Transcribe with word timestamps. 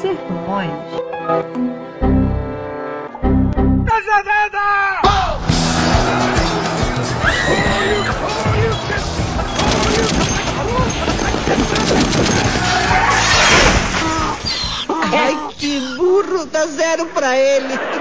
Sermões. 0.00 0.70
Ai, 15.14 15.54
que 15.58 15.80
burro! 15.96 16.46
Dá 16.46 16.66
zero 16.66 17.06
pra 17.06 17.36
ele. 17.36 17.91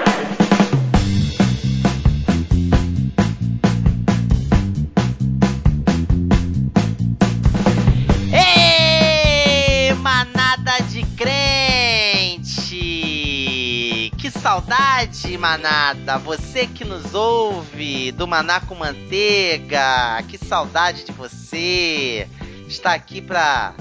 Manada! 15.41 16.19
Você 16.19 16.67
que 16.67 16.85
nos 16.85 17.15
ouve 17.15 18.11
do 18.11 18.27
Maná 18.27 18.61
com 18.61 18.75
Manteiga, 18.75 20.21
que 20.29 20.37
saudade 20.37 21.03
de 21.03 21.11
você! 21.11 22.29
Está 22.67 22.93
aqui 22.93 23.19
pra, 23.19 23.73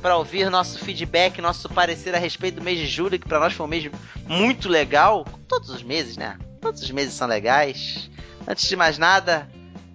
pra 0.00 0.16
ouvir 0.16 0.48
nosso 0.48 0.78
feedback, 0.78 1.42
nosso 1.42 1.68
parecer 1.68 2.14
a 2.14 2.18
respeito 2.18 2.60
do 2.60 2.62
mês 2.62 2.78
de 2.78 2.86
julho, 2.86 3.18
que 3.18 3.26
pra 3.26 3.40
nós 3.40 3.52
foi 3.52 3.66
um 3.66 3.68
mês 3.68 3.90
muito 4.28 4.68
legal. 4.68 5.26
Todos 5.48 5.68
os 5.70 5.82
meses, 5.82 6.16
né? 6.16 6.38
Todos 6.60 6.80
os 6.80 6.90
meses 6.92 7.12
são 7.12 7.26
legais. 7.26 8.08
Antes 8.46 8.68
de 8.68 8.76
mais 8.76 8.96
nada, 8.96 9.50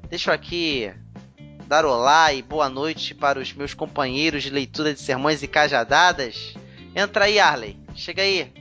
deixa 0.09 0.31
eu 0.31 0.35
aqui 0.35 0.91
dar 1.65 1.85
olá 1.85 2.33
e 2.33 2.41
boa 2.41 2.67
noite 2.67 3.15
para 3.15 3.39
os 3.39 3.53
meus 3.53 3.73
companheiros 3.73 4.43
de 4.43 4.49
leitura 4.49 4.93
de 4.93 4.99
sermões 4.99 5.41
e 5.41 5.47
cajadadas. 5.47 6.55
Entra 6.93 7.23
aí, 7.23 7.39
Arley. 7.39 7.79
Chega 7.95 8.21
aí. 8.21 8.51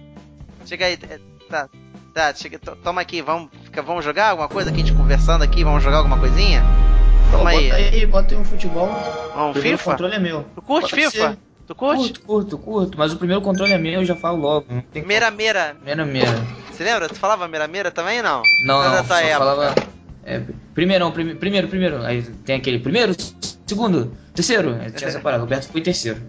Chega 0.65 0.87
aí. 0.87 0.97
É, 1.11 1.35
Tá, 1.49 1.69
tá, 2.15 2.33
chega, 2.35 2.59
to- 2.59 2.77
toma 2.77 3.01
aqui. 3.01 3.21
Vamos, 3.21 3.49
fica- 3.65 3.83
vamos 3.83 4.05
jogar 4.05 4.31
alguma 4.31 4.49
coisa 4.49 4.71
aqui, 4.71 4.81
a 4.83 4.85
gente 4.85 4.97
conversando 4.97 5.43
aqui? 5.43 5.65
Vamos 5.65 5.83
jogar 5.83 5.99
alguma 5.99 6.19
coisinha? 6.19 6.63
Toma 7.31 7.51
aí. 7.51 7.69
Bota 7.69 7.77
aí, 7.77 8.07
bota 8.07 8.35
aí 8.35 8.41
um 8.41 8.45
futebol. 8.45 8.87
Vamos, 9.35 9.51
o 9.51 9.53
primeiro 9.53 9.79
FIFA? 9.79 9.91
controle 9.91 10.15
é 10.15 10.19
meu. 10.19 10.45
Tu 10.55 10.63
curte 10.63 10.91
Pode 10.91 11.03
FIFA? 11.03 11.31
ser. 11.31 11.39
Tu 11.67 11.75
curte? 11.75 12.03
Curto, 12.03 12.21
curto, 12.23 12.59
curto. 12.59 12.99
Mas 12.99 13.13
o 13.13 13.17
primeiro 13.17 13.41
controle 13.43 13.73
é 13.73 13.79
meu, 13.79 13.95
eu 14.01 14.05
já 14.05 14.15
falo 14.15 14.39
logo. 14.39 14.67
Não 14.69 14.81
tem 14.83 15.03
Meira 15.05 15.31
Meira. 15.31 15.75
Meira. 15.83 16.05
Você 16.71 16.85
lembra? 16.85 17.09
Tu 17.09 17.15
falava 17.17 17.49
Meira 17.49 17.67
Meira 17.67 17.91
também 17.91 18.21
não? 18.23 18.43
Não, 18.67 18.83
Não 18.83 18.97
não, 18.97 19.05
só 19.05 19.17
época. 19.17 19.39
falava. 19.39 19.75
É, 20.27 20.41
primeirão, 20.75 21.11
prime, 21.11 21.35
primeiro, 21.35 21.69
primeiro. 21.69 22.03
Aí 22.03 22.23
tem 22.23 22.57
aquele 22.57 22.79
primeiro, 22.79 23.15
segundo, 23.67 24.13
terceiro. 24.35 24.77
Aí 24.81 24.91
tinha 24.91 25.11
separado. 25.11 25.43
Roberto 25.43 25.71
foi 25.71 25.81
terceiro. 25.81 26.21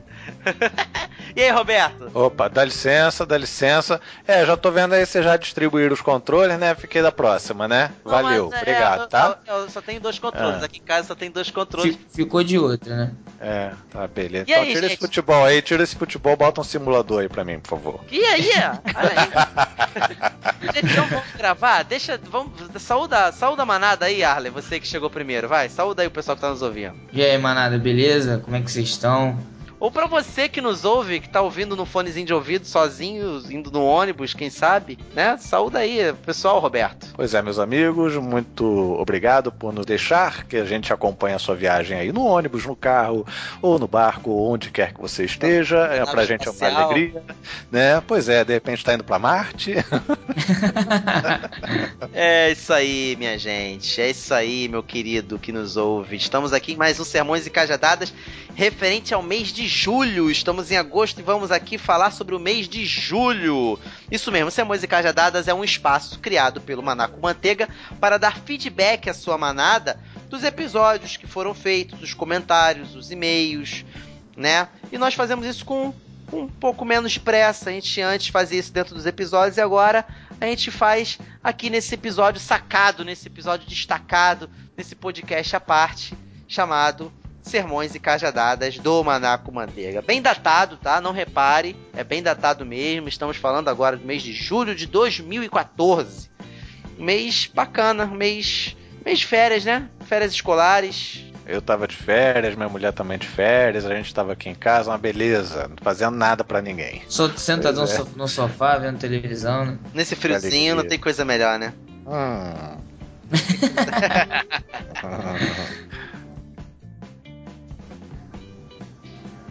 E 1.36 1.42
aí, 1.44 1.50
Roberto? 1.52 2.10
Opa, 2.14 2.48
dá 2.48 2.64
licença, 2.64 3.26
dá 3.26 3.38
licença. 3.38 4.00
É, 4.26 4.46
já 4.46 4.56
tô 4.56 4.72
vendo 4.72 4.94
aí 4.94 5.06
você 5.06 5.22
já 5.22 5.36
distribuir 5.36 5.92
os 5.92 6.00
controles, 6.00 6.58
né? 6.58 6.74
Fiquei 6.76 7.02
da 7.02 7.12
próxima, 7.12 7.68
né? 7.68 7.92
Não, 8.06 8.12
Valeu, 8.14 8.46
mas, 8.50 8.54
é, 8.60 8.62
obrigado, 8.62 9.02
eu, 9.02 9.08
tá? 9.08 9.38
Eu, 9.46 9.56
eu 9.58 9.70
só 9.70 9.82
tenho 9.82 10.00
dois 10.00 10.18
controles. 10.18 10.62
Ah. 10.62 10.66
Aqui 10.66 10.80
em 10.80 10.84
casa 10.84 11.10
só 11.10 11.16
tem 11.16 11.30
dois 11.30 11.52
controles. 11.52 11.94
Fi- 11.98 12.06
Ficou 12.24 12.42
de 12.42 12.58
outra, 12.58 12.96
né? 12.96 13.12
É, 13.42 13.72
tá, 13.92 14.08
beleza. 14.08 14.46
E 14.48 14.52
Então 14.54 14.64
aí, 14.64 14.70
tira 14.70 14.82
gente? 14.84 14.92
esse 14.94 15.02
futebol 15.02 15.44
aí, 15.44 15.62
tira 15.62 15.84
esse 15.84 15.96
futebol, 15.98 16.38
bota 16.38 16.62
um 16.62 16.64
simulador 16.64 17.20
aí 17.20 17.28
pra 17.28 17.44
mim, 17.44 17.60
por 17.60 17.70
favor. 17.72 18.00
E 18.10 18.24
aí? 18.24 18.50
Olha 18.96 19.22
aí. 19.22 20.72
Gente, 20.74 20.92
então 20.94 21.06
vamos 21.08 21.26
gravar? 21.38 21.84
Deixa. 21.84 22.18
Vamos. 22.32 22.54
Saúda, 22.82 23.32
saúda 23.34 23.64
a 23.64 23.66
manada 23.66 24.06
aí, 24.06 24.24
Arley. 24.24 24.52
Você 24.52 24.80
que 24.80 24.88
chegou 24.88 25.10
primeiro, 25.10 25.48
vai. 25.50 25.68
Saúda 25.70 26.02
aí 26.02 26.08
o 26.08 26.12
pessoal 26.12 26.36
que 26.36 26.42
tá 26.42 26.50
nos 26.50 26.62
ouvindo. 26.62 26.96
E 27.12 27.22
aí, 27.24 27.38
manada, 27.38 27.78
beleza? 27.78 28.40
Como 28.44 28.56
é 28.56 28.62
que 28.62 28.72
vocês 28.72 28.88
estão? 28.88 29.38
Ou 29.80 29.92
pra 29.92 30.08
você 30.08 30.48
que 30.48 30.62
nos 30.62 30.86
ouve, 30.86 31.20
que 31.20 31.30
tá 31.30 31.42
ouvindo 31.42 31.76
no 31.76 31.86
fonezinho 31.86 32.26
de 32.26 32.34
ouvido, 32.34 32.66
sozinho, 32.66 33.42
indo 33.52 33.70
no 33.72 33.84
ônibus, 33.84 34.34
quem 34.34 34.50
sabe, 34.50 34.98
né? 35.14 35.38
Saúda 35.38 35.80
aí, 35.80 36.14
pessoal, 36.26 36.60
Roberto. 36.60 37.05
Pois 37.16 37.34
é, 37.34 37.42
meus 37.42 37.60
amigos, 37.60 38.18
muito 38.18 38.66
obrigado 39.00 39.50
por 39.50 39.74
nos 39.74 39.86
deixar 39.86 40.46
que 40.46 40.58
a 40.58 40.66
gente 40.66 40.92
acompanhe 40.92 41.34
a 41.34 41.40
sua 41.40 41.56
viagem 41.56 41.98
aí 41.98 42.12
no 42.12 42.26
ônibus, 42.26 42.66
no 42.66 42.76
carro, 42.76 43.26
ou 43.62 43.80
no 43.80 43.88
barco, 43.88 44.32
ou 44.32 44.52
onde 44.52 44.70
quer 44.70 44.94
que 44.94 45.00
você 45.00 45.24
esteja. 45.24 45.78
É, 45.78 46.06
pra 46.06 46.26
gente 46.26 46.46
é 46.46 46.52
uma 46.52 46.68
alegria, 46.68 47.24
né? 47.72 48.02
Pois 48.06 48.28
é, 48.28 48.44
de 48.44 48.52
repente 48.52 48.84
tá 48.84 48.94
indo 48.94 49.04
pra 49.04 49.18
Marte. 49.18 49.76
É 52.14 52.52
isso 52.52 52.72
aí, 52.72 53.16
minha 53.18 53.38
gente. 53.38 54.02
É 54.02 54.10
isso 54.10 54.34
aí, 54.34 54.68
meu 54.68 54.84
querido 54.84 55.40
que 55.40 55.52
nos 55.52 55.76
ouve. 55.76 56.16
Estamos 56.16 56.54
aqui 56.54 56.74
em 56.74 56.76
mais 56.76 57.00
um 57.00 57.04
Sermões 57.04 57.46
e 57.46 57.50
Cajadadas 57.50 58.14
referente 58.56 59.14
ao 59.14 59.22
mês 59.22 59.50
de 59.50 59.68
julho. 59.68 60.32
Estamos 60.32 60.72
em 60.72 60.78
agosto 60.78 61.20
e 61.20 61.24
vamos 61.24 61.52
aqui 61.52 61.78
falar 61.78 62.12
sobre 62.12 62.34
o 62.34 62.40
mês 62.40 62.68
de 62.68 62.86
julho. 62.86 63.78
Isso 64.10 64.32
mesmo, 64.32 64.50
Sermões 64.50 64.82
e 64.82 64.88
Cajadadas 64.88 65.48
é 65.48 65.54
um 65.54 65.64
espaço 65.64 66.20
criado 66.20 66.62
pelo 66.62 66.82
Manaco 67.06 67.20
Manteiga 67.22 67.70
para 68.00 68.18
dar 68.18 68.38
feedback 68.38 69.10
à 69.10 69.14
sua 69.14 69.38
manada 69.38 70.00
dos 70.30 70.44
episódios 70.44 71.18
que 71.18 71.28
foram 71.28 71.54
feitos, 71.54 72.02
os 72.02 72.14
comentários, 72.14 72.96
os 72.96 73.12
e-mails, 73.12 73.86
né? 74.36 74.68
E 74.92 74.98
nós 74.98 75.14
fazemos 75.14 75.46
isso 75.46 75.64
com 75.64 75.94
um 76.34 76.48
pouco 76.48 76.84
menos 76.84 77.18
pressa. 77.18 77.70
A 77.70 77.74
gente 77.74 78.02
antes 78.02 78.28
fazia 78.30 78.60
isso 78.60 78.74
dentro 78.74 78.96
dos 78.96 79.06
episódios 79.06 79.58
e 79.58 79.62
agora 79.62 80.06
a 80.42 80.46
gente 80.46 80.72
faz 80.72 81.20
aqui 81.44 81.70
nesse 81.70 81.94
episódio 81.94 82.42
sacado, 82.42 83.06
nesse 83.06 83.28
episódio 83.28 83.68
destacado, 83.68 84.50
nesse 84.76 84.96
podcast 84.96 85.56
à 85.56 85.60
parte, 85.60 86.18
chamado 86.48 87.14
Sermões 87.42 87.94
e 87.94 88.00
Cajadadas 88.00 88.80
do 88.80 89.04
Manaco 89.04 89.52
Manteiga. 89.52 90.02
Bem 90.02 90.22
datado, 90.22 90.78
tá? 90.78 91.00
Não 91.00 91.12
repare, 91.12 91.76
é 91.94 92.04
bem 92.04 92.24
datado 92.24 92.66
mesmo. 92.66 93.08
Estamos 93.08 93.38
falando 93.38 93.70
agora 93.70 93.96
do 93.96 94.06
mês 94.06 94.24
de 94.24 94.34
julho 94.34 94.76
de 94.76 94.88
2014. 94.88 96.35
Mês 96.98 97.52
bacana, 97.54 98.06
mês, 98.06 98.76
mês 99.04 99.20
de 99.20 99.26
férias, 99.26 99.66
né? 99.66 99.90
Férias 100.06 100.32
escolares. 100.32 101.26
Eu 101.48 101.62
tava 101.62 101.88
de 101.88 101.96
férias, 101.96 102.56
minha 102.56 102.68
mulher 102.68 102.92
também 102.92 103.20
de 103.20 103.28
férias, 103.28 103.86
a 103.86 103.94
gente 103.94 104.12
tava 104.14 104.34
aqui 104.34 104.50
em 104.50 104.56
casa, 104.56 104.90
uma 104.90 104.98
beleza, 104.98 105.68
não 105.68 105.78
fazendo 105.80 106.18
nada 106.18 106.44
pra 106.44 106.60
ninguém. 106.60 107.04
Só 107.08 107.30
sentadão 107.30 107.86
Pois 107.86 108.00
é. 108.00 108.04
no 108.16 108.28
sofá, 108.28 108.80
vendo 108.80 108.98
televisão, 108.98 109.66
né? 109.66 109.78
Nesse 109.94 110.16
friozinho 110.16 110.76
não 110.76 110.88
tem 110.88 110.98
coisa 110.98 111.24
melhor, 111.24 111.60
né? 111.60 111.72
Hum. 112.08 112.80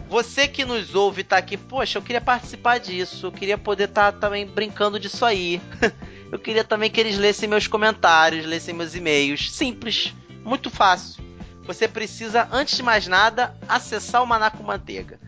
Você 0.09 0.47
que 0.47 0.63
nos 0.63 0.95
ouve 0.95 1.23
tá 1.23 1.37
aqui, 1.37 1.57
poxa, 1.57 1.97
eu 1.97 2.01
queria 2.01 2.21
participar 2.21 2.77
disso, 2.77 3.27
eu 3.27 3.31
queria 3.31 3.57
poder 3.57 3.89
estar 3.89 4.11
também 4.13 4.45
brincando 4.45 4.99
disso 4.99 5.25
aí. 5.25 5.61
eu 6.31 6.39
queria 6.39 6.63
também 6.63 6.89
que 6.89 6.99
eles 6.99 7.17
lessem 7.17 7.47
meus 7.47 7.67
comentários, 7.67 8.45
lessem 8.45 8.73
meus 8.73 8.95
e-mails. 8.95 9.51
Simples, 9.51 10.13
muito 10.43 10.69
fácil. 10.69 11.23
Você 11.65 11.87
precisa, 11.87 12.47
antes 12.51 12.77
de 12.77 12.83
mais 12.83 13.07
nada, 13.07 13.55
acessar 13.67 14.21
o 14.21 14.27
Manaco 14.27 14.63
Manteiga. 14.63 15.19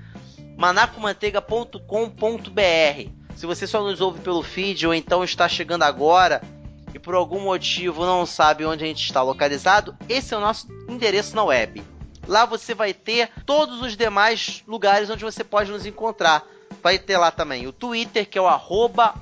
manacomanteiga.com.br. 0.57 3.11
Se 3.35 3.45
você 3.45 3.67
só 3.67 3.83
nos 3.83 4.01
ouve 4.01 4.19
pelo 4.21 4.43
feed 4.43 4.87
ou 4.87 4.93
então 4.93 5.23
está 5.23 5.47
chegando 5.47 5.83
agora 5.83 6.41
e 6.93 6.99
por 6.99 7.13
algum 7.13 7.39
motivo 7.39 8.05
não 8.05 8.25
sabe 8.25 8.65
onde 8.65 8.83
a 8.83 8.87
gente 8.87 9.03
está 9.03 9.21
localizado, 9.21 9.95
esse 10.09 10.33
é 10.33 10.37
o 10.37 10.41
nosso 10.41 10.67
endereço 10.89 11.35
na 11.35 11.43
web. 11.43 11.83
Lá 12.27 12.45
você 12.45 12.73
vai 12.73 12.93
ter 12.93 13.29
todos 13.45 13.81
os 13.81 13.95
demais 13.95 14.63
lugares 14.67 15.09
onde 15.09 15.23
você 15.23 15.43
pode 15.43 15.71
nos 15.71 15.85
encontrar. 15.85 16.45
Vai 16.83 16.99
ter 16.99 17.17
lá 17.17 17.31
também 17.31 17.65
o 17.65 17.71
Twitter, 17.71 18.27
que 18.27 18.37
é 18.37 18.41
o 18.41 18.47
arroba. 18.47 19.15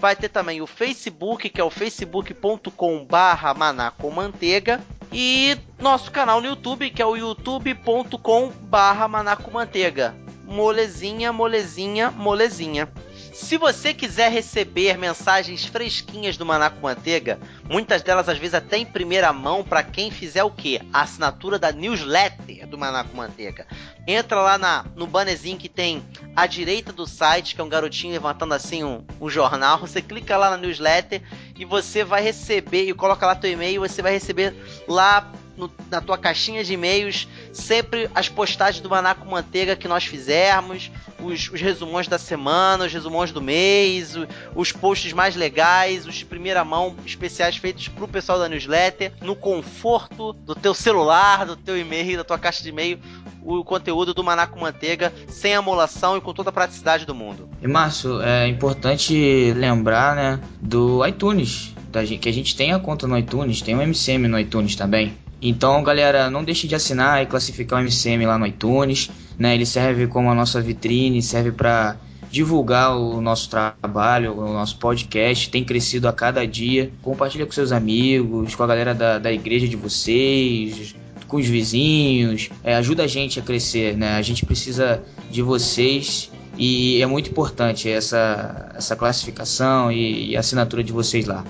Vai 0.00 0.16
ter 0.16 0.30
também 0.30 0.62
o 0.62 0.66
Facebook, 0.66 1.50
que 1.50 1.60
é 1.60 1.64
o 1.64 1.68
facebook.com 1.68 3.04
barra 3.04 3.52
manacomanteiga. 3.52 4.80
E 5.12 5.58
nosso 5.78 6.10
canal 6.10 6.40
no 6.40 6.46
YouTube, 6.46 6.88
que 6.88 7.02
é 7.02 7.06
o 7.06 7.16
youtube.com 7.16 8.48
barra 8.62 9.06
manacomanteiga. 9.06 10.14
Molezinha, 10.46 11.32
molezinha, 11.34 12.10
molezinha. 12.10 12.88
Se 13.34 13.58
você 13.58 13.92
quiser 13.92 14.32
receber 14.32 14.96
mensagens 14.96 15.66
fresquinhas 15.66 16.38
do 16.38 16.46
Manaco 16.46 16.80
Manteiga, 16.80 17.38
muitas 17.70 18.02
delas 18.02 18.28
às 18.28 18.36
vezes 18.36 18.54
até 18.54 18.76
em 18.76 18.84
primeira 18.84 19.32
mão 19.32 19.62
para 19.64 19.82
quem 19.82 20.10
fizer 20.10 20.42
o 20.44 20.50
quê? 20.50 20.80
A 20.92 21.02
assinatura 21.02 21.58
da 21.58 21.70
newsletter 21.72 22.66
do 22.66 22.76
Manaco 22.76 23.16
Manteiga. 23.16 23.66
Entra 24.06 24.40
lá 24.42 24.58
na, 24.58 24.84
no 24.96 25.06
bannerzinho 25.06 25.56
que 25.56 25.68
tem 25.68 26.02
à 26.34 26.46
direita 26.46 26.92
do 26.92 27.06
site, 27.06 27.54
que 27.54 27.60
é 27.60 27.64
um 27.64 27.68
garotinho 27.68 28.12
levantando 28.12 28.52
assim 28.54 28.82
um, 28.82 29.04
um 29.20 29.30
jornal. 29.30 29.78
Você 29.86 30.02
clica 30.02 30.36
lá 30.36 30.50
na 30.50 30.56
newsletter 30.56 31.22
e 31.56 31.64
você 31.64 32.02
vai 32.02 32.22
receber, 32.22 32.88
e 32.88 32.92
coloca 32.94 33.24
lá 33.26 33.34
teu 33.34 33.50
e-mail, 33.50 33.80
você 33.82 34.00
vai 34.02 34.12
receber 34.12 34.54
lá 34.88 35.30
no- 35.56 35.70
na 35.90 36.00
tua 36.00 36.16
caixinha 36.16 36.64
de 36.64 36.72
e-mails 36.72 37.28
sempre 37.52 38.10
as 38.14 38.28
postagens 38.30 38.82
do 38.82 38.88
Manaco 38.88 39.26
Manteiga 39.30 39.76
que 39.76 39.86
nós 39.86 40.04
fizermos. 40.04 40.90
Os, 41.22 41.50
os 41.50 41.60
resumões 41.60 42.08
da 42.08 42.18
semana, 42.18 42.86
os 42.86 42.92
resumões 42.92 43.32
do 43.32 43.40
mês, 43.40 44.16
o, 44.16 44.26
os 44.54 44.72
posts 44.72 45.12
mais 45.12 45.36
legais, 45.36 46.06
os 46.06 46.14
de 46.14 46.24
primeira 46.24 46.64
mão 46.64 46.94
especiais 47.04 47.56
feitos 47.56 47.88
pro 47.88 48.08
pessoal 48.08 48.38
da 48.38 48.48
newsletter, 48.48 49.12
no 49.22 49.34
conforto 49.34 50.32
do 50.32 50.54
teu 50.54 50.74
celular, 50.74 51.46
do 51.46 51.56
teu 51.56 51.78
e-mail, 51.78 52.18
da 52.18 52.24
tua 52.24 52.38
caixa 52.38 52.62
de 52.62 52.68
e-mail, 52.68 52.98
o 53.42 53.64
conteúdo 53.64 54.12
do 54.12 54.22
Maná 54.22 54.46
com 54.46 54.60
Manteiga 54.60 55.12
sem 55.28 55.54
amolação 55.54 56.16
e 56.16 56.20
com 56.20 56.32
toda 56.32 56.50
a 56.50 56.52
praticidade 56.52 57.06
do 57.06 57.14
mundo. 57.14 57.48
E 57.62 57.68
Márcio, 57.68 58.20
é 58.22 58.46
importante 58.46 59.52
lembrar, 59.54 60.14
né, 60.14 60.40
do 60.60 61.06
iTunes, 61.06 61.74
da, 61.90 62.04
que 62.04 62.28
a 62.28 62.32
gente 62.32 62.56
tem 62.56 62.72
a 62.72 62.78
conta 62.78 63.06
no 63.06 63.18
iTunes, 63.18 63.62
tem 63.62 63.74
um 63.74 63.82
MCM 63.82 64.28
no 64.28 64.38
iTunes 64.38 64.76
também. 64.76 65.14
Então, 65.42 65.82
galera, 65.82 66.30
não 66.30 66.44
deixe 66.44 66.68
de 66.68 66.74
assinar 66.74 67.22
e 67.22 67.26
classificar 67.26 67.80
o 67.80 67.82
MCM 67.82 68.26
lá 68.26 68.38
no 68.38 68.46
iTunes, 68.46 69.10
né? 69.38 69.54
Ele 69.54 69.64
serve 69.64 70.06
como 70.06 70.30
a 70.30 70.34
nossa 70.34 70.60
vitrine, 70.60 71.22
serve 71.22 71.50
para 71.50 71.96
divulgar 72.30 72.96
o 72.96 73.20
nosso 73.20 73.48
trabalho, 73.48 74.38
o 74.38 74.52
nosso 74.52 74.78
podcast, 74.78 75.50
tem 75.50 75.64
crescido 75.64 76.06
a 76.08 76.12
cada 76.12 76.46
dia. 76.46 76.90
Compartilha 77.02 77.46
com 77.46 77.52
seus 77.52 77.72
amigos, 77.72 78.54
com 78.54 78.62
a 78.62 78.66
galera 78.66 78.94
da, 78.94 79.18
da 79.18 79.32
igreja 79.32 79.66
de 79.66 79.76
vocês, 79.76 80.94
com 81.26 81.38
os 81.38 81.46
vizinhos, 81.46 82.50
é, 82.62 82.74
ajuda 82.74 83.04
a 83.04 83.06
gente 83.06 83.38
a 83.38 83.42
crescer, 83.42 83.96
né? 83.96 84.16
A 84.16 84.22
gente 84.22 84.44
precisa 84.44 85.02
de 85.30 85.40
vocês 85.40 86.30
e 86.58 87.00
é 87.00 87.06
muito 87.06 87.30
importante 87.30 87.88
essa, 87.88 88.72
essa 88.74 88.96
classificação 88.96 89.90
e, 89.90 90.30
e 90.30 90.36
assinatura 90.36 90.82
de 90.82 90.92
vocês 90.92 91.26
lá. 91.26 91.44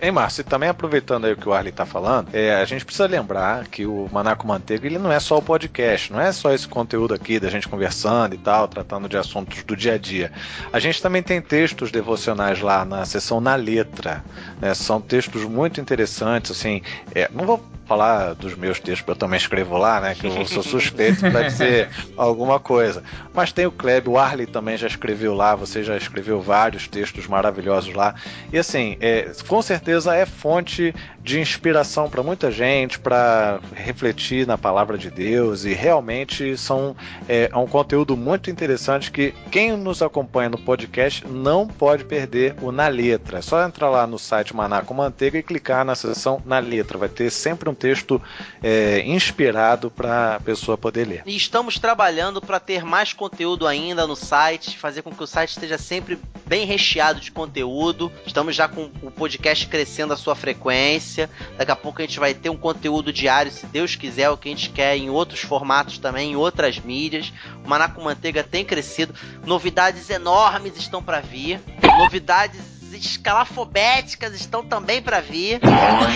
Hein, 0.00 0.12
Márcio, 0.12 0.44
também 0.44 0.68
aproveitando 0.68 1.24
aí 1.24 1.32
o 1.32 1.36
que 1.36 1.48
o 1.48 1.52
Arley 1.52 1.72
tá 1.72 1.84
falando, 1.84 2.28
é, 2.32 2.54
a 2.54 2.64
gente 2.64 2.84
precisa 2.84 3.06
lembrar 3.06 3.66
que 3.66 3.84
o 3.84 4.08
Manaco 4.12 4.46
Manteiga 4.46 4.86
ele 4.86 4.98
não 4.98 5.10
é 5.10 5.18
só 5.18 5.38
o 5.38 5.42
podcast, 5.42 6.12
não 6.12 6.20
é 6.20 6.30
só 6.30 6.52
esse 6.52 6.68
conteúdo 6.68 7.14
aqui 7.14 7.40
da 7.40 7.50
gente 7.50 7.66
conversando 7.66 8.34
e 8.34 8.38
tal, 8.38 8.68
tratando 8.68 9.08
de 9.08 9.16
assuntos 9.16 9.64
do 9.64 9.76
dia 9.76 9.94
a 9.94 9.98
dia. 9.98 10.30
A 10.72 10.78
gente 10.78 11.02
também 11.02 11.22
tem 11.22 11.40
textos 11.40 11.90
devocionais 11.90 12.60
lá 12.60 12.84
na 12.84 13.04
seção 13.04 13.40
na 13.40 13.56
letra, 13.56 14.24
né? 14.60 14.72
São 14.72 15.00
textos 15.00 15.42
muito 15.44 15.80
interessantes, 15.80 16.52
assim, 16.52 16.80
é, 17.12 17.28
não 17.34 17.44
vou 17.44 17.60
falar 17.88 18.34
dos 18.34 18.54
meus 18.54 18.78
textos, 18.78 19.00
porque 19.00 19.12
eu 19.12 19.16
também 19.16 19.38
escrevo 19.38 19.78
lá, 19.78 19.98
né? 19.98 20.14
Que 20.14 20.26
eu 20.26 20.46
sou 20.46 20.62
suspeito 20.62 21.20
para 21.20 21.44
dizer 21.44 21.88
alguma 22.16 22.60
coisa. 22.60 23.02
Mas 23.32 23.50
tem 23.50 23.64
o 23.64 23.72
Kleb, 23.72 24.08
o 24.08 24.18
Arley 24.18 24.46
também 24.46 24.76
já 24.76 24.86
escreveu 24.86 25.34
lá, 25.34 25.56
você 25.56 25.82
já 25.82 25.96
escreveu 25.96 26.40
vários 26.40 26.86
textos 26.86 27.26
maravilhosos 27.26 27.94
lá. 27.94 28.14
E 28.52 28.58
assim, 28.58 28.98
é, 29.00 29.32
com 29.46 29.62
certeza 29.62 29.87
é 30.14 30.26
fonte 30.26 30.94
de 31.28 31.38
inspiração 31.38 32.08
para 32.08 32.22
muita 32.22 32.50
gente, 32.50 32.98
para 32.98 33.60
refletir 33.74 34.46
na 34.46 34.56
palavra 34.56 34.96
de 34.96 35.10
Deus 35.10 35.66
e 35.66 35.74
realmente 35.74 36.56
são 36.56 36.96
é, 37.28 37.50
é, 37.52 37.56
um 37.56 37.66
conteúdo 37.66 38.16
muito 38.16 38.50
interessante 38.50 39.10
que 39.10 39.34
quem 39.50 39.76
nos 39.76 40.00
acompanha 40.00 40.48
no 40.48 40.56
podcast 40.56 41.26
não 41.26 41.66
pode 41.66 42.04
perder 42.04 42.56
o 42.62 42.72
Na 42.72 42.88
Letra. 42.88 43.40
É 43.40 43.42
só 43.42 43.62
entrar 43.62 43.90
lá 43.90 44.06
no 44.06 44.18
site 44.18 44.56
Maná 44.56 44.80
com 44.80 44.94
Manteiga 44.94 45.36
e 45.36 45.42
clicar 45.42 45.84
na 45.84 45.94
seção 45.94 46.42
Na 46.46 46.60
Letra. 46.60 46.96
Vai 46.96 47.10
ter 47.10 47.28
sempre 47.30 47.68
um 47.68 47.74
texto 47.74 48.22
é, 48.62 49.02
inspirado 49.04 49.90
para 49.90 50.36
a 50.36 50.40
pessoa 50.40 50.78
poder 50.78 51.06
ler. 51.06 51.22
E 51.26 51.36
estamos 51.36 51.78
trabalhando 51.78 52.40
para 52.40 52.58
ter 52.58 52.82
mais 52.82 53.12
conteúdo 53.12 53.66
ainda 53.66 54.06
no 54.06 54.16
site, 54.16 54.78
fazer 54.78 55.02
com 55.02 55.10
que 55.10 55.22
o 55.22 55.26
site 55.26 55.50
esteja 55.50 55.76
sempre 55.76 56.18
bem 56.46 56.64
recheado 56.64 57.20
de 57.20 57.30
conteúdo. 57.30 58.10
Estamos 58.26 58.56
já 58.56 58.66
com 58.66 58.90
o 59.02 59.10
podcast 59.10 59.66
crescendo 59.66 60.14
a 60.14 60.16
sua 60.16 60.34
frequência. 60.34 61.17
Daqui 61.56 61.70
a 61.70 61.76
pouco 61.76 62.00
a 62.00 62.04
gente 62.04 62.20
vai 62.20 62.34
ter 62.34 62.50
um 62.50 62.56
conteúdo 62.56 63.12
diário, 63.12 63.50
se 63.50 63.66
Deus 63.66 63.96
quiser, 63.96 64.30
o 64.30 64.36
que 64.36 64.48
a 64.48 64.52
gente 64.52 64.70
quer 64.70 64.96
em 64.96 65.10
outros 65.10 65.40
formatos 65.40 65.98
também, 65.98 66.32
em 66.32 66.36
outras 66.36 66.78
mídias. 66.78 67.32
O 67.64 67.68
Maná 67.68 67.88
com 67.88 68.02
Manteiga 68.02 68.44
tem 68.44 68.64
crescido. 68.64 69.14
Novidades 69.44 70.10
enormes 70.10 70.76
estão 70.76 71.02
para 71.02 71.20
vir. 71.20 71.60
Novidades 71.98 72.78
escalafobéticas 72.94 74.34
estão 74.34 74.64
também 74.64 75.02
para 75.02 75.20
vir 75.20 75.60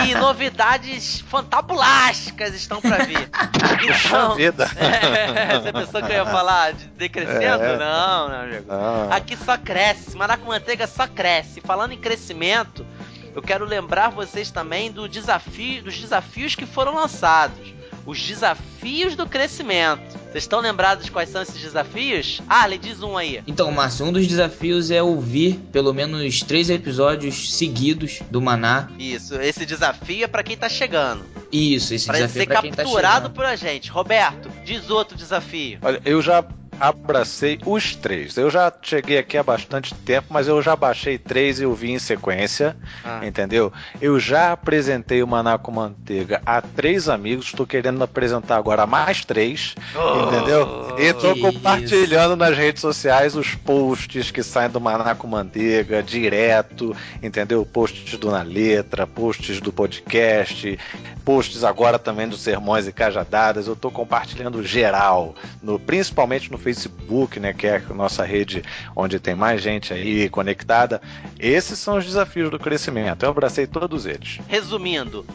e 0.09 0.15
novidades 0.15 1.21
fantabulásticas 1.21 2.55
estão 2.55 2.81
para 2.81 3.05
vir. 3.05 3.29
Então, 3.83 4.37
vida. 4.37 4.71
É, 4.79 5.59
você 5.59 5.73
pensou 5.73 6.03
que 6.03 6.13
eu 6.13 6.17
ia 6.17 6.27
falar 6.27 6.73
de 6.73 6.87
decrescendo? 6.89 7.65
É. 7.65 7.77
Não, 7.77 8.29
meu 8.29 8.39
amigo. 8.39 8.67
Ah. 8.71 9.09
Aqui 9.11 9.37
só 9.37 9.57
cresce, 9.57 10.17
Maná 10.17 10.37
com 10.37 10.49
Manteiga 10.49 10.87
só 10.87 11.07
cresce. 11.07 11.61
Falando 11.61 11.93
em 11.93 11.99
crescimento, 11.99 12.87
eu 13.35 13.43
quero 13.43 13.65
lembrar 13.65 14.11
vocês 14.11 14.51
também 14.51 14.91
do 14.91 15.09
desafio, 15.09 15.83
dos 15.83 15.99
desafios 15.99 16.55
que 16.55 16.67
foram 16.67 16.95
lançados. 16.95 17.73
Os 18.05 18.21
desafios 18.21 19.15
do 19.15 19.27
crescimento. 19.27 20.19
Vocês 20.33 20.45
estão 20.45 20.61
lembrados 20.61 21.05
de 21.05 21.11
quais 21.11 21.29
são 21.29 21.41
esses 21.41 21.61
desafios? 21.61 22.43
Ah, 22.49 22.67
lhe 22.67 22.77
diz 22.77 23.01
um 23.01 23.17
aí. 23.17 23.41
Então, 23.47 23.71
Márcio, 23.71 24.07
um 24.07 24.13
dos 24.13 24.27
desafios 24.27 24.91
é 24.91 25.01
ouvir 25.01 25.61
pelo 25.71 25.93
menos 25.93 26.41
três 26.41 26.69
episódios 26.69 27.55
seguidos 27.55 28.21
do 28.31 28.41
Maná. 28.41 28.89
Isso, 28.99 29.37
esse 29.37 29.65
desafio 29.65 30.25
é 30.25 30.27
para 30.27 30.43
quem 30.43 30.57
tá 30.57 30.69
chegando. 30.69 31.25
Isso, 31.53 31.95
esse 31.95 32.07
pra 32.07 32.17
desafio 32.17 32.43
é 32.43 32.47
pra 32.47 32.63
quem 32.63 32.71
tá 32.71 32.77
chegando. 32.79 32.93
capturado 32.93 33.31
por 33.31 33.45
a 33.45 33.55
gente. 33.55 33.91
Roberto, 33.91 34.51
diz 34.65 34.91
outro 34.91 35.17
desafio. 35.17 35.79
Olha, 35.83 36.01
eu 36.05 36.21
já 36.21 36.45
abracei 36.83 37.61
os 37.65 37.95
três. 37.95 38.37
Eu 38.37 38.51
já 38.51 38.73
cheguei 38.83 39.17
aqui 39.17 39.39
há 39.39 39.43
bastante 39.45 39.95
tempo, 39.95 40.27
mas 40.31 40.49
eu 40.49 40.61
já 40.61 40.75
baixei 40.75 41.17
três 41.17 41.61
e 41.61 41.63
eu 41.63 41.73
vi 41.73 41.93
em 41.93 41.99
sequência, 42.01 42.77
ah. 43.05 43.25
entendeu? 43.25 43.73
Eu 44.01 44.19
já 44.19 44.51
apresentei 44.51 45.23
o 45.23 45.27
Maná 45.29 45.57
com 45.57 45.71
Manteiga 45.71 46.43
a 46.45 46.61
três 46.61 47.09
amigos, 47.09 47.47
estou 47.47 47.65
querendo 47.65 48.03
apresentar 48.03 48.57
agora 48.57 48.85
mais 48.85 49.25
três, 49.25 49.77
oh, 49.95 50.27
entendeu? 50.27 50.97
E 50.99 51.13
tô 51.13 51.37
compartilhando 51.37 52.33
isso. 52.33 52.37
nas 52.37 52.57
redes 52.57 52.81
sociais 52.81 53.37
os 53.37 53.55
posts 53.55 54.33
que 54.33 54.43
saem 54.43 54.69
do 54.69 54.81
Maná 54.81 55.15
com 55.15 55.29
Manteiga 55.29 56.03
direto, 56.03 56.97
entendeu? 57.23 57.65
Posts 57.65 58.19
do 58.19 58.29
Na 58.29 58.43
Letra, 58.43 59.07
posts 59.07 59.61
do 59.61 59.73
podcast, 59.73 60.77
posts 61.25 61.63
agora 61.63 61.97
também 61.97 62.29
dos 62.29 62.41
Sermões 62.41 62.89
e 62.89 62.93
Cajadadas. 62.93 63.69
Eu 63.69 63.77
tô 63.77 63.89
compartilhando 63.89 64.65
geral, 64.65 65.37
no, 65.63 65.79
principalmente 65.79 66.51
no 66.51 66.59
Facebook 66.59 66.72
Facebook, 66.73 67.39
né, 67.39 67.53
que 67.53 67.67
é 67.67 67.77
a 67.77 67.95
nossa 67.95 68.25
rede 68.25 68.63
onde 68.97 69.21
tem 69.21 69.35
mais 69.35 69.63
gente 69.63 69.93
aí 69.93 70.29
conectada. 70.29 71.01
Esses 71.39 71.79
são 71.79 71.99
os 71.99 72.05
desafios 72.05 72.51
do 72.51 72.59
crescimento. 72.59 73.25
Eu 73.25 73.31
abracei 73.31 73.67
todos 73.67 74.07
eles. 74.07 74.41
Resumindo, 74.49 75.27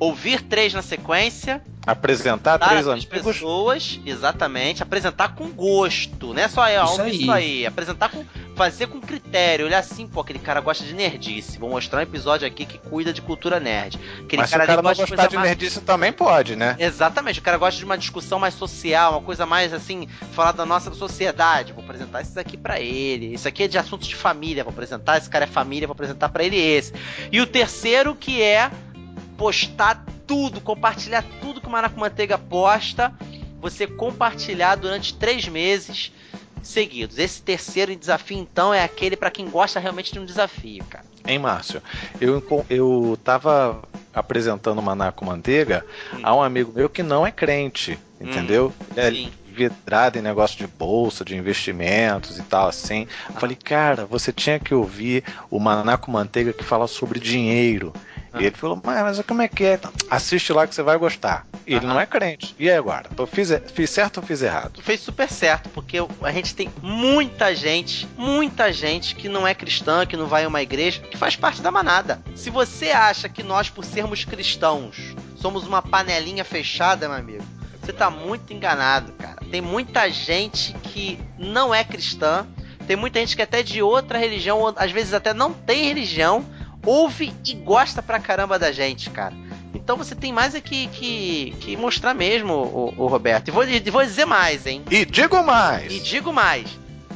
ouvir 0.00 0.40
três 0.40 0.72
na 0.72 0.80
sequência, 0.80 1.62
apresentar 1.86 2.58
três 2.58 2.88
amigos, 2.88 3.04
pessoas, 3.04 4.00
exatamente, 4.04 4.82
apresentar 4.82 5.34
com 5.34 5.50
gosto, 5.50 6.32
não 6.32 6.42
é 6.42 6.48
só 6.48 6.66
é, 6.66 6.82
isso, 6.82 7.02
aí. 7.02 7.20
isso 7.20 7.30
aí, 7.30 7.66
apresentar 7.66 8.08
com 8.08 8.24
fazer 8.56 8.88
com 8.88 9.00
critério, 9.00 9.64
olhar 9.64 9.78
assim, 9.78 10.06
pô, 10.06 10.20
aquele 10.20 10.38
cara 10.38 10.60
gosta 10.60 10.84
de 10.84 10.92
nerdice, 10.92 11.58
vou 11.58 11.70
mostrar 11.70 12.00
um 12.00 12.02
episódio 12.02 12.46
aqui 12.46 12.66
que 12.66 12.76
cuida 12.76 13.10
de 13.10 13.22
cultura 13.22 13.58
nerd. 13.58 13.98
Aquele 14.22 14.42
Mas 14.42 14.50
cara, 14.50 14.64
se 14.64 14.70
o 14.70 14.74
cara 14.74 14.82
não 14.82 14.94
gostar 14.94 15.26
de, 15.28 15.36
de 15.36 15.42
nerdice 15.42 15.80
também 15.80 16.12
pode, 16.12 16.56
né? 16.56 16.76
Exatamente, 16.78 17.38
o 17.38 17.42
cara 17.42 17.56
gosta 17.56 17.78
de 17.78 17.86
uma 17.86 17.96
discussão 17.96 18.38
mais 18.38 18.52
social, 18.52 19.12
uma 19.12 19.22
coisa 19.22 19.46
mais 19.46 19.72
assim, 19.72 20.06
falar 20.32 20.52
da 20.52 20.66
nossa 20.66 20.92
sociedade, 20.92 21.72
vou 21.72 21.82
apresentar 21.82 22.20
isso 22.20 22.38
aqui 22.38 22.58
para 22.58 22.78
ele. 22.78 23.32
Isso 23.32 23.48
aqui 23.48 23.62
é 23.62 23.68
de 23.68 23.78
assuntos 23.78 24.08
de 24.08 24.14
família, 24.14 24.62
vou 24.62 24.72
apresentar, 24.72 25.16
esse 25.16 25.30
cara 25.30 25.44
é 25.44 25.48
família, 25.48 25.86
vou 25.86 25.94
apresentar 25.94 26.28
para 26.28 26.44
ele 26.44 26.56
esse. 26.56 26.92
E 27.32 27.40
o 27.40 27.46
terceiro 27.46 28.14
que 28.14 28.42
é 28.42 28.70
postar 29.40 30.04
tudo, 30.26 30.60
compartilhar 30.60 31.24
tudo 31.40 31.62
que 31.62 31.66
o 31.66 31.70
Maraco 31.70 31.98
Manteiga 31.98 32.36
posta, 32.36 33.10
você 33.58 33.86
compartilhar 33.86 34.74
durante 34.74 35.14
três 35.14 35.48
meses 35.48 36.12
seguidos. 36.62 37.16
Esse 37.18 37.40
terceiro 37.40 37.96
desafio, 37.96 38.36
então, 38.36 38.74
é 38.74 38.84
aquele 38.84 39.16
para 39.16 39.30
quem 39.30 39.48
gosta 39.48 39.80
realmente 39.80 40.12
de 40.12 40.18
um 40.18 40.26
desafio, 40.26 40.84
cara. 40.90 41.06
Hein, 41.26 41.38
Márcio? 41.38 41.82
Eu, 42.20 42.44
eu 42.68 43.18
tava 43.24 43.82
apresentando 44.12 44.78
o 44.78 44.82
Maná 44.82 45.10
com 45.10 45.24
Manteiga 45.24 45.86
hum. 46.12 46.20
a 46.22 46.34
um 46.34 46.42
amigo 46.42 46.70
meu 46.76 46.90
que 46.90 47.02
não 47.02 47.26
é 47.26 47.30
crente, 47.30 47.98
entendeu? 48.20 48.74
Hum, 48.78 48.94
é 48.94 49.10
vidrado 49.50 50.18
em 50.18 50.22
negócio 50.22 50.58
de 50.58 50.66
bolsa, 50.66 51.24
de 51.24 51.34
investimentos 51.34 52.38
e 52.38 52.42
tal, 52.42 52.68
assim. 52.68 53.06
Eu 53.30 53.40
falei, 53.40 53.56
cara, 53.56 54.04
você 54.04 54.34
tinha 54.34 54.58
que 54.58 54.74
ouvir 54.74 55.24
o 55.50 55.58
Maná 55.58 55.96
com 55.96 56.12
Manteiga 56.12 56.52
que 56.52 56.62
fala 56.62 56.86
sobre 56.86 57.18
dinheiro. 57.18 57.90
E 58.38 58.46
ele 58.46 58.56
falou, 58.56 58.80
mas, 58.84 59.02
mas 59.02 59.26
como 59.26 59.42
é 59.42 59.48
que 59.48 59.64
é? 59.64 59.80
Assiste 60.08 60.52
lá 60.52 60.66
que 60.66 60.74
você 60.74 60.82
vai 60.82 60.96
gostar. 60.96 61.46
E 61.66 61.74
ele 61.74 61.86
não 61.86 61.98
é 61.98 62.06
crente. 62.06 62.54
E 62.58 62.70
agora? 62.70 63.08
Eu 63.16 63.26
fiz, 63.26 63.50
fiz 63.74 63.90
certo 63.90 64.18
ou 64.18 64.22
fiz 64.22 64.42
errado? 64.42 64.80
Fez 64.82 65.00
super 65.00 65.28
certo, 65.28 65.68
porque 65.70 65.98
a 65.98 66.32
gente 66.32 66.54
tem 66.54 66.70
muita 66.82 67.54
gente, 67.54 68.08
muita 68.16 68.72
gente 68.72 69.14
que 69.14 69.28
não 69.28 69.46
é 69.46 69.54
cristã, 69.54 70.06
que 70.06 70.16
não 70.16 70.26
vai 70.26 70.44
a 70.44 70.48
uma 70.48 70.62
igreja, 70.62 71.00
que 71.00 71.16
faz 71.16 71.34
parte 71.36 71.60
da 71.60 71.70
manada. 71.70 72.22
Se 72.34 72.50
você 72.50 72.90
acha 72.90 73.28
que 73.28 73.42
nós, 73.42 73.68
por 73.68 73.84
sermos 73.84 74.24
cristãos, 74.24 75.14
somos 75.36 75.66
uma 75.66 75.82
panelinha 75.82 76.44
fechada, 76.44 77.08
meu 77.08 77.18
amigo, 77.18 77.44
você 77.80 77.92
tá 77.92 78.10
muito 78.10 78.52
enganado, 78.52 79.12
cara. 79.12 79.40
Tem 79.50 79.60
muita 79.60 80.08
gente 80.08 80.72
que 80.74 81.18
não 81.38 81.74
é 81.74 81.82
cristã, 81.82 82.46
tem 82.86 82.96
muita 82.96 83.18
gente 83.20 83.34
que 83.34 83.42
é 83.42 83.44
até 83.44 83.62
de 83.62 83.82
outra 83.82 84.18
religião, 84.18 84.72
às 84.76 84.90
vezes 84.90 85.14
até 85.14 85.32
não 85.32 85.52
tem 85.52 85.84
religião, 85.84 86.44
ouve 86.84 87.34
e 87.46 87.54
gosta 87.54 88.02
pra 88.02 88.18
caramba 88.18 88.58
da 88.58 88.72
gente, 88.72 89.10
cara. 89.10 89.34
Então 89.74 89.96
você 89.96 90.14
tem 90.14 90.32
mais 90.32 90.54
é 90.54 90.60
que, 90.60 90.88
que, 90.88 91.54
que 91.60 91.76
mostrar 91.76 92.14
mesmo, 92.14 92.52
o, 92.54 92.94
o 92.96 93.06
Roberto. 93.06 93.48
E 93.48 93.50
vou, 93.50 93.64
vou 93.92 94.04
dizer 94.04 94.24
mais, 94.24 94.66
hein? 94.66 94.82
E 94.90 95.04
digo 95.04 95.42
mais! 95.42 95.92
E 95.92 96.00
digo 96.00 96.32
mais. 96.32 96.66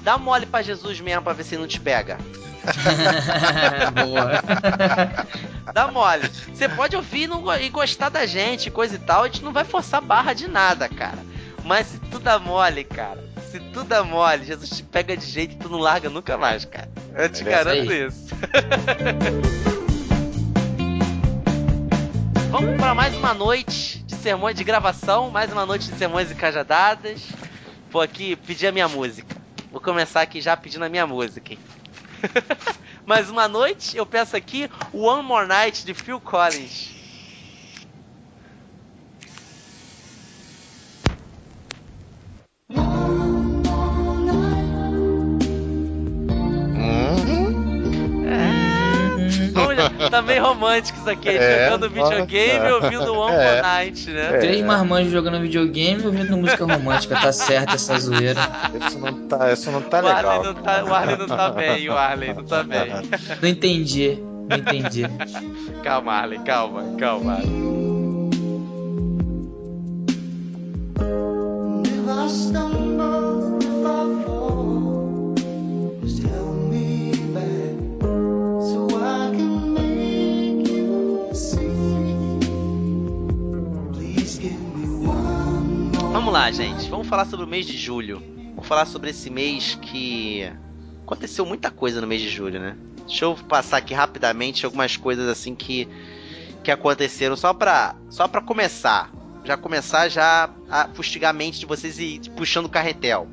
Dá 0.03 0.19
mole 0.19 0.47
pra 0.47 0.63
Jesus 0.63 1.01
mesmo 1.01 1.23
pra 1.23 1.33
ver 1.33 1.45
se 1.45 1.57
não 1.57 1.67
te 1.67 1.81
pega. 1.81 2.19
Boa. 3.95 4.43
Dá 5.73 5.89
mole. 5.89 6.29
Você 6.53 6.69
pode 6.69 6.97
ouvir 6.97 7.23
e, 7.23 7.27
não, 7.27 7.57
e 7.57 7.69
gostar 7.69 8.09
da 8.09 8.27
gente, 8.27 8.71
coisa 8.71 8.97
e 8.97 8.99
tal. 8.99 9.23
A 9.23 9.27
gente 9.27 9.43
não 9.43 9.53
vai 9.53 9.65
forçar 9.65 10.01
barra 10.01 10.33
de 10.33 10.47
nada, 10.47 10.89
cara. 10.89 11.19
Mas 11.65 11.87
se 11.87 11.99
tu 11.99 12.19
dá 12.19 12.39
mole, 12.39 12.85
cara. 12.85 13.23
Se 13.51 13.61
tu 13.61 13.85
dá 13.85 14.03
mole, 14.03 14.45
Jesus 14.45 14.71
te 14.71 14.83
pega 14.83 15.17
de 15.17 15.25
jeito 15.25 15.55
e 15.55 15.59
tu 15.59 15.69
não 15.69 15.79
larga 15.79 16.11
nunca 16.11 16.37
mais, 16.37 16.65
cara. 16.65 16.89
Eu 17.17 17.29
te 17.29 17.43
É 17.43 17.45
garanto 17.45 17.93
isso. 17.93 18.27
Vamos 22.51 22.77
para 22.77 22.95
mais 22.95 23.15
uma 23.15 23.33
noite 23.33 24.03
de 24.05 24.17
sermões 24.17 24.57
de 24.57 24.65
gravação, 24.65 25.31
mais 25.31 25.53
uma 25.53 25.65
noite 25.65 25.89
de 25.91 25.97
sermões 25.97 26.31
e 26.31 26.35
cajadadas. 26.35 27.23
Vou 27.91 28.03
aqui 28.03 28.35
pedir 28.35 28.67
a 28.67 28.73
minha 28.73 28.89
música. 28.89 29.37
Vou 29.71 29.81
começar 29.81 30.23
aqui 30.23 30.41
já 30.41 30.57
pedindo 30.57 30.85
a 30.85 30.89
minha 30.89 31.07
música. 31.07 31.53
hein? 31.53 31.59
mais 33.07 33.31
uma 33.31 33.47
noite, 33.47 33.97
eu 33.97 34.07
peço 34.07 34.37
aqui 34.37 34.69
One 34.93 35.23
More 35.23 35.47
Night 35.47 35.87
de 35.87 35.95
Phil 35.95 36.21
Collins. 36.21 36.94
Olha, 49.99 50.11
tá 50.11 50.23
meio 50.23 50.43
romântico 50.43 50.99
isso 50.99 51.11
aqui, 51.11 51.29
É, 51.29 51.65
jogando 51.71 51.91
videogame 51.91 52.69
e 52.69 52.73
ouvindo 52.73 53.15
One 53.15 53.35
É. 53.35 53.45
More 53.45 53.63
Night, 53.63 54.11
né? 54.11 54.29
É. 54.35 54.39
Três 54.39 54.65
marmanjos 54.65 55.13
jogando 55.13 55.41
videogame 55.41 56.03
e 56.03 56.07
ouvindo 56.07 56.37
música 56.37 56.65
romântica. 56.65 57.17
Tá 57.21 57.33
certo 57.33 57.75
essa 57.75 57.99
zoeira. 57.99 58.41
isso 58.87 58.99
não 58.99 59.13
tá, 59.29 59.53
isso 59.53 59.71
não 59.71 59.83
tá 59.83 59.99
o, 60.01 60.03
legal. 60.03 60.45
não 60.45 60.55
tá, 60.55 60.85
o 60.85 60.95
Arley 60.95 61.17
não 61.17 61.27
tá 61.27 61.51
bem, 61.51 61.89
o 61.89 61.97
Arley 61.97 62.35
não 62.35 62.45
tá 62.45 62.63
bem. 62.63 62.91
Não 63.41 63.49
entendi. 63.49 64.19
Não 64.49 64.59
entendi. 64.59 65.05
Calma, 65.83 66.13
Arley, 66.13 66.39
calma, 66.41 66.83
calma. 66.99 67.35
Arley. 67.35 67.64
Lá, 86.45 86.51
gente. 86.51 86.91
Vamos 86.91 87.07
falar 87.07 87.25
sobre 87.25 87.47
o 87.47 87.49
mês 87.49 87.65
de 87.65 87.75
julho. 87.75 88.23
Vamos 88.51 88.67
falar 88.67 88.85
sobre 88.85 89.09
esse 89.11 89.31
mês 89.31 89.79
que 89.81 90.47
aconteceu 91.03 91.47
muita 91.47 91.71
coisa 91.71 92.03
no 92.03 92.07
mês 92.07 92.21
de 92.21 92.29
julho, 92.29 92.61
né? 92.61 92.77
Deixa 93.07 93.25
eu 93.25 93.35
passar 93.35 93.79
aqui 93.79 93.95
rapidamente 93.95 94.67
algumas 94.67 94.95
coisas 94.97 95.27
assim 95.27 95.55
que 95.55 95.89
que 96.63 96.71
aconteceram 96.71 97.35
só 97.35 97.55
pra 97.55 97.97
só 98.11 98.29
para 98.29 98.43
começar. 98.43 99.11
Já 99.43 99.57
começar 99.57 100.11
já 100.11 100.51
a 100.69 100.89
fustigar 100.89 101.31
a 101.31 101.33
mente 101.33 101.61
de 101.61 101.67
vocês 101.67 101.99
e 101.99 102.17
ir 102.17 102.31
puxando 102.31 102.67
o 102.67 102.71
carretel 102.71 103.27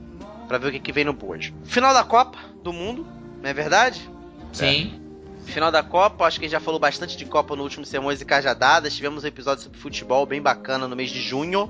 Pra 0.48 0.58
ver 0.58 0.68
o 0.68 0.72
que, 0.72 0.80
que 0.80 0.92
vem 0.92 1.04
no 1.04 1.14
bojo. 1.14 1.54
Final 1.66 1.94
da 1.94 2.06
Copa 2.06 2.38
do 2.64 2.72
Mundo, 2.72 3.06
não 3.42 3.50
é 3.50 3.54
verdade? 3.54 4.10
Sim. 4.54 5.02
Final 5.46 5.72
da 5.72 5.84
Copa, 5.84 6.26
acho 6.26 6.40
que 6.40 6.46
a 6.46 6.48
gente 6.48 6.58
já 6.58 6.60
falou 6.62 6.80
bastante 6.80 7.18
de 7.18 7.26
Copa 7.26 7.58
no 7.58 7.64
último 7.64 7.86
Sermões 7.86 8.22
e 8.22 8.26
Cajadadas. 8.26 8.96
Tivemos 8.96 9.24
um 9.26 9.28
episódio 9.28 9.64
sobre 9.64 9.80
futebol 9.80 10.26
bem 10.26 10.42
bacana 10.42 10.88
no 10.88 10.96
mês 10.96 11.10
de 11.10 11.22
junho. 11.22 11.70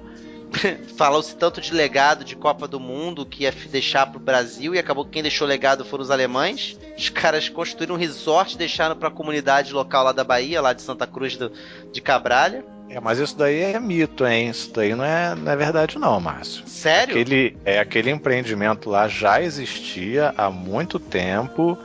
Falou-se 0.97 1.35
tanto 1.35 1.61
de 1.61 1.73
legado 1.73 2.23
de 2.23 2.35
Copa 2.35 2.67
do 2.67 2.79
Mundo 2.79 3.25
que 3.25 3.43
ia 3.43 3.53
deixar 3.69 4.07
pro 4.07 4.19
Brasil 4.19 4.75
e 4.75 4.79
acabou 4.79 5.05
que 5.05 5.11
quem 5.11 5.21
deixou 5.21 5.47
legado 5.47 5.85
foram 5.85 6.03
os 6.03 6.11
alemães. 6.11 6.77
Os 6.97 7.09
caras 7.09 7.49
construíram 7.49 7.95
um 7.95 7.97
resort 7.97 8.55
e 8.55 8.57
deixaram 8.57 8.95
pra 8.95 9.09
comunidade 9.09 9.73
local 9.73 10.03
lá 10.03 10.11
da 10.11 10.23
Bahia, 10.23 10.61
lá 10.61 10.73
de 10.73 10.81
Santa 10.81 11.07
Cruz 11.07 11.35
do, 11.37 11.51
de 11.91 12.01
Cabralha. 12.01 12.63
É, 12.89 12.99
mas 12.99 13.19
isso 13.19 13.37
daí 13.37 13.61
é 13.61 13.79
mito, 13.79 14.27
hein? 14.27 14.49
Isso 14.49 14.69
daí 14.73 14.93
não 14.93 15.05
é, 15.05 15.33
não 15.33 15.49
é 15.49 15.55
verdade, 15.55 15.97
não, 15.97 16.19
Márcio. 16.19 16.67
Sério? 16.67 17.15
Aquele, 17.15 17.55
é, 17.63 17.79
aquele 17.79 18.11
empreendimento 18.11 18.89
lá 18.89 19.07
já 19.07 19.41
existia 19.41 20.33
há 20.37 20.51
muito 20.51 20.99
tempo 20.99 21.77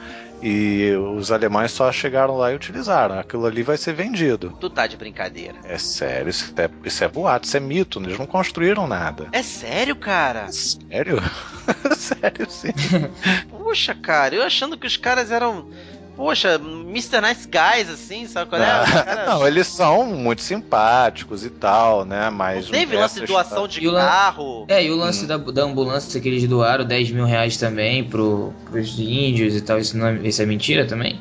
e 0.42 0.92
os 1.16 1.32
alemães 1.32 1.72
só 1.72 1.90
chegaram 1.90 2.36
lá 2.36 2.52
e 2.52 2.56
utilizaram. 2.56 3.18
Aquilo 3.18 3.46
ali 3.46 3.62
vai 3.62 3.76
ser 3.76 3.94
vendido. 3.94 4.56
Tu 4.60 4.70
tá 4.70 4.86
de 4.86 4.96
brincadeira. 4.96 5.56
É 5.64 5.78
sério, 5.78 6.30
isso 6.30 6.52
é, 6.56 6.70
isso 6.84 7.04
é 7.04 7.08
boato, 7.08 7.46
isso 7.46 7.56
é 7.56 7.60
mito, 7.60 8.00
eles 8.00 8.18
não 8.18 8.26
construíram 8.26 8.86
nada. 8.86 9.28
É 9.32 9.42
sério, 9.42 9.96
cara? 9.96 10.50
Sério? 10.50 11.18
sério, 11.96 12.50
sim. 12.50 12.72
Poxa, 13.50 13.94
cara, 13.94 14.34
eu 14.34 14.42
achando 14.42 14.78
que 14.78 14.86
os 14.86 14.96
caras 14.96 15.30
eram. 15.30 15.68
Poxa, 16.16 16.54
Mr. 16.54 17.20
Nice 17.20 17.46
Guys, 17.46 17.90
assim, 17.90 18.26
sabe 18.26 18.48
qual 18.48 18.62
é? 18.62 18.64
Ah, 18.64 19.24
Não, 19.26 19.46
eles 19.46 19.66
são 19.66 20.06
muito 20.06 20.40
simpáticos 20.40 21.44
e 21.44 21.50
tal, 21.50 22.06
né? 22.06 22.30
Mas 22.30 22.64
Não 22.64 22.72
teve 22.72 22.96
lance 22.96 23.20
de 23.20 23.26
doação 23.26 23.68
de 23.68 23.80
carro. 23.92 24.64
É, 24.68 24.82
e 24.82 24.90
o 24.90 24.96
lance 24.96 25.26
da, 25.26 25.36
da 25.36 25.62
ambulância 25.62 26.18
que 26.18 26.26
eles 26.28 26.48
doaram 26.48 26.86
10 26.86 27.10
mil 27.10 27.26
reais 27.26 27.58
também 27.58 28.02
pro, 28.02 28.52
pros 28.70 28.98
índios 28.98 29.54
e 29.54 29.60
tal, 29.60 29.78
isso, 29.78 29.96
não 29.96 30.06
é, 30.06 30.14
isso 30.22 30.40
é 30.40 30.46
mentira 30.46 30.86
também? 30.86 31.20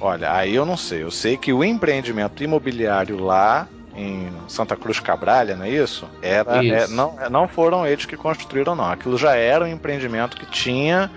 Olha, 0.00 0.32
aí 0.34 0.54
eu 0.54 0.64
não 0.64 0.76
sei. 0.76 1.02
Eu 1.02 1.10
sei 1.10 1.36
que 1.36 1.52
o 1.52 1.62
empreendimento 1.62 2.42
imobiliário 2.42 3.22
lá 3.22 3.68
em 3.94 4.32
Santa 4.48 4.74
Cruz 4.74 4.98
Cabralha, 4.98 5.54
não 5.54 5.64
é 5.64 5.70
isso? 5.70 6.08
Era, 6.22 6.64
Isso. 6.64 6.74
é, 6.74 6.86
não, 6.88 7.14
não 7.30 7.46
foram 7.46 7.86
eles 7.86 8.06
que 8.06 8.16
construíram, 8.16 8.74
não. 8.74 8.90
Aquilo 8.90 9.18
já 9.18 9.36
era 9.36 9.64
um 9.64 9.68
empreendimento 9.68 10.36
que 10.36 10.46
tinha 10.46 11.10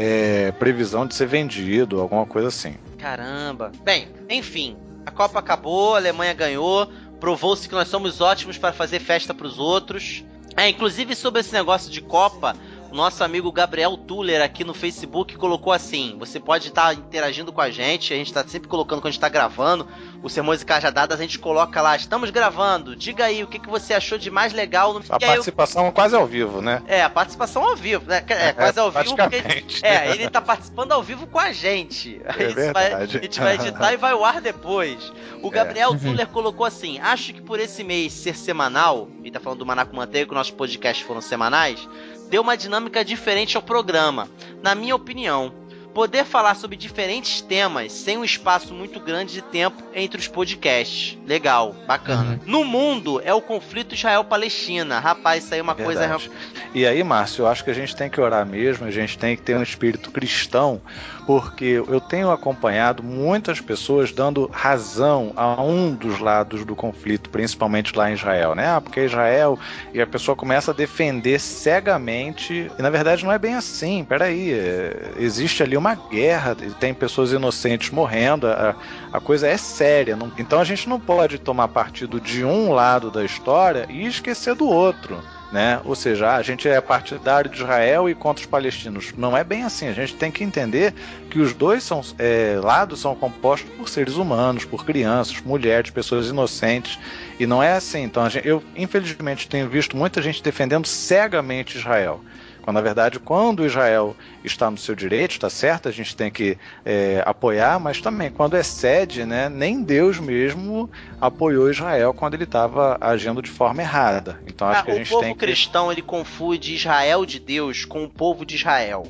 é, 0.00 0.52
previsão 0.52 1.04
de 1.04 1.14
ser 1.16 1.26
vendido, 1.26 2.00
alguma 2.00 2.24
coisa 2.24 2.46
assim. 2.46 2.76
Caramba. 2.98 3.72
Bem, 3.82 4.06
enfim, 4.30 4.76
a 5.04 5.10
Copa 5.10 5.40
acabou, 5.40 5.94
a 5.94 5.98
Alemanha 5.98 6.32
ganhou, 6.34 6.88
provou-se 7.18 7.68
que 7.68 7.74
nós 7.74 7.88
somos 7.88 8.20
ótimos 8.20 8.56
para 8.56 8.72
fazer 8.72 9.00
festa 9.00 9.34
pros 9.34 9.58
outros. 9.58 10.24
É, 10.56 10.68
inclusive 10.68 11.16
sobre 11.16 11.40
esse 11.40 11.52
negócio 11.52 11.90
de 11.90 12.00
Copa, 12.00 12.54
nosso 12.92 13.22
amigo 13.22 13.50
Gabriel 13.52 13.96
Tuller 13.96 14.42
aqui 14.42 14.64
no 14.64 14.74
Facebook 14.74 15.36
colocou 15.36 15.72
assim: 15.72 16.16
você 16.18 16.38
pode 16.40 16.68
estar 16.68 16.94
interagindo 16.94 17.52
com 17.52 17.60
a 17.60 17.70
gente, 17.70 18.12
a 18.12 18.16
gente 18.16 18.32
tá 18.32 18.44
sempre 18.46 18.68
colocando 18.68 19.00
quando 19.00 19.08
a 19.08 19.10
gente 19.12 19.20
tá 19.20 19.28
gravando, 19.28 19.86
o 20.22 20.28
Sermões 20.28 20.62
e 20.62 20.66
Cajadadas, 20.66 21.18
a 21.18 21.22
gente 21.22 21.38
coloca 21.38 21.80
lá, 21.82 21.94
estamos 21.96 22.30
gravando, 22.30 22.96
diga 22.96 23.24
aí 23.26 23.42
o 23.42 23.46
que, 23.46 23.58
que 23.58 23.68
você 23.68 23.94
achou 23.94 24.18
de 24.18 24.30
mais 24.30 24.52
legal 24.52 24.92
no. 24.92 25.00
A 25.00 25.02
E 25.20 25.24
aí 25.24 25.30
eu- 25.30 25.34
participação 25.34 25.90
quase 25.92 26.14
ao 26.16 26.26
vivo, 26.26 26.60
né? 26.62 26.82
É, 26.86 27.02
a 27.02 27.10
participação 27.10 27.64
ao 27.64 27.76
vivo, 27.76 28.06
né? 28.08 28.24
É, 28.28 28.52
quase 28.52 28.78
ao 28.80 28.90
vivo 28.90 29.16
porque. 29.16 29.40
praticamente. 29.42 29.84
É, 29.84 30.10
ele 30.10 30.28
tá 30.30 30.40
participando 30.40 30.92
ao 30.92 31.02
vivo 31.02 31.26
com 31.26 31.38
a 31.38 31.52
gente. 31.52 32.20
É 32.24 32.44
isso 32.46 32.54
vai- 32.72 32.88
verdade. 32.90 33.18
a 33.18 33.20
gente 33.20 33.40
vai 33.40 33.54
editar 33.54 33.92
e 33.92 33.96
vai 33.96 34.12
ao 34.12 34.24
ar 34.24 34.40
depois. 34.40 35.12
O 35.42 35.48
É. 35.48 35.50
Gabriel 35.50 35.96
Zuller 35.96 36.26
colocou 36.28 36.64
assim: 36.66 36.98
acho 37.00 37.32
que 37.34 37.40
por 37.40 37.60
esse 37.60 37.84
mês 37.84 38.12
ser 38.12 38.34
semanal, 38.36 39.08
e 39.22 39.30
tá 39.30 39.38
falando 39.40 39.58
do 39.60 39.66
Maná 39.66 39.84
com 39.84 39.96
Manteiga, 39.96 40.28
que 40.28 40.34
nossos 40.34 40.52
podcasts 40.52 41.06
foram 41.06 41.20
semanais, 41.20 41.88
deu 42.28 42.42
uma 42.42 42.56
dinâmica 42.56 43.04
diferente 43.04 43.56
ao 43.56 43.62
programa. 43.62 44.28
Na 44.62 44.74
minha 44.74 44.94
opinião. 44.94 45.52
Poder 45.94 46.24
falar 46.24 46.54
sobre 46.54 46.76
diferentes 46.76 47.40
temas 47.40 47.90
sem 47.92 48.18
um 48.18 48.24
espaço 48.24 48.72
muito 48.72 49.00
grande 49.00 49.32
de 49.32 49.42
tempo 49.42 49.82
entre 49.92 50.20
os 50.20 50.28
podcasts. 50.28 51.18
Legal, 51.26 51.74
bacana. 51.88 52.38
No 52.46 52.62
mundo 52.62 53.20
é 53.24 53.34
o 53.34 53.40
conflito 53.40 53.96
Israel-Palestina. 53.96 55.00
Rapaz, 55.00 55.42
isso 55.42 55.54
aí 55.54 55.60
é 55.60 55.62
uma 55.62 55.74
coisa 55.74 56.00
Verdade. 56.06 56.30
E 56.72 56.86
aí, 56.86 57.02
Márcio, 57.02 57.42
eu 57.42 57.48
acho 57.48 57.64
que 57.64 57.70
a 57.70 57.74
gente 57.74 57.96
tem 57.96 58.08
que 58.08 58.20
orar 58.20 58.46
mesmo, 58.46 58.86
a 58.86 58.90
gente 58.92 59.18
tem 59.18 59.34
que 59.34 59.42
ter 59.42 59.56
um 59.56 59.62
espírito 59.62 60.12
cristão, 60.12 60.80
porque 61.28 61.82
eu 61.86 62.00
tenho 62.00 62.30
acompanhado 62.30 63.02
muitas 63.02 63.60
pessoas 63.60 64.10
dando 64.10 64.48
razão 64.50 65.30
a 65.36 65.62
um 65.62 65.94
dos 65.94 66.20
lados 66.20 66.64
do 66.64 66.74
conflito, 66.74 67.28
principalmente 67.28 67.94
lá 67.94 68.10
em 68.10 68.14
Israel, 68.14 68.54
né? 68.54 68.66
Ah, 68.66 68.80
porque 68.80 69.04
Israel, 69.04 69.58
e 69.92 70.00
a 70.00 70.06
pessoa 70.06 70.34
começa 70.34 70.70
a 70.70 70.74
defender 70.74 71.38
cegamente, 71.38 72.72
e 72.78 72.80
na 72.80 72.88
verdade 72.88 73.26
não 73.26 73.32
é 73.32 73.38
bem 73.38 73.56
assim, 73.56 74.06
peraí, 74.08 74.54
é, 74.54 75.16
existe 75.18 75.62
ali 75.62 75.76
uma 75.76 75.94
guerra, 75.94 76.56
tem 76.80 76.94
pessoas 76.94 77.30
inocentes 77.30 77.90
morrendo, 77.90 78.46
a, 78.46 78.74
a 79.12 79.20
coisa 79.20 79.46
é 79.48 79.58
séria, 79.58 80.16
não- 80.16 80.32
então 80.38 80.58
a 80.58 80.64
gente 80.64 80.88
não 80.88 80.98
pode 80.98 81.38
tomar 81.38 81.68
partido 81.68 82.18
de 82.22 82.42
um 82.42 82.72
lado 82.72 83.10
da 83.10 83.22
história 83.22 83.84
e 83.90 84.06
esquecer 84.06 84.54
do 84.54 84.66
outro 84.66 85.22
né? 85.52 85.80
Ou 85.84 85.94
seja, 85.94 86.34
a 86.36 86.42
gente 86.42 86.68
é 86.68 86.80
partidário 86.80 87.50
de 87.50 87.56
Israel 87.56 88.08
e 88.08 88.14
contra 88.14 88.42
os 88.42 88.46
palestinos. 88.46 89.12
Não 89.16 89.36
é 89.36 89.42
bem 89.42 89.64
assim. 89.64 89.88
A 89.88 89.92
gente 89.92 90.14
tem 90.14 90.30
que 90.30 90.44
entender 90.44 90.92
que 91.30 91.38
os 91.38 91.54
dois 91.54 91.82
são, 91.82 92.02
é, 92.18 92.58
lados 92.62 93.00
são 93.00 93.14
compostos 93.14 93.70
por 93.76 93.88
seres 93.88 94.16
humanos, 94.16 94.64
por 94.64 94.84
crianças, 94.84 95.40
mulheres, 95.40 95.90
pessoas 95.90 96.28
inocentes. 96.28 96.98
E 97.40 97.46
não 97.46 97.62
é 97.62 97.72
assim. 97.72 98.02
Então, 98.02 98.28
gente- 98.28 98.46
eu 98.46 98.62
infelizmente 98.76 99.48
tenho 99.48 99.68
visto 99.68 99.96
muita 99.96 100.20
gente 100.20 100.42
defendendo 100.42 100.86
cegamente 100.86 101.78
Israel. 101.78 102.20
Quando, 102.68 102.74
na 102.74 102.82
verdade, 102.82 103.18
quando 103.18 103.64
Israel 103.64 104.14
está 104.44 104.70
no 104.70 104.76
seu 104.76 104.94
direito, 104.94 105.30
está 105.30 105.48
certo, 105.48 105.88
a 105.88 105.90
gente 105.90 106.14
tem 106.14 106.30
que 106.30 106.58
é, 106.84 107.22
apoiar, 107.24 107.80
mas 107.80 107.98
também 107.98 108.30
quando 108.30 108.58
excede, 108.58 109.24
né, 109.24 109.48
nem 109.48 109.82
Deus 109.82 110.18
mesmo 110.18 110.90
apoiou 111.18 111.70
Israel 111.70 112.12
quando 112.12 112.34
ele 112.34 112.44
estava 112.44 112.98
agindo 113.00 113.40
de 113.40 113.48
forma 113.48 113.80
errada. 113.80 114.38
Então 114.46 114.68
acho 114.68 114.80
Ah, 114.80 114.84
que 114.84 114.90
a 114.90 114.94
o 114.94 114.96
gente 114.98 115.08
povo 115.08 115.22
tem 115.22 115.32
que. 115.32 115.38
cristão 115.38 115.90
ele 115.90 116.02
confunde 116.02 116.74
Israel 116.74 117.24
de 117.24 117.38
Deus 117.38 117.86
com 117.86 118.04
o 118.04 118.08
povo 118.08 118.44
de 118.44 118.56
Israel. 118.56 119.06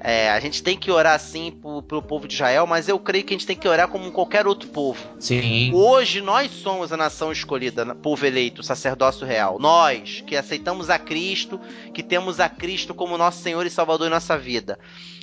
É, 0.00 0.30
a 0.30 0.40
gente 0.40 0.62
tem 0.62 0.78
que 0.78 0.90
orar 0.90 1.18
sim 1.20 1.50
pro, 1.50 1.82
pro 1.82 2.02
povo 2.02 2.26
de 2.26 2.34
Israel, 2.34 2.66
mas 2.66 2.88
eu 2.88 2.98
creio 2.98 3.24
que 3.24 3.34
a 3.34 3.36
gente 3.36 3.46
tem 3.46 3.56
que 3.56 3.68
orar 3.68 3.88
como 3.88 4.10
qualquer 4.10 4.46
outro 4.46 4.68
povo. 4.68 4.98
Sim. 5.18 5.72
Hoje 5.74 6.20
nós 6.22 6.50
somos 6.50 6.92
a 6.92 6.96
nação 6.96 7.30
escolhida, 7.30 7.94
povo 7.94 8.24
eleito, 8.24 8.62
sacerdócio 8.62 9.26
real. 9.26 9.58
Nós 9.58 10.22
que 10.26 10.36
aceitamos 10.36 10.88
a 10.88 10.98
Cristo, 10.98 11.60
que 11.92 12.02
temos 12.02 12.40
a 12.40 12.48
Cristo 12.48 12.94
como 12.94 13.18
nosso 13.18 13.42
Senhor 13.42 13.66
e 13.66 13.70
Salvador 13.70 14.06
em 14.06 14.10
nossa 14.10 14.38
vida. 14.38 14.78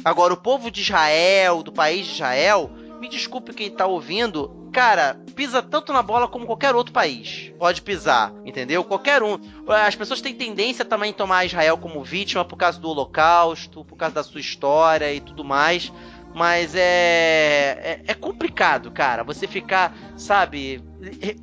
Agora, 0.06 0.34
o 0.34 0.38
povo 0.38 0.70
de 0.70 0.82
Israel, 0.82 1.64
do 1.64 1.72
país 1.72 2.06
de 2.06 2.14
Israel, 2.14 2.70
me 3.00 3.10
desculpe 3.10 3.54
quem 3.54 3.70
tá 3.70 3.86
ouvindo, 3.86 4.67
cara, 4.78 5.18
pisa 5.36 5.60
tanto 5.64 5.92
na 5.92 6.04
bola 6.04 6.28
como 6.28 6.46
qualquer 6.46 6.76
outro 6.76 6.94
país. 6.94 7.52
Pode 7.58 7.82
pisar, 7.82 8.32
entendeu? 8.46 8.84
Qualquer 8.84 9.24
um. 9.24 9.40
As 9.68 9.96
pessoas 9.96 10.22
têm 10.22 10.36
tendência 10.36 10.86
também 10.86 11.10
a 11.10 11.14
tomar 11.16 11.46
Israel 11.46 11.80
como 11.80 12.04
vítima 12.04 12.46
por 12.46 12.58
causa 12.58 12.80
do 12.80 12.88
Holocausto, 12.88 13.84
por 13.84 13.96
causa 13.96 14.14
da 14.14 14.24
sua 14.24 14.40
história 14.40 15.12
e 15.12 15.20
tudo 15.20 15.44
mais. 15.44 15.92
Mas 16.36 16.76
é, 16.76 18.02
é, 18.06 18.12
é 18.12 18.14
complicado, 18.14 18.92
cara. 18.92 19.24
Você 19.24 19.48
ficar, 19.48 19.98
sabe, 20.16 20.80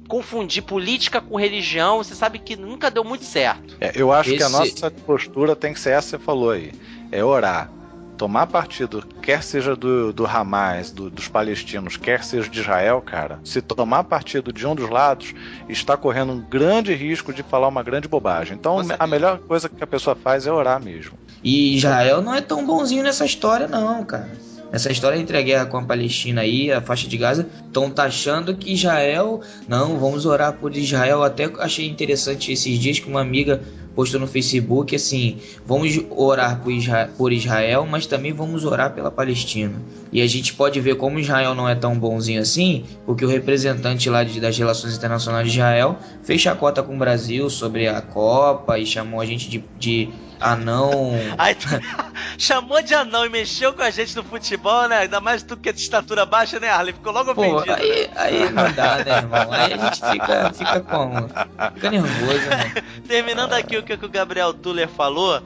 confundir 0.06 0.62
política 0.62 1.20
com 1.20 1.36
religião, 1.36 1.96
você 1.98 2.14
sabe 2.14 2.38
que 2.38 2.54
nunca 2.54 2.88
deu 2.88 3.02
muito 3.02 3.24
certo. 3.24 3.76
É, 3.80 3.90
eu 3.96 4.12
acho 4.12 4.30
que 4.30 4.42
a 4.42 4.46
Esse- 4.46 4.56
nossa 4.56 4.90
postura 4.92 5.56
tem 5.56 5.72
que 5.72 5.80
ser 5.80 5.90
essa 5.90 6.16
que 6.16 6.22
você 6.22 6.24
falou 6.24 6.52
aí. 6.52 6.70
É 7.10 7.24
orar. 7.24 7.68
Tomar 8.16 8.46
partido, 8.46 9.04
quer 9.20 9.42
seja 9.42 9.74
do, 9.74 10.12
do 10.12 10.24
Hamas, 10.26 10.92
do- 10.92 11.10
dos 11.10 11.26
palestinos, 11.26 11.96
quer 11.96 12.22
seja 12.22 12.48
de 12.48 12.60
Israel, 12.60 13.02
cara, 13.02 13.40
se 13.44 13.60
tomar 13.60 14.04
partido 14.04 14.52
de 14.52 14.64
um 14.66 14.74
dos 14.74 14.88
lados, 14.88 15.34
está 15.68 15.96
correndo 15.96 16.32
um 16.32 16.40
grande 16.40 16.94
risco 16.94 17.32
de 17.32 17.42
falar 17.42 17.66
uma 17.68 17.82
grande 17.82 18.06
bobagem. 18.06 18.56
Então, 18.56 18.78
certeza. 18.78 18.96
a 19.00 19.06
melhor 19.06 19.38
coisa 19.40 19.68
que 19.68 19.82
a 19.82 19.86
pessoa 19.86 20.14
faz 20.14 20.46
é 20.46 20.52
orar 20.52 20.80
mesmo. 20.82 21.18
E 21.42 21.76
Israel 21.76 22.22
não 22.22 22.34
é 22.34 22.40
tão 22.40 22.64
bonzinho 22.64 23.02
nessa 23.02 23.24
história, 23.24 23.66
não, 23.66 24.04
cara. 24.04 24.30
Nessa 24.74 24.90
história 24.90 25.16
entre 25.16 25.38
a 25.38 25.40
guerra 25.40 25.66
com 25.66 25.76
a 25.76 25.82
Palestina 25.84 26.40
aí, 26.40 26.72
a 26.72 26.80
faixa 26.82 27.06
de 27.06 27.16
Gaza, 27.16 27.46
estão 27.64 27.88
taxando 27.88 28.56
que 28.56 28.72
Israel. 28.72 29.40
Não, 29.68 30.00
vamos 30.00 30.26
orar 30.26 30.54
por 30.54 30.76
Israel. 30.76 31.22
Até 31.22 31.44
achei 31.60 31.86
interessante 31.88 32.50
esses 32.50 32.76
dias 32.76 32.98
que 32.98 33.08
uma 33.08 33.20
amiga 33.20 33.62
postou 33.94 34.18
no 34.18 34.26
Facebook 34.26 34.96
assim: 34.96 35.38
vamos 35.64 35.96
orar 36.10 36.58
por 36.60 36.72
Isra- 36.72 37.08
por 37.16 37.32
Israel, 37.32 37.86
mas 37.88 38.06
também 38.06 38.32
vamos 38.32 38.64
orar 38.64 38.92
pela 38.92 39.12
Palestina. 39.12 39.74
E 40.10 40.20
a 40.20 40.26
gente 40.26 40.52
pode 40.54 40.80
ver 40.80 40.96
como 40.96 41.20
Israel 41.20 41.54
não 41.54 41.68
é 41.68 41.76
tão 41.76 41.96
bonzinho 41.96 42.40
assim, 42.42 42.82
porque 43.06 43.24
o 43.24 43.28
representante 43.28 44.10
lá 44.10 44.24
de- 44.24 44.40
das 44.40 44.58
relações 44.58 44.96
internacionais 44.96 45.46
de 45.52 45.56
Israel 45.56 46.00
fez 46.24 46.40
chacota 46.40 46.82
com 46.82 46.96
o 46.96 46.98
Brasil 46.98 47.48
sobre 47.48 47.86
a 47.86 48.00
Copa 48.02 48.76
e 48.76 48.84
chamou 48.84 49.20
a 49.20 49.24
gente 49.24 49.48
de, 49.48 49.62
de 49.78 50.08
anão. 50.40 51.12
Chamou 52.38 52.82
de 52.82 52.94
anão 52.94 53.24
e 53.24 53.28
mexeu 53.28 53.72
com 53.72 53.82
a 53.82 53.90
gente 53.90 54.16
no 54.16 54.24
futebol, 54.24 54.88
né? 54.88 54.98
Ainda 54.98 55.20
mais 55.20 55.42
tu 55.42 55.56
que 55.56 55.68
é 55.68 55.72
de 55.72 55.80
estatura 55.80 56.26
baixa, 56.26 56.58
né, 56.58 56.68
Arley? 56.68 56.92
Ficou 56.92 57.12
logo 57.12 57.34
Pô, 57.34 57.42
ofendido. 57.42 57.74
aí, 57.74 58.10
aí 58.16 58.50
não 58.50 58.72
dá, 58.72 59.04
né, 59.04 59.16
irmão? 59.18 59.52
Aí 59.52 59.72
a 59.72 59.76
gente 59.76 60.10
fica, 60.10 60.52
fica 60.52 60.80
como? 60.80 61.28
Fica 61.74 61.90
nervoso, 61.90 62.48
né? 62.48 62.74
Terminando 63.06 63.52
aqui 63.52 63.76
o 63.76 63.82
que, 63.82 63.92
o 63.92 64.08
Gabriel 64.08 64.52
Tuller 64.52 64.88
falou, 64.88 65.42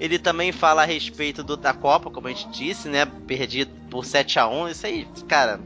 ele 0.00 0.18
também 0.18 0.52
fala 0.52 0.82
a 0.82 0.86
respeito 0.86 1.42
do, 1.42 1.56
da 1.56 1.72
Copa, 1.72 2.10
como 2.10 2.28
a 2.28 2.30
gente 2.30 2.48
disse, 2.50 2.88
né? 2.88 3.06
Perdido 3.26 3.70
por 3.90 4.04
7x1. 4.04 4.70
Isso 4.70 4.86
aí, 4.86 5.06
cara, 5.28 5.60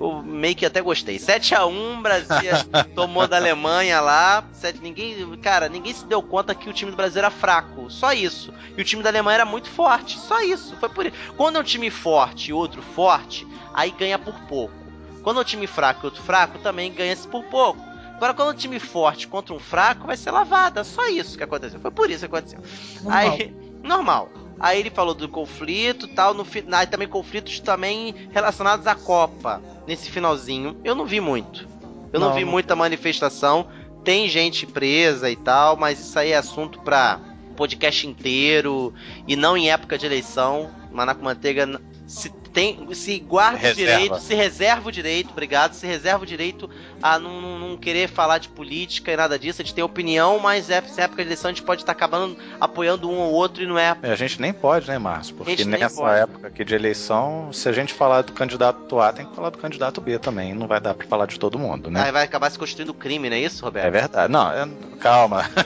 eu 0.00 0.22
meio 0.22 0.54
que 0.54 0.66
até 0.66 0.80
gostei. 0.80 1.16
7x1, 1.18 2.02
Brasil 2.02 2.50
tomou 2.94 3.26
da 3.26 3.36
Alemanha 3.36 4.00
lá. 4.00 4.44
Sete- 4.52 4.80
ninguém, 4.82 5.36
cara, 5.38 5.68
ninguém 5.68 5.92
se 5.94 6.04
deu 6.06 6.22
conta 6.22 6.54
que 6.54 6.68
o 6.68 6.72
time 6.72 6.90
do 6.90 6.96
Brasil 6.96 7.18
era 7.18 7.30
fraco. 7.30 7.90
Só 7.90 8.12
isso. 8.12 8.52
E 8.76 8.80
o 8.80 8.84
time 8.84 9.02
da 9.02 9.08
Alemanha 9.08 9.36
era 9.36 9.44
muito 9.44 9.68
forte. 9.70 10.18
Só 10.18 10.40
isso. 10.42 10.76
Foi 10.76 10.88
por 10.88 11.06
isso. 11.06 11.16
Quando 11.36 11.56
é 11.56 11.60
um 11.60 11.64
time 11.64 11.90
forte 11.90 12.50
e 12.50 12.52
outro 12.52 12.82
forte, 12.82 13.46
aí 13.72 13.90
ganha 13.90 14.18
por 14.18 14.34
pouco. 14.48 14.74
Quando 15.22 15.38
é 15.38 15.40
um 15.40 15.44
time 15.44 15.66
fraco 15.66 16.00
e 16.04 16.06
outro 16.06 16.22
fraco, 16.22 16.58
também 16.58 16.92
ganha-se 16.92 17.26
por 17.26 17.42
pouco. 17.44 17.80
Agora, 18.16 18.32
quando 18.32 18.48
é 18.50 18.52
um 18.52 18.56
time 18.56 18.78
forte 18.78 19.26
contra 19.28 19.52
um 19.54 19.58
fraco, 19.58 20.06
vai 20.06 20.16
ser 20.16 20.30
lavada. 20.30 20.84
Só 20.84 21.06
isso 21.08 21.36
que 21.36 21.42
aconteceu. 21.44 21.80
Foi 21.80 21.90
por 21.90 22.08
isso 22.10 22.20
que 22.20 22.26
aconteceu. 22.34 22.60
Normal. 23.02 23.20
Aí, 23.20 23.54
normal. 23.82 24.30
Aí 24.58 24.80
ele 24.80 24.90
falou 24.90 25.14
do 25.14 25.28
conflito 25.28 26.08
tal, 26.08 26.32
no 26.34 26.44
final 26.44 26.80
aí 26.80 26.86
também 26.86 27.06
conflitos 27.08 27.60
também 27.60 28.14
relacionados 28.32 28.86
à 28.86 28.94
Copa. 28.94 29.62
Nesse 29.86 30.10
finalzinho, 30.10 30.76
eu 30.84 30.94
não 30.94 31.04
vi 31.06 31.20
muito. 31.20 31.68
Eu 32.12 32.18
não, 32.20 32.28
Não, 32.28 32.34
vi 32.36 32.44
não. 32.44 32.50
muita 32.50 32.74
manifestação. 32.74 33.66
Tem 34.02 34.28
gente 34.28 34.66
presa 34.66 35.30
e 35.30 35.36
tal, 35.36 35.76
mas 35.76 36.00
isso 36.00 36.18
aí 36.18 36.30
é 36.32 36.36
assunto 36.36 36.80
pra 36.80 37.20
podcast 37.56 38.06
inteiro 38.06 38.92
e 39.26 39.34
não 39.36 39.56
em 39.56 39.70
época 39.70 39.98
de 39.98 40.06
eleição. 40.06 40.70
Manaco 40.92 41.22
Manteiga 41.24 41.80
se 42.06 42.30
tem, 42.30 42.86
se 42.94 43.18
guarda 43.18 43.58
o 43.58 43.60
Reserva. 43.60 43.92
direito, 43.92 44.20
se 44.20 44.34
reserva 44.34 44.88
o 44.88 44.92
direito, 44.92 45.30
obrigado, 45.30 45.74
se 45.74 45.86
reserva 45.86 46.22
o 46.22 46.26
direito 46.26 46.70
a 47.02 47.18
não, 47.18 47.40
não- 47.40 47.58
não 47.58 47.76
querer 47.76 48.08
falar 48.08 48.38
de 48.38 48.48
política 48.48 49.12
e 49.12 49.16
nada 49.16 49.38
disso. 49.38 49.60
A 49.60 49.64
gente 49.64 49.74
tem 49.74 49.84
opinião, 49.84 50.38
mas 50.38 50.70
é, 50.70 50.82
é 50.96 51.02
época 51.02 51.22
de 51.22 51.28
eleição 51.28 51.50
a 51.50 51.52
gente 51.52 51.62
pode 51.62 51.82
estar 51.82 51.92
acabando 51.92 52.36
apoiando 52.60 53.08
um 53.10 53.18
ou 53.18 53.32
outro 53.32 53.62
e 53.62 53.66
não 53.66 53.78
é 53.78 53.96
É, 54.02 54.12
a 54.12 54.16
gente 54.16 54.40
nem 54.40 54.52
pode, 54.52 54.88
né, 54.88 54.98
Márcio? 54.98 55.34
Porque 55.36 55.64
nessa 55.64 55.96
pode. 56.00 56.20
época 56.20 56.48
aqui 56.48 56.64
de 56.64 56.74
eleição, 56.74 57.50
se 57.52 57.68
a 57.68 57.72
gente 57.72 57.92
falar 57.94 58.22
do 58.22 58.32
candidato 58.32 58.98
A, 59.00 59.12
tem 59.12 59.26
que 59.26 59.34
falar 59.36 59.50
do 59.50 59.58
candidato 59.58 60.00
B 60.00 60.18
também. 60.18 60.54
Não 60.54 60.66
vai 60.66 60.80
dar 60.80 60.94
pra 60.94 61.06
falar 61.06 61.26
de 61.26 61.38
todo 61.38 61.58
mundo, 61.58 61.90
né? 61.90 62.02
Aí 62.02 62.12
vai 62.12 62.24
acabar 62.24 62.50
se 62.50 62.58
constituindo 62.58 62.94
crime, 62.94 63.28
não 63.28 63.36
é 63.36 63.40
isso, 63.40 63.62
É 63.62 63.66
Roberto? 63.66 63.92
verdade. 63.92 64.32
Não, 64.32 64.50
é- 64.50 64.68
calma. 65.00 65.44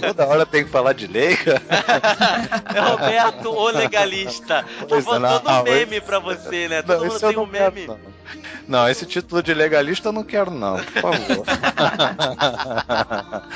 Toda 0.00 0.26
hora 0.26 0.46
tem 0.46 0.64
que 0.64 0.70
falar 0.70 0.92
de 0.92 1.06
lei, 1.06 1.36
cara. 1.36 1.62
É 2.74 2.80
Roberto, 2.90 3.50
o 3.50 3.68
legalista. 3.70 4.64
Tô 4.88 4.96
é, 4.96 5.02
faltando 5.02 5.44
não, 5.48 5.60
um 5.60 5.64
meme 5.64 6.00
pra 6.00 6.18
você, 6.18 6.68
né? 6.68 6.82
Todo 6.82 6.98
Não, 6.98 7.06
mundo 7.06 7.20
tem 7.20 7.28
um 7.30 7.32
não 7.32 7.46
quero, 7.48 7.74
meme. 7.74 7.98
Não. 8.66 8.88
Esse 8.88 9.06
título 9.06 9.42
de 9.42 9.54
legalista 9.54 10.08
eu 10.08 10.12
não 10.12 10.24
quero, 10.24 10.50
não, 10.50 10.76
por 10.76 11.02
favor. 11.02 11.46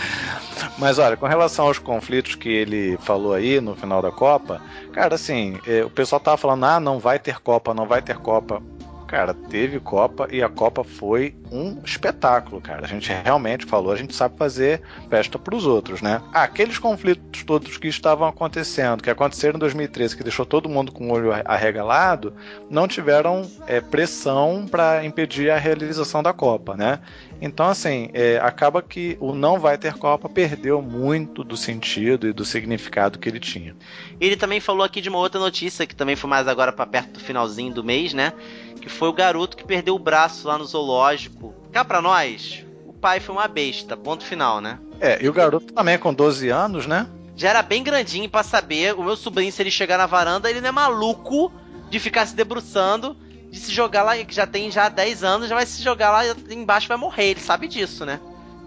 Mas 0.79 0.99
olha, 0.99 1.17
com 1.17 1.27
relação 1.27 1.67
aos 1.67 1.79
conflitos 1.79 2.35
que 2.35 2.49
ele 2.49 2.99
falou 3.03 3.35
aí 3.35 3.61
no 3.61 3.75
final 3.75 4.01
da 4.01 4.11
Copa, 4.11 4.61
cara, 4.93 5.15
assim, 5.15 5.59
eh, 5.67 5.85
o 5.85 5.91
pessoal 5.91 6.21
tava 6.21 6.37
falando, 6.37 6.65
ah, 6.65 6.81
não 6.81 6.99
vai 6.99 7.19
ter 7.19 7.41
Copa, 7.41 7.75
não 7.75 7.87
vai 7.87 8.03
ter 8.03 8.19
Copa. 8.19 8.63
Cara, 9.11 9.35
teve 9.35 9.81
Copa 9.81 10.29
e 10.31 10.41
a 10.41 10.49
Copa 10.49 10.85
foi 10.85 11.35
um 11.51 11.83
espetáculo, 11.85 12.61
cara. 12.61 12.85
A 12.85 12.89
gente 12.89 13.13
realmente 13.25 13.67
falou, 13.67 13.91
a 13.91 13.97
gente 13.97 14.15
sabe 14.15 14.39
fazer 14.39 14.83
festa 15.09 15.37
pros 15.37 15.67
outros, 15.67 16.01
né? 16.01 16.23
Aqueles 16.33 16.79
conflitos 16.79 17.43
todos 17.43 17.77
que 17.77 17.89
estavam 17.89 18.29
acontecendo, 18.29 19.03
que 19.03 19.11
aconteceram 19.11 19.57
em 19.57 19.59
2013, 19.59 20.17
que 20.17 20.23
deixou 20.23 20.47
todo 20.47 20.69
mundo 20.69 20.93
com 20.93 21.09
o 21.09 21.13
olho 21.13 21.33
arregalado, 21.45 22.33
não 22.71 22.87
tiveram 22.87 23.51
é, 23.67 23.81
pressão 23.81 24.65
para 24.71 25.05
impedir 25.05 25.51
a 25.51 25.59
realização 25.59 26.23
da 26.23 26.33
Copa, 26.33 26.77
né? 26.77 27.01
Então, 27.43 27.67
assim, 27.67 28.11
é, 28.13 28.39
acaba 28.41 28.81
que 28.81 29.17
o 29.19 29.35
não 29.35 29.59
vai 29.59 29.77
ter 29.77 29.95
Copa 29.95 30.29
perdeu 30.29 30.81
muito 30.81 31.43
do 31.43 31.57
sentido 31.57 32.29
e 32.29 32.33
do 32.33 32.45
significado 32.45 33.19
que 33.19 33.29
ele 33.29 33.41
tinha. 33.41 33.75
Ele 34.21 34.37
também 34.37 34.61
falou 34.61 34.85
aqui 34.85 35.01
de 35.01 35.09
uma 35.09 35.19
outra 35.19 35.41
notícia, 35.41 35.85
que 35.85 35.97
também 35.97 36.15
foi 36.15 36.31
mais 36.31 36.47
agora 36.47 36.71
pra 36.71 36.87
perto 36.87 37.15
do 37.15 37.21
finalzinho 37.21 37.75
do 37.75 37.83
mês, 37.83 38.15
né? 38.15 38.33
Que 38.81 38.89
foi 38.89 39.09
o 39.09 39.13
garoto 39.13 39.57
que 39.57 39.65
perdeu 39.65 39.95
o 39.95 39.99
braço 39.99 40.49
lá 40.49 40.57
no 40.57 40.65
zoológico. 40.65 41.55
Cá 41.73 41.85
pra 41.85 42.01
nós, 42.01 42.65
o 42.87 42.93
pai 42.93 43.21
foi 43.21 43.35
uma 43.35 43.47
besta, 43.47 43.97
ponto 43.97 44.25
final, 44.25 44.61
né? 44.61 44.79
É, 45.01 45.23
e 45.23 45.29
o 45.29 45.33
garoto 45.33 45.73
também 45.73 45.99
com 45.99 46.13
12 46.13 46.49
anos, 46.49 46.87
né? 46.87 47.09
Já 47.37 47.51
era 47.51 47.63
bem 47.63 47.83
grandinho 47.83 48.29
pra 48.29 48.43
saber. 48.43 48.95
O 48.95 49.03
meu 49.03 49.17
sobrinho, 49.17 49.51
se 49.53 49.63
ele 49.63 49.71
chegar 49.71 49.97
na 49.97 50.07
varanda, 50.07 50.51
ele 50.51 50.61
não 50.61 50.69
é 50.69 50.73
maluco 50.73 51.53
de 51.89 51.99
ficar 51.99 52.27
se 52.27 52.35
debruçando, 52.35 53.17
de 53.51 53.59
se 53.59 53.73
jogar 53.73 54.03
lá, 54.03 54.17
que 54.17 54.35
já 54.35 54.47
tem 54.47 54.71
já 54.71 54.89
10 54.89 55.25
anos, 55.25 55.49
já 55.49 55.55
vai 55.55 55.67
se 55.67 55.83
jogar 55.83 56.11
lá 56.11 56.23
embaixo 56.51 56.89
vai 56.89 56.97
morrer. 56.97 57.31
Ele 57.31 57.41
sabe 57.41 57.67
disso, 57.67 58.05
né? 58.05 58.21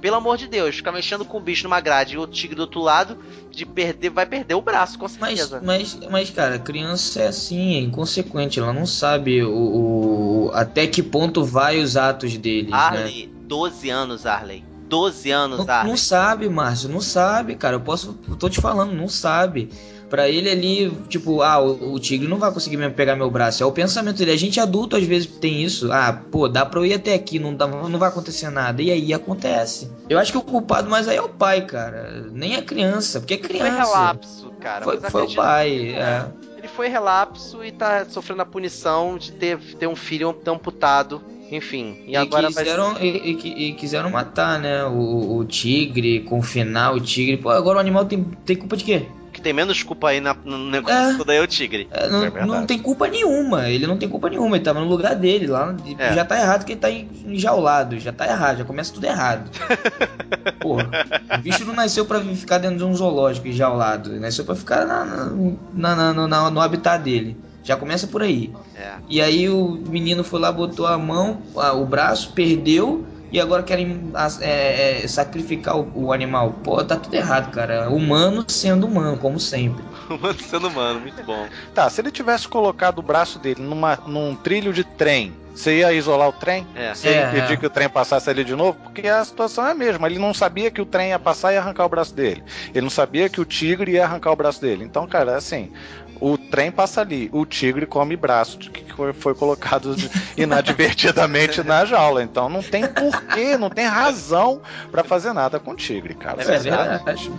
Pelo 0.03 0.17
amor 0.17 0.35
de 0.35 0.47
Deus, 0.49 0.75
ficar 0.75 0.91
mexendo 0.91 1.23
com 1.23 1.37
o 1.37 1.39
bicho 1.39 1.63
numa 1.63 1.79
grade 1.79 2.15
e 2.15 2.17
o 2.17 2.27
tigre 2.27 2.57
do 2.57 2.63
outro 2.63 2.81
lado, 2.81 3.17
de 3.49 3.65
perder, 3.65 4.09
vai 4.09 4.25
perder 4.25 4.53
o 4.53 4.59
braço, 4.61 4.99
com 4.99 5.05
Mas, 5.17 5.39
certeza. 5.39 5.61
mas, 5.63 5.97
mas, 6.11 6.29
cara, 6.29 6.59
criança 6.59 7.21
é 7.21 7.27
assim, 7.27 7.75
é 7.75 7.79
inconsequente. 7.79 8.59
Ela 8.59 8.73
não 8.73 8.85
sabe 8.85 9.41
o, 9.41 10.47
o- 10.47 10.51
até 10.53 10.85
que 10.87 11.01
ponto 11.01 11.45
vai 11.45 11.79
os 11.79 11.95
atos 11.95 12.35
deles, 12.35 12.69
né? 12.71 12.75
Arley, 12.77 13.31
12 13.47 13.89
anos, 13.89 14.25
Arley. 14.25 14.65
12 14.93 15.31
anos, 15.31 15.65
Não, 15.65 15.83
não 15.85 15.97
sabe, 15.97 16.47
Márcio, 16.47 16.87
não 16.87 17.01
sabe, 17.01 17.55
cara. 17.55 17.77
Eu 17.77 17.79
posso. 17.81 18.15
Eu 18.29 18.35
tô 18.35 18.47
te 18.47 18.61
falando, 18.61 18.93
não 18.93 19.07
sabe. 19.07 19.69
Pra 20.07 20.29
ele 20.29 20.47
ali, 20.47 20.91
tipo, 21.09 21.41
ah, 21.41 21.59
o, 21.59 21.93
o 21.93 21.99
tigre 21.99 22.27
não 22.27 22.37
vai 22.37 22.51
conseguir 22.51 22.77
me 22.77 22.87
pegar 22.91 23.15
meu 23.15 23.31
braço. 23.31 23.63
É 23.63 23.65
o 23.65 23.71
pensamento 23.71 24.17
dele. 24.17 24.29
A 24.31 24.37
gente 24.37 24.59
adulto 24.59 24.95
às 24.95 25.03
vezes 25.03 25.25
tem 25.25 25.63
isso. 25.63 25.91
Ah, 25.91 26.21
pô, 26.31 26.47
dá 26.47 26.63
pra 26.63 26.79
eu 26.79 26.85
ir 26.85 26.93
até 26.93 27.15
aqui, 27.15 27.39
não, 27.39 27.55
dá, 27.55 27.65
não 27.65 27.97
vai 27.97 28.09
acontecer 28.09 28.51
nada. 28.51 28.79
E 28.83 28.91
aí 28.91 29.11
acontece. 29.11 29.89
Eu 30.07 30.19
acho 30.19 30.31
que 30.31 30.37
o 30.37 30.43
culpado 30.43 30.87
mais 30.87 31.07
aí 31.07 31.17
é 31.17 31.21
o 31.21 31.29
pai, 31.29 31.65
cara. 31.65 32.27
Nem 32.31 32.55
a 32.55 32.61
criança, 32.61 33.19
porque 33.19 33.33
é 33.33 33.37
Foi 33.39 33.47
criança. 33.47 33.71
relapso, 33.75 34.51
cara. 34.61 34.83
Foi, 34.83 34.97
foi 34.99 35.23
o 35.23 35.33
pai. 35.33 35.95
é. 35.95 36.25
Ele 36.59 36.67
foi 36.67 36.87
relapso 36.87 37.63
e 37.63 37.71
tá 37.71 38.05
sofrendo 38.05 38.43
a 38.43 38.45
punição 38.45 39.17
de 39.17 39.31
ter, 39.31 39.57
ter 39.79 39.87
um 39.87 39.95
filho 39.95 40.29
amputado. 40.47 41.21
Enfim, 41.55 41.97
e, 42.07 42.11
E, 42.13 42.15
agora 42.17 42.49
vai 42.49 42.63
quiseram, 42.63 42.97
e, 42.99 43.07
e- 43.07 43.69
e 43.69 43.73
quiseram 43.73 44.09
matar, 44.09 44.59
né? 44.59 44.83
O, 44.85 45.37
o 45.37 45.45
tigre, 45.45 46.21
confinar 46.21 46.93
o 46.95 46.99
tigre. 46.99 47.37
Pô, 47.37 47.49
agora 47.51 47.77
o 47.77 47.79
animal 47.79 48.05
tem, 48.05 48.23
tem 48.45 48.55
culpa 48.55 48.75
de 48.75 48.83
quê? 48.83 49.05
que 49.31 49.41
tem 49.41 49.51
menos 49.51 49.81
culpa 49.81 50.09
aí 50.09 50.21
na- 50.21 50.35
no 50.45 50.69
negócio 50.69 51.19
É. 51.19 51.25
daí 51.25 51.37
é 51.37 51.41
o 51.41 51.47
tigre. 51.47 51.87
É, 51.89 52.07
não, 52.07 52.23
É 52.23 52.45
não 52.45 52.65
tem 52.67 52.77
culpa 52.77 53.07
nenhuma. 53.07 53.67
Ele 53.67 53.87
não 53.87 53.97
tem 53.97 54.07
culpa 54.07 54.29
nenhuma. 54.29 54.55
Ele 54.57 54.63
tava 54.63 54.79
no 54.79 54.85
lugar 54.87 55.15
dele. 55.15 55.47
Lá, 55.47 55.75
É. 55.97 56.13
Já 56.13 56.23
tá 56.23 56.39
errado 56.39 56.63
que 56.63 56.73
ele 56.73 56.79
tá 56.79 56.91
enjaulado. 56.91 57.99
Já 57.99 58.13
tá 58.13 58.27
errado. 58.27 58.59
Já 58.59 58.63
começa 58.63 58.93
tudo 58.93 59.05
errado. 59.07 59.49
Porra. 60.61 60.87
O 61.35 61.41
bicho 61.41 61.65
não 61.65 61.73
nasceu 61.73 62.05
pra 62.05 62.19
ficar 62.21 62.59
dentro 62.59 62.77
de 62.77 62.83
um 62.83 62.95
zoológico 62.95 63.47
enjaulado. 63.47 64.11
Ele 64.11 64.19
nasceu 64.19 64.45
pra 64.45 64.55
ficar 64.55 64.85
na, 64.85 65.03
na- 65.03 65.31
na- 65.73 65.95
na- 65.95 66.13
no, 66.13 66.27
na- 66.27 66.51
no 66.51 66.61
habitat 66.61 67.01
dele. 67.01 67.35
Já 67.63 67.75
começa 67.77 68.07
por 68.07 68.21
aí. 68.21 68.53
É. 68.75 68.93
E 69.09 69.21
aí 69.21 69.49
o 69.49 69.81
menino 69.87 70.23
foi 70.23 70.39
lá, 70.39 70.51
botou 70.51 70.85
a 70.85 70.97
mão, 70.97 71.41
a- 71.55 71.73
o 71.73 71.85
braço, 71.85 72.33
perdeu. 72.33 73.05
E 73.31 73.39
agora 73.41 73.63
querem 73.63 74.11
é, 74.41 75.01
é, 75.03 75.07
sacrificar 75.07 75.75
o, 75.75 75.91
o 75.95 76.13
animal. 76.13 76.53
Pô, 76.63 76.83
tá 76.83 76.95
tudo 76.95 77.15
errado, 77.15 77.49
cara. 77.51 77.89
Humano 77.89 78.45
sendo 78.47 78.85
humano, 78.85 79.17
como 79.17 79.39
sempre. 79.39 79.83
Humano 80.07 80.37
sendo 80.39 80.67
humano, 80.67 80.99
muito 80.99 81.23
bom. 81.23 81.47
Tá, 81.73 81.89
se 81.89 81.99
ele 82.01 82.11
tivesse 82.11 82.47
colocado 82.47 82.99
o 82.99 83.01
braço 83.01 83.39
dele 83.39 83.61
numa, 83.63 83.97
num 84.05 84.35
trilho 84.35 84.71
de 84.73 84.83
trem, 84.83 85.33
você 85.55 85.77
ia 85.79 85.93
isolar 85.93 86.27
o 86.29 86.33
trem? 86.33 86.67
É. 86.75 86.93
Você 86.93 87.07
ia 87.09 87.15
É, 87.21 87.29
impedir 87.29 87.53
é. 87.53 87.57
que 87.57 87.65
o 87.65 87.69
trem 87.69 87.87
passasse 87.89 88.29
ali 88.29 88.43
de 88.43 88.53
novo? 88.55 88.77
Porque 88.83 89.07
a 89.07 89.23
situação 89.23 89.65
é 89.65 89.71
a 89.71 89.75
mesma. 89.75 90.05
Ele 90.07 90.19
não 90.19 90.33
sabia 90.33 90.69
que 90.69 90.81
o 90.81 90.85
trem 90.85 91.09
ia 91.09 91.17
passar 91.19 91.51
e 91.51 91.55
ia 91.55 91.61
arrancar 91.61 91.85
o 91.85 91.89
braço 91.89 92.13
dele. 92.13 92.43
Ele 92.69 92.81
não 92.81 92.89
sabia 92.89 93.29
que 93.29 93.39
o 93.41 93.45
tigre 93.45 93.93
ia 93.93 94.03
arrancar 94.03 94.31
o 94.31 94.35
braço 94.35 94.61
dele. 94.61 94.83
Então, 94.83 95.07
cara, 95.07 95.35
assim, 95.37 95.71
o 96.19 96.37
trem 96.37 96.71
passa 96.71 97.01
ali, 97.01 97.29
o 97.33 97.45
tigre 97.45 97.85
come 97.85 98.15
braço 98.15 98.57
que 98.57 98.83
foi, 99.13 99.33
colocado 99.33 99.95
inadvertidamente 100.37 101.63
na 101.63 101.85
jaula. 101.85 102.23
Então 102.23 102.49
não 102.49 102.61
tem 102.61 102.87
porquê, 102.87 103.57
não 103.57 103.69
tem 103.69 103.85
razão 103.85 104.61
pra 104.91 105.03
fazer 105.03 105.33
nada 105.33 105.59
com 105.59 105.71
o 105.71 105.75
tigre, 105.75 106.13
cara. 106.13 106.41
É 106.41 106.45
verdade. 106.45 107.31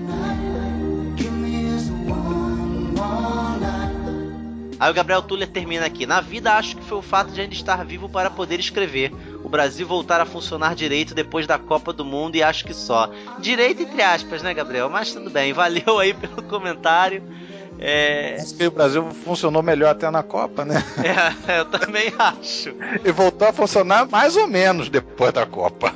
Aí 4.79 4.91
o 4.91 4.95
Gabriel 4.95 5.23
Tuller 5.23 5.49
termina 5.49 5.87
aqui. 5.87 6.05
Na 6.05 6.21
vida, 6.21 6.53
acho 6.53 6.77
que 6.77 6.85
foi 6.85 6.99
o 6.99 7.03
fato 7.03 7.31
de 7.31 7.41
ainda 7.41 7.55
estar 7.55 7.83
vivo 7.85 8.09
para 8.09 8.29
poder 8.29 8.61
escrever. 8.61 9.13
O 9.43 9.49
Brasil 9.49 9.87
voltar 9.87 10.21
a 10.21 10.27
funcionar 10.27 10.75
direito 10.75 11.15
depois 11.15 11.47
da 11.47 11.59
Copa 11.59 11.93
do 11.93 12.05
Mundo 12.05 12.37
e 12.37 12.43
acho 12.43 12.65
que 12.65 12.75
só. 12.75 13.11
Direito 13.39 13.83
entre 13.83 14.03
aspas, 14.03 14.43
né, 14.43 14.53
Gabriel? 14.53 14.91
Mas 14.91 15.13
tudo 15.13 15.31
bem. 15.31 15.53
Valeu 15.53 15.99
aí 15.99 16.13
pelo 16.13 16.43
comentário. 16.43 17.23
É, 17.79 18.37
Acho 18.41 18.55
que 18.55 18.67
o 18.67 18.71
Brasil 18.71 19.07
funcionou 19.25 19.63
melhor 19.63 19.91
até 19.91 20.11
na 20.11 20.23
Copa, 20.23 20.65
né? 20.65 20.83
é, 21.47 21.59
eu 21.61 21.65
também 21.67 22.13
acho. 22.19 22.75
E 23.05 23.13
voltou 23.13 23.49
a 23.49 23.53
funcionar 23.53 24.09
mais 24.09 24.37
ou 24.37 24.47
menos 24.47 24.89
depois 24.89 25.33
da 25.33 25.45
Copa. 25.45 25.93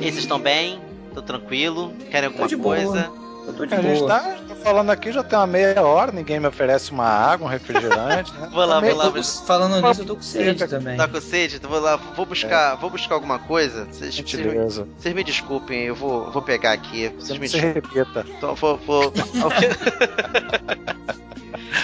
E 0.00 0.02
vocês 0.02 0.18
estão 0.18 0.38
bem? 0.38 0.80
Tô 1.14 1.22
tranquilo? 1.22 1.92
Querem 2.10 2.28
alguma 2.28 2.46
de 2.46 2.56
boa. 2.56 3.27
Eu 3.48 3.54
tô 3.54 3.64
de 3.66 3.74
A 3.74 3.80
gente 3.80 3.98
boa. 4.00 4.08
tá, 4.10 4.20
tá 4.48 4.54
falando 4.62 4.90
aqui 4.90 5.10
já 5.10 5.22
tem 5.24 5.38
uma 5.38 5.46
meia 5.46 5.82
hora, 5.82 6.12
ninguém 6.12 6.38
me 6.38 6.46
oferece 6.46 6.90
uma 6.92 7.04
água, 7.06 7.46
um 7.46 7.50
refrigerante. 7.50 8.30
Né? 8.34 8.48
Vou 8.52 8.64
lá, 8.66 8.78
vou 8.78 8.94
lá, 8.94 9.10
com- 9.10 9.22
falando 9.22 9.80
nisso, 9.88 10.02
eu 10.02 10.06
tô 10.06 10.16
com 10.16 10.22
sede 10.22 10.66
também. 10.68 10.96
Tá 10.98 11.08
com 11.08 11.20
sede? 11.20 11.56
Então 11.56 11.70
vou 11.70 11.80
lá, 11.80 11.96
vou 11.96 12.26
buscar, 12.26 12.74
vou 12.76 12.90
buscar 12.90 13.14
alguma 13.14 13.38
coisa. 13.38 13.86
Vocês, 13.86 14.14
vocês, 14.20 14.76
vocês 14.98 15.14
me 15.14 15.24
desculpem, 15.24 15.84
eu 15.84 15.94
vou, 15.94 16.30
vou 16.30 16.42
pegar 16.42 16.72
aqui. 16.72 17.08
Vocês 17.18 17.28
Você 17.28 17.32
me 17.34 17.40
não 17.40 17.48
se 17.48 17.58
repita. 17.58 18.26
Então, 18.36 18.54
vou, 18.54 18.76
vou... 18.76 19.12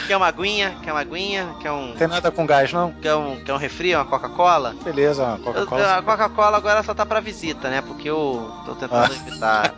Quer 0.06 0.16
uma 0.18 0.26
aguinha? 0.28 0.76
Quer 0.82 0.92
uma 0.92 1.00
aguinha? 1.00 1.54
Quer 1.62 1.70
um, 1.72 1.94
tem 1.94 2.06
nada 2.06 2.30
com 2.30 2.44
gás, 2.44 2.70
não? 2.72 2.92
quer 2.92 3.14
um, 3.14 3.42
quer 3.42 3.54
um 3.54 3.56
refri? 3.56 3.94
Uma 3.94 4.04
Coca-Cola? 4.04 4.74
Beleza, 4.84 5.38
Coca-Cola. 5.42 5.96
A 5.96 6.02
Coca-Cola 6.02 6.56
agora 6.58 6.82
só 6.82 6.92
tá 6.92 7.06
pra 7.06 7.20
visita, 7.20 7.70
né? 7.70 7.80
Porque 7.80 8.10
eu 8.10 8.50
tô 8.66 8.74
tentando 8.74 9.10
Ah. 9.12 9.28
evitar. 9.28 9.74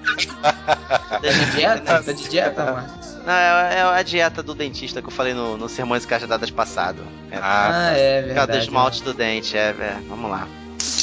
Tá 1.08 1.18
de 1.18 1.46
dieta? 1.52 2.02
Tá 2.02 2.12
de 2.12 2.28
dieta, 2.28 2.72
Marcos? 2.72 3.14
Não, 3.24 3.32
é, 3.32 3.74
é 3.78 3.82
a 3.82 4.02
dieta 4.02 4.42
do 4.42 4.54
dentista 4.54 5.00
que 5.02 5.08
eu 5.08 5.12
falei 5.12 5.34
no, 5.34 5.56
no 5.56 5.68
Sermões 5.68 6.04
e 6.04 6.06
Caixa 6.06 6.26
Dadas 6.26 6.50
passado. 6.50 7.02
É, 7.30 7.38
Ah, 7.40 7.92
é 7.92 8.22
por 8.22 8.28
causa 8.34 8.46
do 8.46 8.52
verdade. 8.52 8.58
esmalte 8.64 9.02
do 9.02 9.12
dente, 9.14 9.56
é, 9.56 9.70
é. 9.70 9.96
Vamos 10.08 10.30
lá. 10.30 10.46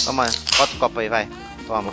Vamos, 0.06 0.36
bota 0.58 0.74
o 0.76 0.80
copo 0.80 1.00
aí, 1.00 1.10
vai. 1.10 1.28
Toma. 1.68 1.92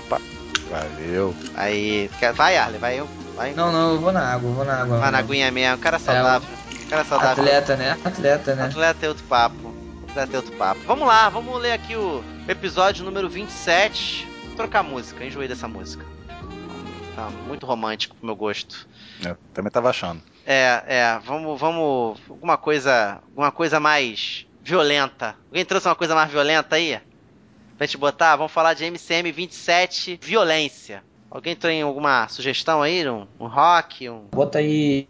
valeu. 0.71 1.35
Aí. 1.57 2.11
quer- 2.19 2.33
Vai, 2.33 2.57
Arley, 2.57 2.79
vai 2.79 2.99
eu. 3.01 3.09
Vai. 3.37 3.53
Não, 3.55 3.73
não, 3.73 3.93
eu 3.95 4.01
vou 4.01 4.13
na 4.13 4.21
água, 4.35 4.51
vou 4.53 4.65
na 4.65 4.83
água. 4.83 4.99
Vai 4.99 5.11
na 5.11 5.19
aguinha 5.19 5.51
mesmo. 5.51 5.79
Cara 5.79 5.99
saudável. 5.99 6.49
Cara 6.89 7.05
saudável. 7.05 7.45
Atleta, 7.45 7.77
né? 7.77 7.97
Atleta, 8.05 8.55
né? 8.55 8.65
Atleta 8.65 9.07
é 9.07 9.09
outro 9.09 9.25
papo. 9.25 9.75
Atleta 10.09 10.33
é 10.35 10.37
outro 10.37 10.53
papo. 10.57 10.81
Vamos 10.87 11.07
lá, 11.07 11.29
vamos 11.29 11.61
ler 11.61 11.73
aqui 11.73 11.95
o 11.97 12.23
episódio 12.49 13.05
número 13.05 13.29
27. 13.31 14.29
Vou 14.47 14.57
trocar 14.57 14.81
a 14.81 14.83
música, 14.83 15.25
enjoei 15.25 15.47
dessa 15.49 15.69
música. 15.69 16.05
Tá 17.21 17.29
muito 17.47 17.67
romântico 17.67 18.17
pro 18.17 18.25
meu 18.25 18.35
gosto. 18.35 18.89
Eu 19.23 19.37
também 19.53 19.71
tava 19.71 19.91
achando. 19.91 20.23
É, 20.47 20.83
é, 20.87 21.19
vamos, 21.23 21.61
vamos. 21.61 22.19
Alguma 22.27 22.57
coisa. 22.57 23.19
Alguma 23.29 23.53
coisa 23.53 23.79
mais 23.79 24.47
violenta. 24.63 25.37
Alguém 25.49 25.63
trouxe 25.67 25.87
uma 25.87 25.95
coisa 25.95 26.15
mais 26.15 26.31
violenta 26.31 26.77
aí? 26.77 26.99
Pra 27.77 27.87
gente 27.87 27.99
botar? 27.99 28.37
Vamos 28.37 28.53
falar 28.53 28.73
de 28.73 28.87
MCM 28.87 29.31
27 29.33 30.19
Violência. 30.23 31.05
Alguém 31.31 31.55
tem 31.55 31.83
alguma 31.83 32.27
sugestão 32.29 32.81
aí? 32.81 33.07
Um, 33.07 33.27
um 33.39 33.47
rock? 33.47 34.09
Um. 34.09 34.25
Bota 34.33 34.59
aí. 34.59 35.07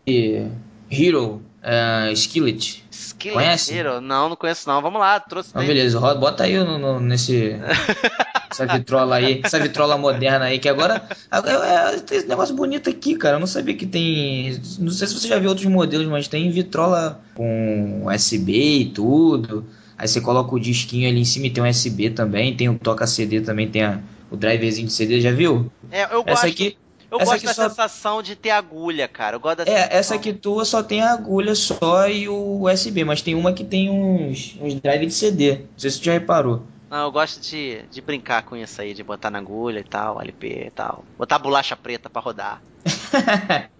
Hero, 0.91 1.41
é, 1.63 2.11
Skillet. 2.13 2.85
Skillet 2.91 3.35
Conhece? 3.35 3.75
Hero? 3.75 4.01
Não, 4.01 4.29
não 4.29 4.37
conheço 4.37 4.69
não. 4.69 4.81
Vamos 4.81 5.01
lá, 5.01 5.19
trouxe 5.21 5.55
Não, 5.55 5.65
beleza, 5.65 5.99
roda- 5.99 6.19
bota 6.19 6.45
aí 6.45 6.57
no, 6.59 6.79
no- 6.79 7.01
nesse. 7.01 7.57
essa 8.51 8.67
vitrola 8.67 9.17
aí, 9.17 9.41
essa 9.43 9.59
vitrola 9.59 9.97
moderna 9.99 10.47
aí, 10.47 10.59
que 10.59 10.69
agora. 10.69 11.03
agora 11.31 11.67
é, 11.67 11.99
tem 12.01 12.19
esse 12.19 12.27
negócio 12.29 12.55
bonito 12.55 12.89
aqui, 12.91 13.17
cara. 13.17 13.37
Eu 13.37 13.41
não 13.41 13.47
sabia 13.47 13.75
que 13.75 13.87
tem. 13.87 14.59
Não 14.79 14.91
sei 14.91 15.07
se 15.07 15.15
você 15.15 15.29
já 15.29 15.39
viu 15.39 15.51
outros 15.51 15.67
modelos, 15.67 16.07
mas 16.07 16.29
tem 16.29 16.51
vitrola 16.51 17.21
com 17.35 18.07
USB 18.07 18.81
e 18.81 18.85
tudo. 18.91 19.67
Aí 19.99 20.09
você 20.09 20.21
coloca 20.21 20.55
o 20.55 20.59
disquinho 20.61 21.09
ali 21.09 21.21
em 21.21 21.25
cima 21.25 21.47
e 21.47 21.51
tem 21.51 21.63
um 21.63 21.69
USB 21.69 22.11
também. 22.11 22.57
Tem 22.57 22.69
o 22.69 22.79
toca 22.79 23.07
CD 23.07 23.41
também, 23.43 23.69
tem 23.69 23.83
a- 23.83 24.01
o 24.31 24.37
driverzinho 24.37 24.87
de 24.87 24.93
CD, 24.95 25.21
já 25.21 25.31
viu? 25.31 25.71
É, 25.91 26.05
eu 26.05 26.23
gosto, 26.25 26.29
Essa 26.31 26.47
aqui. 26.47 26.77
Eu 27.11 27.21
essa 27.21 27.33
gosto 27.33 27.45
da 27.45 27.55
só- 27.55 27.69
sensação 27.69 28.23
de 28.23 28.37
ter 28.37 28.51
agulha, 28.51 29.09
cara. 29.09 29.37
Eu 29.37 29.41
gosto 29.41 29.59
da 29.59 29.63
É, 29.65 29.67
sensação. 29.67 29.99
essa 29.99 30.15
aqui 30.15 30.33
tua 30.33 30.65
só 30.65 30.83
tem 30.83 31.01
a 31.03 31.13
agulha 31.13 31.55
só 31.55 32.09
e 32.09 32.29
o 32.29 32.63
USB, 32.63 33.05
mas 33.05 33.21
tem 33.23 33.35
uma 33.35 33.53
que 33.53 33.65
tem 33.65 33.91
uns, 33.91 34.57
uns 34.61 34.75
drive 34.81 35.07
de 35.07 35.13
CD. 35.13 35.59
Não 35.59 35.69
sei 35.79 35.91
se 35.91 35.99
você 35.99 36.05
já 36.05 36.13
reparou. 36.13 36.63
Não, 36.91 37.05
eu 37.05 37.13
gosto 37.13 37.41
de, 37.41 37.83
de 37.91 38.01
brincar 38.01 38.43
com 38.43 38.57
isso 38.57 38.81
aí, 38.83 38.93
de 38.95 39.03
botar 39.05 39.31
na 39.31 39.39
agulha 39.39 39.79
e 39.81 39.85
tal, 39.85 40.21
LP 40.21 40.65
e 40.67 40.71
tal. 40.71 41.05
Botar 41.19 41.39
bolacha 41.39 41.77
preta 41.77 42.11
pra 42.11 42.21
rodar. 42.21 42.61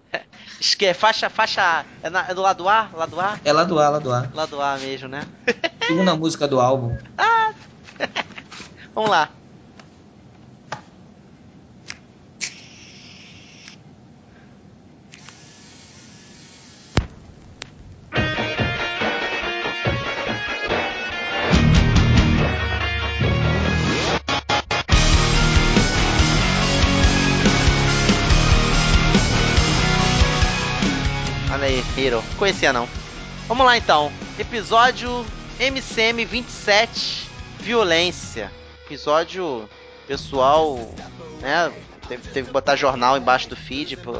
Esque, 0.59 0.93
faixa, 0.93 1.29
faixa. 1.29 1.85
É, 2.03 2.09
na- 2.09 2.25
é 2.29 2.33
do 2.33 2.41
lado 2.41 2.67
A? 2.69 2.89
Lado 2.93 3.19
A? 3.19 3.39
É 3.43 3.51
lá 3.51 3.63
do 3.63 3.79
A, 3.79 3.89
lá 3.89 3.99
do 3.99 4.11
A. 4.13 4.29
Lado 4.33 4.61
A 4.61 4.77
mesmo, 4.77 5.07
né? 5.07 5.25
Segunda 5.87 6.15
música 6.15 6.47
do 6.47 6.59
álbum. 6.59 6.95
Vamos 8.93 9.09
lá. 9.09 9.29
Conhecia 32.41 32.73
não. 32.73 32.89
Vamos 33.47 33.63
lá 33.63 33.77
então. 33.77 34.11
Episódio 34.39 35.23
MCM 35.59 36.25
27 36.25 37.29
Violência. 37.59 38.51
Episódio 38.83 39.69
pessoal, 40.07 40.75
né? 41.39 41.71
Teve, 42.07 42.27
teve 42.29 42.47
que 42.47 42.51
botar 42.51 42.75
jornal 42.75 43.15
embaixo 43.15 43.47
do 43.47 43.55
feed. 43.55 43.95
Pô. 43.97 44.13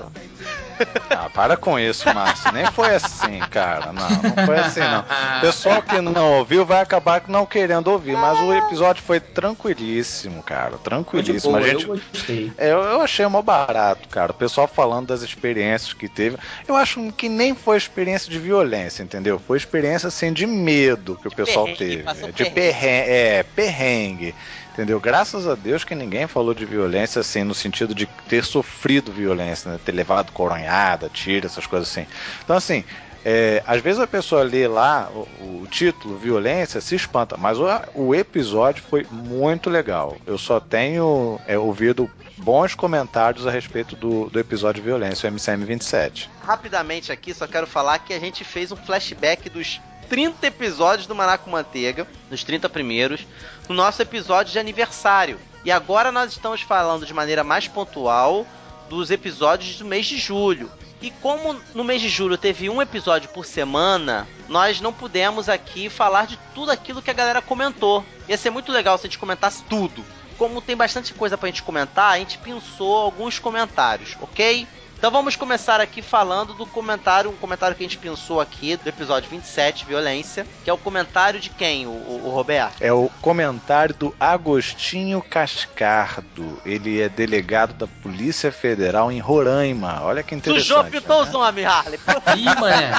Ah, 1.10 1.30
para 1.30 1.58
com 1.58 1.78
isso, 1.78 2.06
Márcio. 2.13 2.52
Nem 2.52 2.65
foi 2.67 2.96
assim, 2.96 3.39
cara. 3.50 3.91
Não, 3.91 4.10
não 4.10 4.46
foi 4.46 4.58
assim, 4.58 4.80
não. 4.80 5.06
Pessoal 5.41 5.82
que 5.82 6.00
não 6.00 6.39
ouviu 6.39 6.65
vai 6.65 6.82
acabar 6.82 7.24
não 7.28 7.46
querendo 7.46 7.88
ouvir, 7.88 8.15
mas 8.15 8.39
o 8.39 8.54
episódio 8.54 9.04
foi 9.04 9.20
tranquilíssimo, 9.20 10.41
cara. 10.44 10.78
Tranquilíssimo. 10.78 11.54
boa, 11.54 11.63
A 11.63 11.67
gente, 11.67 11.88
eu 11.88 11.96
gostei. 11.96 12.52
É, 12.58 12.72
eu, 12.72 12.82
eu 12.82 13.02
achei 13.02 13.26
mó 13.28 13.41
barato, 13.41 14.08
cara. 14.10 14.32
O 14.32 14.36
pessoal 14.36 14.67
falando 14.67 15.08
das 15.08 15.22
experiências 15.22 15.94
que 15.94 16.08
teve. 16.08 16.38
Eu 16.67 16.76
acho 16.76 17.12
que 17.13 17.30
nem 17.30 17.54
foi 17.56 17.78
experiência 17.78 18.30
de 18.30 18.39
violência, 18.39 19.04
entendeu? 19.04 19.39
Foi 19.39 19.58
experiência 19.58 20.08
assim 20.08 20.32
de 20.32 20.46
medo 20.46 21.17
que 21.22 21.28
o 21.28 21.32
pessoal 21.32 21.65
perrengue, 21.65 22.04
teve. 22.04 22.32
de 22.32 22.46
perrengue. 22.46 22.54
perrengue. 22.54 23.10
É, 23.12 23.44
perrengue. 23.44 24.36
Entendeu? 24.73 24.99
Graças 24.99 25.47
a 25.47 25.55
Deus 25.55 25.84
que 25.84 25.93
ninguém 25.93 26.27
falou 26.27 26.53
de 26.53 26.65
violência 26.65 27.19
assim, 27.19 27.43
no 27.43 27.53
sentido 27.53 27.93
de 27.93 28.05
ter 28.27 28.43
sofrido 28.43 29.12
violência, 29.12 29.71
né? 29.71 29.79
Ter 29.84 29.91
levado 29.91 30.31
coronhada, 30.31 31.10
tiro, 31.10 31.45
essas 31.45 31.67
coisas 31.67 31.89
assim. 31.89 32.07
Então, 32.43 32.55
assim, 32.55 32.86
é, 33.23 33.62
às 33.67 33.81
vezes 33.81 33.99
a 33.99 34.07
pessoa 34.07 34.43
lê 34.43 34.67
lá 34.67 35.10
o, 35.13 35.62
o 35.62 35.67
título, 35.69 36.17
violência, 36.17 36.81
se 36.81 36.95
espanta, 36.95 37.38
mas 37.38 37.57
o, 37.60 37.65
o 37.93 38.15
episódio 38.15 38.84
foi 38.89 39.05
muito 39.12 39.69
legal. 39.69 40.17
Eu 40.25 40.38
só 40.38 40.60
tenho 40.60 41.39
é, 41.45 41.57
ouvido 41.57 42.10
bons 42.38 42.73
comentários 42.73 43.45
a 43.45 43.51
respeito 43.51 43.95
do, 43.95 44.29
do 44.29 44.39
episódio 44.39 44.81
Violência, 44.81 45.29
o 45.29 45.34
MCM 45.34 45.63
27. 45.65 46.29
Rapidamente 46.43 47.12
aqui, 47.12 47.34
só 47.34 47.45
quero 47.45 47.67
falar 47.67 47.99
que 47.99 48.13
a 48.13 48.19
gente 48.19 48.43
fez 48.43 48.71
um 48.71 48.75
flashback 48.75 49.49
dos 49.49 49.79
30 50.12 50.45
episódios 50.45 51.08
do 51.08 51.15
Manaco 51.15 51.50
Manteiga, 51.50 52.06
dos 52.30 52.43
30 52.43 52.67
primeiros, 52.67 53.26
no 53.69 53.74
nosso 53.74 54.02
episódio 54.02 54.52
de 54.52 54.60
aniversário. 54.60 55.39
E 55.63 55.71
agora 55.71 56.12
nós 56.12 56.34
estamos 56.34 56.60
falando 56.60 57.06
de 57.06 57.13
maneira 57.13 57.45
mais 57.45 57.69
pontual 57.69 58.45
dos 58.89 59.10
episódios 59.10 59.78
do 59.78 59.86
mês 59.86 60.06
de 60.06 60.17
julho. 60.17 60.69
E 61.02 61.12
como 61.12 61.58
no 61.74 61.86
mês 61.86 62.02
de 62.02 62.10
julho 62.10 62.38
teve 62.38 62.69
um 62.69 62.82
episódio 62.82 63.30
por 63.30 63.45
semana, 63.45 64.28
nós 64.50 64.82
não 64.82 64.91
pudemos 64.91 65.47
aqui 65.47 65.88
falar 65.88 66.28
de 66.28 66.38
tudo 66.54 66.71
aquilo 66.71 67.02
que 67.02 67.10
a 67.10 67.13
galera 67.13 67.41
comentou. 67.41 68.04
Ia 68.28 68.38
ser 68.38 68.50
muito 68.50 68.69
legal 68.69 68.97
se 68.97 69.08
a 69.08 69.10
gente 69.10 69.17
comentasse 69.17 69.63
tudo. 69.63 70.04
Como 70.38 70.60
tem 70.60 70.76
bastante 70.76 71.13
coisa 71.13 71.38
pra 71.38 71.47
gente 71.47 71.63
comentar, 71.63 72.15
a 72.15 72.19
gente 72.19 72.38
pensou 72.38 72.97
alguns 72.97 73.39
comentários, 73.39 74.17
ok? 74.19 74.67
Então 75.01 75.09
vamos 75.09 75.35
começar 75.35 75.81
aqui 75.81 75.99
falando 75.99 76.53
do 76.53 76.63
comentário, 76.63 77.31
um 77.31 77.35
comentário 77.35 77.75
que 77.75 77.83
a 77.83 77.87
gente 77.87 77.97
pensou 77.97 78.39
aqui 78.39 78.77
do 78.77 78.87
episódio 78.87 79.27
27, 79.31 79.83
Violência, 79.83 80.45
que 80.63 80.69
é 80.69 80.73
o 80.73 80.77
comentário 80.77 81.39
de 81.39 81.49
quem, 81.49 81.87
o, 81.87 81.89
o, 81.89 82.21
o 82.25 82.29
Roberto? 82.29 82.79
É 82.79 82.93
o 82.93 83.09
comentário 83.19 83.95
do 83.95 84.15
Agostinho 84.19 85.19
Cascardo. 85.19 86.61
Ele 86.63 87.01
é 87.01 87.09
delegado 87.09 87.73
da 87.73 87.87
Polícia 87.87 88.51
Federal 88.51 89.11
em 89.11 89.17
Roraima. 89.17 90.03
Olha 90.03 90.21
que 90.21 90.35
interessante. 90.35 90.67
Sujou, 90.67 90.83
pitou 90.83 91.23
né? 91.23 91.29
os 91.29 91.33
homens, 91.33 91.65
Harley. 91.65 91.99
Ih, 92.37 92.45
mané. 92.59 92.91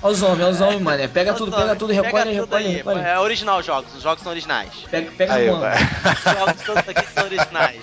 Olha 0.00 0.12
os 0.12 0.22
homens, 0.22 0.40
olha 0.40 0.50
os 0.50 0.60
homens, 0.60 0.82
mané. 0.82 1.08
Pega 1.08 1.34
tudo, 1.34 1.50
pega 1.50 1.74
tudo, 1.74 1.92
recolhe, 1.92 2.12
Pega 2.12 2.40
tudo 2.42 2.54
recolhe, 2.54 2.66
aí. 2.66 2.74
recolhe. 2.76 3.00
É 3.00 3.18
original 3.18 3.58
os 3.58 3.66
jogos, 3.66 3.92
os 3.96 4.04
jogos 4.04 4.22
são 4.22 4.30
originais. 4.30 4.72
Pega, 4.88 5.10
pega 5.18 5.34
Aí, 5.34 5.50
vai. 5.50 5.78
Os 5.82 6.38
jogos 6.38 6.62
todos 6.62 6.88
aqui 6.88 7.12
são 7.12 7.24
originais. 7.24 7.80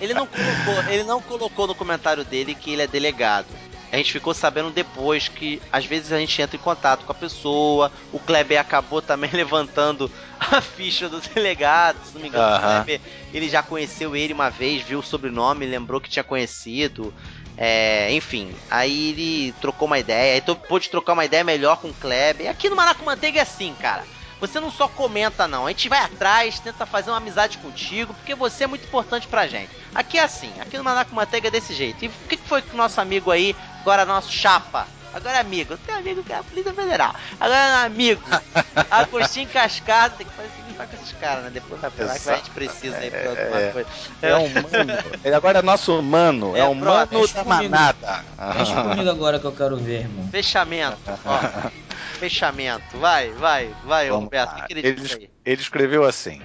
Ele 0.00 0.14
não 0.14 0.26
colocou, 0.26 0.92
ele 0.92 1.04
não 1.04 1.20
colocou 1.20 1.66
no 1.66 1.74
comentário 1.74 2.24
dele 2.24 2.54
que 2.54 2.72
ele 2.72 2.82
é 2.82 2.86
delegado. 2.86 3.46
A 3.92 3.96
gente 3.96 4.12
ficou 4.12 4.32
sabendo 4.32 4.70
depois 4.70 5.26
que 5.26 5.60
às 5.72 5.84
vezes 5.84 6.12
a 6.12 6.18
gente 6.18 6.40
entra 6.40 6.56
em 6.56 6.60
contato 6.60 7.04
com 7.04 7.10
a 7.10 7.14
pessoa. 7.14 7.90
O 8.12 8.20
Kleber 8.20 8.60
acabou 8.60 9.02
também 9.02 9.30
levantando 9.34 10.10
a 10.38 10.60
ficha 10.60 11.08
do 11.08 11.20
delegado. 11.20 11.98
Se 12.04 12.14
não 12.14 12.22
me 12.22 12.28
engano, 12.28 12.44
Aham. 12.44 12.56
o 12.56 12.84
Kleber 12.84 13.00
ele 13.32 13.48
já 13.48 13.62
conheceu 13.62 14.14
ele 14.14 14.32
uma 14.32 14.48
vez, 14.48 14.82
viu 14.82 15.00
o 15.00 15.02
sobrenome, 15.02 15.66
lembrou 15.66 16.00
que 16.00 16.08
tinha 16.08 16.24
conhecido. 16.24 17.12
É, 17.56 18.12
enfim, 18.12 18.54
aí 18.70 19.10
ele 19.10 19.54
trocou 19.60 19.86
uma 19.86 19.98
ideia, 19.98 20.34
aí 20.34 20.56
pôde 20.56 20.88
trocar 20.88 21.12
uma 21.12 21.24
ideia 21.24 21.44
melhor 21.44 21.76
com 21.76 21.88
o 21.88 21.94
Kleber. 21.94 22.48
Aqui 22.48 22.70
no 22.70 22.76
Maraco 22.76 23.04
Manteiga 23.04 23.40
é 23.40 23.42
assim, 23.42 23.74
cara. 23.74 24.04
Você 24.40 24.58
não 24.58 24.70
só 24.70 24.88
comenta, 24.88 25.46
não. 25.46 25.66
A 25.66 25.68
gente 25.68 25.88
vai 25.88 26.00
atrás, 26.00 26.58
tenta 26.58 26.86
fazer 26.86 27.10
uma 27.10 27.18
amizade 27.18 27.58
contigo, 27.58 28.14
porque 28.14 28.34
você 28.34 28.64
é 28.64 28.66
muito 28.66 28.86
importante 28.86 29.28
pra 29.28 29.46
gente. 29.46 29.70
Aqui 29.94 30.18
é 30.18 30.22
assim, 30.22 30.52
aqui 30.60 30.78
no 30.78 30.84
Manaco 30.84 31.14
Manteiga 31.14 31.48
é 31.48 31.50
desse 31.50 31.74
jeito. 31.74 32.04
E 32.04 32.08
o 32.08 32.12
que 32.28 32.36
foi 32.38 32.62
que 32.62 32.74
o 32.74 32.76
nosso 32.76 33.00
amigo 33.00 33.30
aí, 33.30 33.54
agora 33.82 34.06
nosso 34.06 34.32
chapa, 34.32 34.88
agora 35.14 35.36
é 35.36 35.40
amigo, 35.40 35.76
tem 35.78 35.94
amigo 35.94 36.22
que 36.22 36.32
é 36.32 36.36
a 36.36 36.42
Polícia 36.42 36.72
Federal, 36.72 37.14
agora 37.38 37.58
é 37.82 37.86
amigo, 37.86 38.22
Agostinho 38.90 39.48
Cascado, 39.48 40.16
tem 40.16 40.26
que 40.26 40.32
fazer 40.34 40.48
seguir 40.56 40.70
com 40.76 40.96
esses 40.96 41.12
caras, 41.20 41.44
né? 41.44 41.50
Depois 41.52 41.80
vai 41.80 41.90
falar 41.90 42.18
que 42.18 42.30
a 42.30 42.36
gente 42.36 42.50
precisa 42.50 42.96
aí 42.96 43.10
pra 43.10 43.28
alguma 43.30 43.60
É, 43.60 43.70
coisa. 43.72 43.88
É 44.22 44.36
um 44.36 44.48
mano. 44.48 44.92
Ele 45.24 45.34
agora 45.34 45.58
é 45.58 45.62
nosso 45.62 46.00
mano. 46.02 46.56
É, 46.56 46.60
É, 46.60 46.64
um 46.64 46.78
brother, 46.78 47.08
mano 47.12 47.20
mexe 47.20 47.34
da 47.34 47.44
manada. 47.44 48.24
Mexe 48.56 48.72
comigo 48.74 49.10
agora 49.10 49.38
que 49.38 49.44
eu 49.44 49.52
quero 49.52 49.76
ver, 49.76 50.00
irmão. 50.00 50.28
Fechamento, 50.30 50.98
ó. 51.26 51.70
Fechamento. 52.18 52.98
Vai, 52.98 53.30
vai, 53.32 53.70
vai, 53.84 54.08
Vamos 54.08 54.24
Roberto. 54.24 54.52
O 54.54 54.58
lá. 54.58 54.66
que, 54.66 54.72
ele 54.72 54.86
ele, 54.86 55.00
disse 55.00 55.16
aí? 55.16 55.30
ele 55.44 55.60
escreveu 55.60 56.04
assim: 56.04 56.40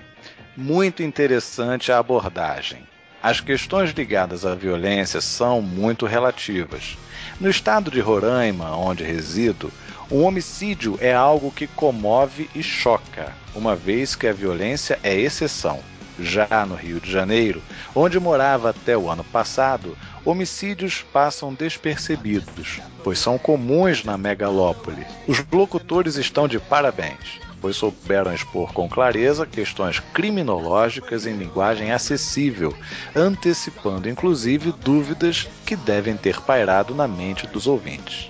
Muito 0.56 1.02
interessante 1.04 1.92
a 1.92 1.98
abordagem. 2.00 2.86
As 3.22 3.40
questões 3.42 3.92
ligadas 3.92 4.46
à 4.46 4.54
violência 4.54 5.20
são 5.22 5.62
muito 5.62 6.06
relativas. 6.06 6.98
No 7.38 7.50
estado 7.50 7.92
de 7.92 8.00
Roraima, 8.00 8.78
onde 8.78 9.04
resido, 9.04 9.70
um 10.10 10.24
homicídio 10.24 10.98
é 11.02 11.14
algo 11.14 11.52
que 11.52 11.68
comove 11.68 12.50
e 12.56 12.64
choca, 12.64 13.34
uma 13.54 13.76
vez 13.76 14.16
que 14.16 14.26
a 14.26 14.32
violência 14.32 14.98
é 15.04 15.14
exceção. 15.14 15.80
Já 16.18 16.66
no 16.66 16.76
Rio 16.76 17.02
de 17.02 17.12
Janeiro, 17.12 17.62
onde 17.94 18.18
morava 18.22 18.70
até 18.70 18.98
o 18.98 19.10
ano 19.10 19.24
passado, 19.26 19.98
homicídios 20.24 21.04
passam 21.12 21.54
despercebidos, 21.54 22.80
pois 23.04 23.20
são 23.20 23.38
comuns 23.38 24.06
na 24.06 24.18
megalópole. 24.18 25.06
Os 25.28 25.46
locutores 25.52 26.16
estão 26.16 26.48
de 26.48 26.58
parabéns, 26.58 27.42
pois 27.66 27.78
souberam 27.78 28.32
expor 28.32 28.72
com 28.74 28.88
clareza 28.88 29.44
questões 29.44 30.00
criminológicas 30.14 31.26
em 31.26 31.34
linguagem 31.36 31.92
acessível, 31.92 32.72
antecipando 33.16 34.08
inclusive 34.08 34.72
dúvidas 34.72 35.48
que 35.66 35.76
devem 35.76 36.16
ter 36.16 36.40
pairado 36.42 36.94
na 36.94 37.08
mente 37.08 37.48
dos 37.48 37.66
ouvintes. 37.66 38.30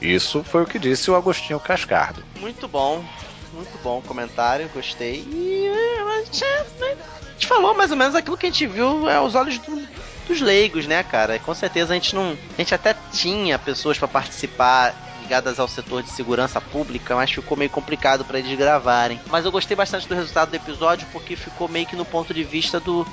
Isso 0.00 0.42
foi 0.42 0.62
o 0.62 0.66
que 0.66 0.78
disse 0.78 1.10
o 1.10 1.14
Agostinho 1.14 1.60
Cascardo. 1.60 2.24
Muito 2.40 2.66
bom, 2.66 3.04
muito 3.52 3.78
bom 3.82 4.00
comentário, 4.00 4.66
gostei. 4.72 5.22
E 5.30 5.66
é, 5.66 6.00
a 6.00 6.24
gente, 6.24 6.42
a 6.44 7.32
gente 7.34 7.46
falou 7.46 7.74
mais 7.74 7.90
ou 7.90 7.98
menos 7.98 8.14
aquilo 8.14 8.38
que 8.38 8.46
a 8.46 8.50
gente 8.50 8.66
viu 8.66 9.10
é, 9.10 9.16
aos 9.16 9.34
olhos 9.34 9.58
do- 9.58 9.86
dos 10.26 10.40
leigos, 10.40 10.86
né, 10.86 11.02
cara? 11.02 11.38
Com 11.38 11.52
certeza 11.54 11.92
a 11.92 11.96
gente 11.96 12.14
não. 12.14 12.30
A 12.54 12.56
gente 12.62 12.74
até 12.74 12.96
tinha 13.12 13.58
pessoas 13.58 13.98
pra 13.98 14.08
participar 14.08 15.13
ligadas 15.24 15.58
ao 15.58 15.66
setor 15.66 16.02
de 16.02 16.10
segurança 16.10 16.60
pública, 16.60 17.16
mas 17.16 17.32
ficou 17.32 17.56
meio 17.56 17.70
complicado 17.70 18.24
pra 18.24 18.38
eles 18.38 18.56
gravarem. 18.56 19.18
Mas 19.28 19.44
eu 19.44 19.50
gostei 19.50 19.76
bastante 19.76 20.06
do 20.06 20.14
resultado 20.14 20.50
do 20.50 20.56
episódio 20.56 21.08
porque 21.12 21.34
ficou 21.34 21.66
meio 21.66 21.86
que 21.86 21.96
no 21.96 22.04
ponto 22.04 22.32
de 22.34 22.44
vista 22.44 22.78
do, 22.78 23.06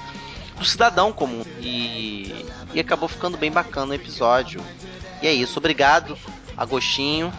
do 0.58 0.66
cidadão 0.66 1.14
comum. 1.14 1.44
E, 1.60 2.46
e 2.74 2.80
acabou 2.80 3.08
ficando 3.08 3.38
bem 3.38 3.52
bacana 3.52 3.94
o 3.94 3.96
episódio. 3.96 4.62
E 5.22 5.28
é 5.28 5.34
isso, 5.34 5.58
obrigado, 5.58 6.18
Agostinho. 6.58 7.32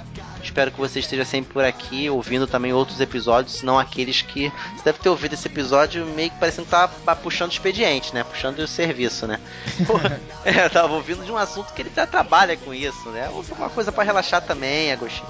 Espero 0.53 0.71
que 0.71 0.79
você 0.79 1.01
esteja 1.01 1.25
sempre 1.25 1.51
por 1.51 1.65
aqui, 1.65 2.11
ouvindo 2.11 2.47
também 2.47 2.75
outros 2.75 3.01
episódios, 3.01 3.63
não 3.63 3.79
aqueles 3.79 4.21
que. 4.21 4.53
Você 4.77 4.85
deve 4.85 4.99
ter 4.99 5.09
ouvido 5.09 5.33
esse 5.33 5.49
episódio 5.49 6.05
meio 6.05 6.29
que 6.29 6.37
parecendo 6.39 6.67
que 6.67 6.71
tava 6.71 7.17
puxando 7.17 7.53
expediente, 7.53 8.13
né? 8.13 8.23
Puxando 8.23 8.59
o 8.59 8.69
serviço, 8.69 9.27
né? 9.27 9.41
É, 10.45 10.67
eu 10.67 10.71
tava 10.71 10.93
ouvindo 10.93 11.25
de 11.25 11.31
um 11.31 11.37
assunto 11.37 11.73
que 11.73 11.81
ele 11.81 11.91
já 11.95 12.07
trabalha 12.07 12.57
com 12.57 12.75
isso, 12.75 13.09
né? 13.11 13.31
Ouve 13.31 13.53
uma 13.53 13.71
coisa 13.71 13.91
pra 13.93 14.03
relaxar 14.03 14.43
também, 14.43 14.93
Agostinho. 14.93 15.27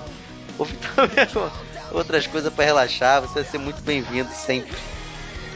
Ouve 0.59 0.75
também 0.97 1.29
outras 1.93 2.27
coisas 2.27 2.53
pra 2.53 2.65
relaxar, 2.65 3.21
você 3.21 3.35
vai 3.35 3.45
ser 3.45 3.59
muito 3.59 3.81
bem-vindo 3.83 4.31
sempre. 4.33 4.77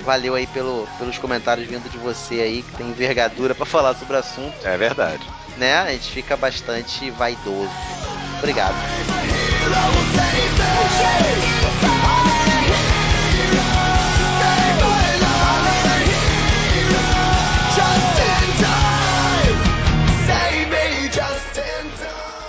Valeu 0.05 0.35
aí 0.35 0.47
pelo, 0.47 0.87
pelos 0.99 1.19
comentários 1.19 1.67
vindo 1.67 1.89
de 1.89 1.99
você 1.99 2.35
aí, 2.41 2.63
que 2.63 2.77
tem 2.77 2.89
envergadura 2.89 3.55
pra 3.55 3.67
falar 3.67 3.95
sobre 3.95 4.17
o 4.17 4.19
assunto, 4.21 4.55
É 4.65 4.77
verdade. 4.77 5.29
né? 5.57 5.79
A 5.79 5.91
gente 5.93 6.11
fica 6.11 6.37
bastante 6.37 7.11
vaidoso. 7.11 7.71
Obrigado. 8.39 8.77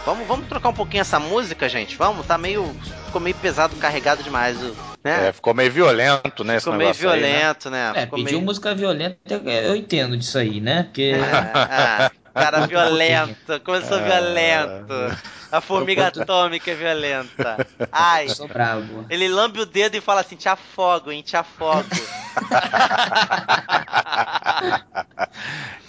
Vamos, 0.08 0.26
vamos 0.26 0.48
trocar 0.48 0.70
um 0.70 0.74
pouquinho 0.74 1.02
essa 1.02 1.20
música, 1.20 1.68
gente? 1.68 1.98
Vamos? 1.98 2.26
Tá 2.26 2.38
meio. 2.38 2.64
Ficou 3.08 3.20
meio 3.20 3.36
pesado, 3.36 3.76
carregado 3.76 4.24
demais, 4.24 4.58
né? 5.04 5.28
É, 5.28 5.34
ficou 5.34 5.54
meio 5.54 5.70
violento, 5.70 6.46
né? 6.46 6.56
esse 6.56 6.64
ficou 6.64 6.78
meio 6.78 6.88
negócio 6.92 7.10
aí, 7.10 7.22
né? 7.22 7.28
violento, 7.28 7.70
né? 7.70 7.92
É, 7.94 8.02
ficou 8.04 8.20
pediu 8.20 8.38
meio... 8.38 8.46
música 8.46 8.74
violenta, 8.74 9.20
eu 9.46 9.76
entendo 9.76 10.16
disso 10.16 10.38
aí, 10.38 10.62
né? 10.62 10.84
Porque. 10.84 11.12
Ah, 11.22 12.08
ah, 12.08 12.12
cara 12.38 12.66
violento, 12.68 13.60
começou 13.64 13.98
Ah. 13.98 14.02
violento. 14.02 15.18
A 15.52 15.62
formiga 15.62 16.08
atômica 16.08 16.72
é 16.72 16.76
violenta. 16.76 17.66
Ai, 17.92 18.28
sou 18.30 18.48
brabo. 18.48 19.06
ele 19.10 19.28
lambe 19.30 19.62
o 19.62 19.66
dedo 19.66 19.96
e 19.96 20.02
fala 20.02 20.22
assim: 20.22 20.36
te 20.36 20.50
afogo, 20.50 21.12
hein, 21.12 21.22
te 21.22 21.36
afogo. 21.38 21.86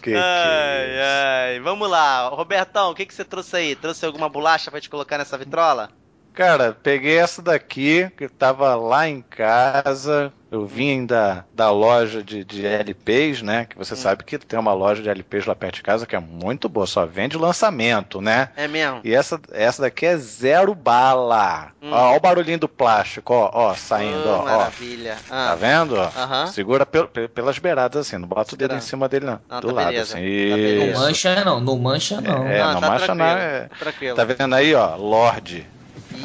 Que 0.00 0.02
que, 0.02 0.10
que 0.12 0.16
ai, 0.16 0.90
é 0.90 1.54
ai. 1.54 1.60
Vamos 1.60 1.90
lá. 1.90 2.28
Robertão, 2.28 2.90
o 2.90 2.94
que, 2.94 3.04
que 3.04 3.12
você 3.14 3.24
trouxe 3.24 3.56
aí? 3.56 3.76
Trouxe 3.76 4.06
alguma 4.06 4.28
bolacha 4.28 4.70
pra 4.70 4.80
te 4.80 4.88
colocar 4.88 5.18
nessa 5.18 5.36
vitrola? 5.36 5.90
Cara, 6.38 6.72
peguei 6.72 7.18
essa 7.18 7.42
daqui, 7.42 8.08
que 8.16 8.28
tava 8.28 8.76
lá 8.76 9.08
em 9.08 9.20
casa. 9.22 10.32
Eu 10.52 10.64
vim 10.64 11.04
da, 11.04 11.44
da 11.52 11.68
loja 11.70 12.22
de, 12.22 12.44
de 12.44 12.64
LPs, 12.64 13.42
né? 13.42 13.66
Que 13.68 13.76
você 13.76 13.96
sabe 13.96 14.22
que 14.22 14.38
tem 14.38 14.56
uma 14.58 14.72
loja 14.72 15.02
de 15.02 15.08
LPs 15.10 15.44
lá 15.46 15.54
perto 15.56 15.74
de 15.74 15.82
casa 15.82 16.06
que 16.06 16.14
é 16.14 16.20
muito 16.20 16.68
boa, 16.68 16.86
só 16.86 17.04
vende 17.04 17.36
lançamento, 17.36 18.20
né? 18.20 18.50
É 18.56 18.68
mesmo? 18.68 19.00
E 19.02 19.12
essa, 19.12 19.38
essa 19.50 19.82
daqui 19.82 20.06
é 20.06 20.16
zero 20.16 20.76
bala. 20.76 21.72
Hum. 21.82 21.90
Ó, 21.92 22.12
ó 22.12 22.16
o 22.16 22.20
barulhinho 22.20 22.60
do 22.60 22.68
plástico, 22.68 23.34
ó, 23.34 23.50
ó, 23.52 23.74
saindo, 23.74 24.26
Oh, 24.28 24.30
ó, 24.30 24.38
ó. 24.38 24.44
maravilha. 24.44 25.16
Tá 25.28 25.50
Ah, 25.52 25.54
vendo? 25.56 25.96
ó? 25.96 26.04
Aham. 26.16 26.46
Segura 26.46 26.86
pel- 26.86 27.08
pe- 27.08 27.26
pelas 27.28 27.58
beiradas 27.58 28.06
assim, 28.06 28.16
não 28.16 28.28
bota 28.28 28.54
o 28.54 28.56
dedo 28.56 28.76
em 28.76 28.80
cima 28.80 29.08
dele, 29.08 29.26
não. 29.26 29.40
Não, 29.50 29.60
do 29.60 29.68
tá 29.68 29.74
lado, 29.74 29.86
beleza. 29.88 30.16
assim. 30.16 30.22
Tá. 30.50 30.86
Não 30.86 31.00
mancha 31.00 31.44
não, 31.44 31.60
não 31.60 31.76
mancha 31.78 32.20
não. 32.20 32.46
É, 32.46 32.60
Não, 32.60 32.72
não 32.74 32.80
tá 32.80 32.88
mancha 32.88 33.14
não. 33.14 33.24
É... 33.26 33.68
tranquilo. 33.76 34.16
Tá 34.16 34.24
vendo 34.24 34.54
aí, 34.54 34.72
ó? 34.72 34.94
Lorde. 34.96 35.66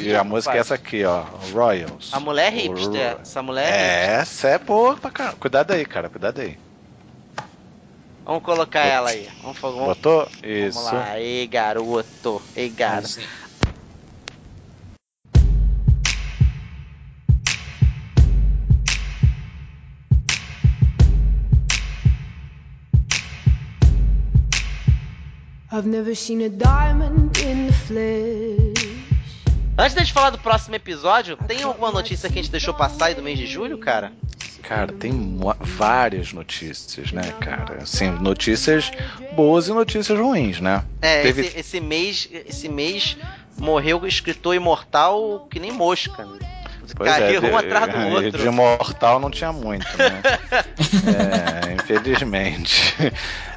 E 0.00 0.14
a 0.14 0.24
música 0.24 0.56
é 0.56 0.58
essa 0.58 0.74
aqui, 0.74 1.04
ó. 1.04 1.24
Royals. 1.52 2.12
A 2.12 2.20
mulher 2.20 2.52
é 2.52 2.56
hipster. 2.56 3.18
Essa 3.20 3.42
mulher 3.42 3.62
é 3.62 3.66
hipster. 3.66 4.10
É, 4.10 4.20
essa 4.20 4.48
é 4.48 4.58
boa 4.58 4.96
pra 4.96 5.10
caramba. 5.10 5.36
Cuidado 5.38 5.72
aí, 5.72 5.84
cara, 5.84 6.08
cuidado 6.08 6.40
aí. 6.40 6.58
Vamos 8.24 8.42
colocar 8.42 8.80
ela 8.80 9.10
aí. 9.10 9.28
Vamos, 9.42 9.58
vamos, 9.58 9.84
Botou? 9.84 10.24
vamos 10.24 10.42
Isso. 10.42 10.82
lá. 10.84 11.20
Ei, 11.20 11.46
garoto. 11.46 12.42
Ei, 12.56 12.70
garoto. 12.70 13.06
Assim. 13.06 13.22
I've 25.70 25.86
never 25.86 26.14
seen 26.14 26.40
a 26.42 26.48
diamond 26.48 27.36
in 27.38 27.66
the 27.66 27.72
flesh. 27.72 28.63
Antes 29.76 29.94
da 29.94 30.02
gente 30.02 30.12
falar 30.12 30.30
do 30.30 30.38
próximo 30.38 30.76
episódio, 30.76 31.36
tem 31.48 31.62
alguma 31.62 31.90
notícia 31.90 32.28
que 32.30 32.38
a 32.38 32.42
gente 32.42 32.50
deixou 32.50 32.72
passar 32.72 33.06
aí 33.06 33.14
do 33.14 33.22
mês 33.22 33.38
de 33.38 33.46
julho, 33.46 33.76
cara? 33.78 34.12
Cara, 34.62 34.92
tem 34.92 35.36
várias 35.60 36.32
notícias, 36.32 37.10
né, 37.12 37.22
cara? 37.40 37.82
Assim, 37.82 38.08
notícias 38.10 38.90
boas 39.34 39.66
e 39.68 39.72
notícias 39.72 40.16
ruins, 40.18 40.60
né? 40.60 40.84
É, 41.02 41.22
Teve- 41.22 41.42
esse, 41.42 41.58
esse 41.58 41.80
mês, 41.80 42.28
esse 42.46 42.68
mês 42.68 43.16
morreu 43.58 44.00
o 44.00 44.06
escritor 44.06 44.54
imortal 44.54 45.46
que 45.50 45.58
nem 45.58 45.72
mosca. 45.72 46.24
né? 46.24 46.38
Pois 46.96 47.10
Caiu 47.10 47.40
de- 47.40 47.46
um 47.48 47.56
atrás 47.58 47.92
do 47.92 47.98
outro. 48.14 48.42
De 48.42 48.50
mortal 48.50 49.18
não 49.18 49.30
tinha 49.30 49.52
muito, 49.52 49.86
né? 49.98 50.22
é, 51.68 51.74
infelizmente. 51.74 52.94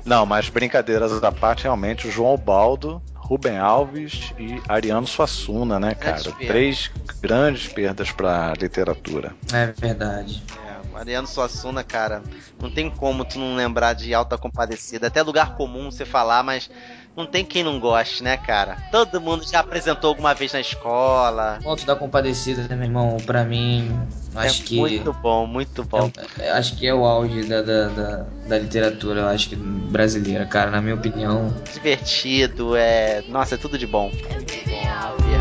Não, 0.03 0.25
mas 0.25 0.49
brincadeiras 0.49 1.21
da 1.21 1.31
parte, 1.31 1.63
realmente, 1.63 2.07
o 2.07 2.11
João 2.11 2.35
Baldo, 2.37 3.01
Rubem 3.27 3.57
Alves 3.57 4.33
e 4.39 4.61
Ariano 4.69 5.05
Suassuna, 5.05 5.77
né, 5.77 5.93
cara? 5.93 6.21
Grandes. 6.21 6.47
Três 6.47 6.91
grandes 7.21 7.67
perdas 7.67 8.09
pra 8.09 8.53
literatura. 8.53 9.35
É 9.51 9.73
verdade. 9.73 10.41
É, 10.65 10.93
Mariano 10.93 11.27
Suassuna, 11.27 11.83
cara, 11.83 12.23
não 12.57 12.71
tem 12.71 12.89
como 12.89 13.25
tu 13.25 13.37
não 13.37 13.53
lembrar 13.57 13.93
de 13.93 14.13
Alta 14.13 14.37
Compadecida. 14.37 15.07
Até 15.07 15.21
lugar 15.21 15.55
comum 15.55 15.91
você 15.91 16.05
falar, 16.05 16.41
mas 16.41 16.69
não 17.17 17.25
tem 17.25 17.43
quem 17.43 17.63
não 17.63 17.79
goste, 17.79 18.23
né, 18.23 18.37
cara? 18.37 18.77
Todo 18.91 19.19
mundo 19.19 19.43
já 19.43 19.59
apresentou 19.59 20.09
alguma 20.09 20.35
vez 20.35 20.53
na 20.53 20.61
escola. 20.61 21.59
Ponto 21.63 21.83
da 21.85 21.95
compadecida, 21.95 22.67
né, 22.69 22.75
meu 22.75 22.85
irmão? 22.85 23.17
Pra 23.25 23.43
mim, 23.43 23.91
acho 24.35 24.61
é 24.61 24.65
que. 24.65 24.75
muito 24.77 25.13
bom, 25.21 25.47
muito 25.47 25.83
bom. 25.83 26.11
é- 26.39 26.51
acho 26.51 26.75
que 26.77 26.85
é 26.85 26.93
o 26.93 27.03
auge 27.03 27.43
da, 27.45 27.61
da, 27.63 27.87
da, 27.89 28.25
da 28.47 28.59
literatura, 28.59 29.21
eu 29.21 29.27
acho 29.27 29.49
que 29.49 29.55
brasileira, 29.55 30.45
cara, 30.45 30.69
na 30.69 30.79
minha 30.79 30.93
opinião. 30.95 31.51
Divertido, 31.73 32.75
é. 32.75 33.23
Nossa, 33.27 33.55
é 33.55 33.57
tudo 33.57 33.77
de 33.77 33.87
bom. 33.87 34.11
Muito 34.11 34.67
bom, 34.69 34.83
perda 35.17 35.27
mesmo, 35.27 35.36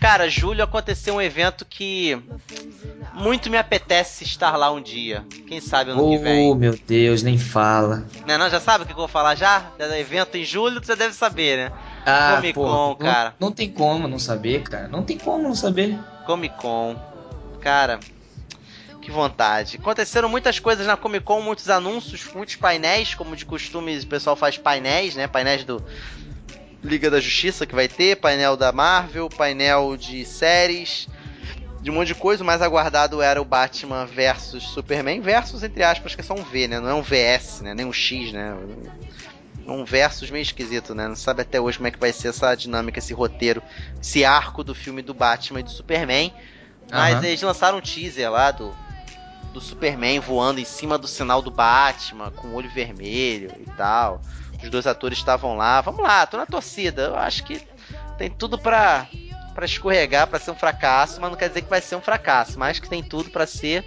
Cara, 0.00 0.28
julho 0.30 0.62
aconteceu 0.62 1.14
um 1.16 1.20
evento 1.20 1.64
que 1.64 2.16
muito 3.14 3.50
me 3.50 3.56
apetece 3.58 4.22
estar 4.22 4.56
lá 4.56 4.70
um 4.70 4.80
dia. 4.80 5.24
Quem 5.48 5.60
sabe 5.60 5.90
ano 5.90 6.08
que 6.08 6.16
Oh, 6.16 6.20
vem. 6.22 6.54
meu 6.56 6.78
Deus, 6.86 7.22
nem 7.22 7.36
fala. 7.36 8.06
Né, 8.24 8.38
não, 8.38 8.48
já 8.48 8.60
sabe 8.60 8.84
o 8.84 8.86
que 8.86 8.92
eu 8.92 8.96
vou 8.96 9.08
falar 9.08 9.34
já? 9.34 9.58
Do 9.76 9.84
evento 9.94 10.36
em 10.36 10.44
julho, 10.44 10.80
você 10.84 10.94
deve 10.94 11.14
saber, 11.14 11.56
né? 11.56 11.72
Ah, 12.06 12.34
Comic 12.36 12.54
pô, 12.54 12.62
Con, 12.64 12.70
não- 12.70 12.94
cara. 12.94 13.34
Não, 13.40 13.50
tem 13.50 13.70
como 13.70 14.06
não 14.06 14.20
saber, 14.20 14.62
cara. 14.62 14.86
Não 14.86 15.02
tem 15.02 15.18
como 15.18 15.42
não 15.42 15.54
saber. 15.54 15.98
Comic 16.24 16.54
Con. 16.56 16.94
Cara, 17.60 17.98
que 19.02 19.10
vontade. 19.10 19.78
Aconteceram 19.78 20.28
muitas 20.28 20.60
coisas 20.60 20.86
na 20.86 20.96
Comic 20.96 21.24
Con, 21.24 21.42
muitos 21.42 21.68
anúncios, 21.68 22.24
muitos 22.32 22.54
painéis, 22.54 23.14
como 23.16 23.34
de 23.34 23.44
costume 23.44 23.98
o 23.98 24.06
pessoal 24.06 24.36
faz 24.36 24.56
painéis, 24.56 25.16
né? 25.16 25.26
Painéis 25.26 25.64
do 25.64 25.82
Liga 26.82 27.10
da 27.10 27.20
Justiça 27.20 27.66
que 27.66 27.74
vai 27.74 27.88
ter, 27.88 28.16
painel 28.16 28.56
da 28.56 28.70
Marvel, 28.70 29.28
painel 29.28 29.96
de 29.96 30.24
séries, 30.24 31.08
de 31.80 31.90
um 31.90 31.94
monte 31.94 32.08
de 32.08 32.14
coisa. 32.14 32.42
O 32.42 32.46
mais 32.46 32.62
aguardado 32.62 33.20
era 33.20 33.40
o 33.40 33.44
Batman 33.44 34.06
versus 34.06 34.62
Superman, 34.64 35.20
versus 35.20 35.62
entre 35.62 35.82
aspas, 35.82 36.14
que 36.14 36.20
é 36.20 36.24
só 36.24 36.34
um 36.34 36.42
V, 36.42 36.68
né? 36.68 36.78
Não 36.78 36.88
é 36.88 36.94
um 36.94 37.02
VS, 37.02 37.62
né? 37.62 37.74
Nem 37.74 37.84
um 37.84 37.92
X, 37.92 38.32
né? 38.32 38.56
Um 39.66 39.84
versus 39.84 40.30
meio 40.30 40.42
esquisito, 40.42 40.94
né? 40.94 41.08
Não 41.08 41.16
sabe 41.16 41.42
até 41.42 41.60
hoje 41.60 41.78
como 41.78 41.88
é 41.88 41.90
que 41.90 41.98
vai 41.98 42.12
ser 42.12 42.28
essa 42.28 42.54
dinâmica, 42.54 43.00
esse 43.00 43.12
roteiro, 43.12 43.62
esse 44.00 44.24
arco 44.24 44.62
do 44.62 44.74
filme 44.74 45.02
do 45.02 45.12
Batman 45.12 45.60
e 45.60 45.64
do 45.64 45.70
Superman. 45.70 46.32
Mas 46.90 47.16
Aham. 47.16 47.26
eles 47.26 47.42
lançaram 47.42 47.78
um 47.78 47.80
teaser 47.82 48.30
lá 48.30 48.50
do, 48.50 48.74
do 49.52 49.60
Superman 49.60 50.20
voando 50.20 50.60
em 50.60 50.64
cima 50.64 50.96
do 50.96 51.06
sinal 51.06 51.42
do 51.42 51.50
Batman, 51.50 52.30
com 52.30 52.48
o 52.48 52.54
olho 52.54 52.70
vermelho 52.70 53.52
e 53.60 53.70
tal. 53.76 54.22
Os 54.62 54.70
dois 54.70 54.86
atores 54.86 55.18
estavam 55.18 55.56
lá. 55.56 55.80
Vamos 55.80 56.02
lá, 56.02 56.26
tô 56.26 56.36
na 56.36 56.46
torcida. 56.46 57.02
Eu 57.02 57.16
acho 57.16 57.44
que 57.44 57.60
tem 58.16 58.28
tudo 58.30 58.58
pra, 58.58 59.06
pra 59.54 59.64
escorregar, 59.64 60.26
pra 60.26 60.38
ser 60.38 60.50
um 60.50 60.56
fracasso, 60.56 61.20
mas 61.20 61.30
não 61.30 61.36
quer 61.38 61.48
dizer 61.48 61.62
que 61.62 61.70
vai 61.70 61.80
ser 61.80 61.96
um 61.96 62.00
fracasso. 62.00 62.58
Mas 62.58 62.78
que 62.78 62.88
tem 62.88 63.02
tudo 63.02 63.30
pra 63.30 63.46
ser, 63.46 63.84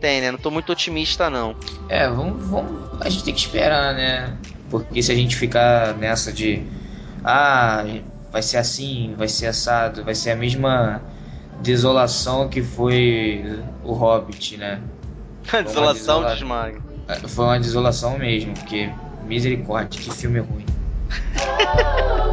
tem, 0.00 0.20
né? 0.20 0.30
Não 0.32 0.38
tô 0.38 0.50
muito 0.50 0.72
otimista, 0.72 1.30
não. 1.30 1.54
É, 1.88 2.08
vamos, 2.08 2.44
vamos. 2.46 3.00
A 3.00 3.08
gente 3.08 3.24
tem 3.24 3.34
que 3.34 3.40
esperar, 3.40 3.94
né? 3.94 4.36
Porque 4.70 5.02
se 5.02 5.12
a 5.12 5.14
gente 5.14 5.36
ficar 5.36 5.94
nessa 5.96 6.32
de. 6.32 6.62
Ah, 7.24 7.84
vai 8.30 8.42
ser 8.42 8.58
assim, 8.58 9.14
vai 9.16 9.28
ser 9.28 9.46
assado, 9.46 10.04
vai 10.04 10.14
ser 10.14 10.30
a 10.32 10.36
mesma 10.36 11.02
desolação 11.60 12.48
que 12.48 12.62
foi 12.62 13.60
o 13.84 13.92
Hobbit, 13.92 14.56
né? 14.56 14.80
A 15.52 15.62
desolação 15.62 15.94
desola- 16.22 16.30
de 16.34 16.36
Smag. 16.42 16.78
É, 17.08 17.14
Foi 17.28 17.44
uma 17.46 17.58
desolação 17.58 18.18
mesmo, 18.18 18.52
porque 18.54 18.90
misericórdia, 19.28 20.00
que 20.00 20.10
filme 20.10 20.40
ruim. 20.40 20.66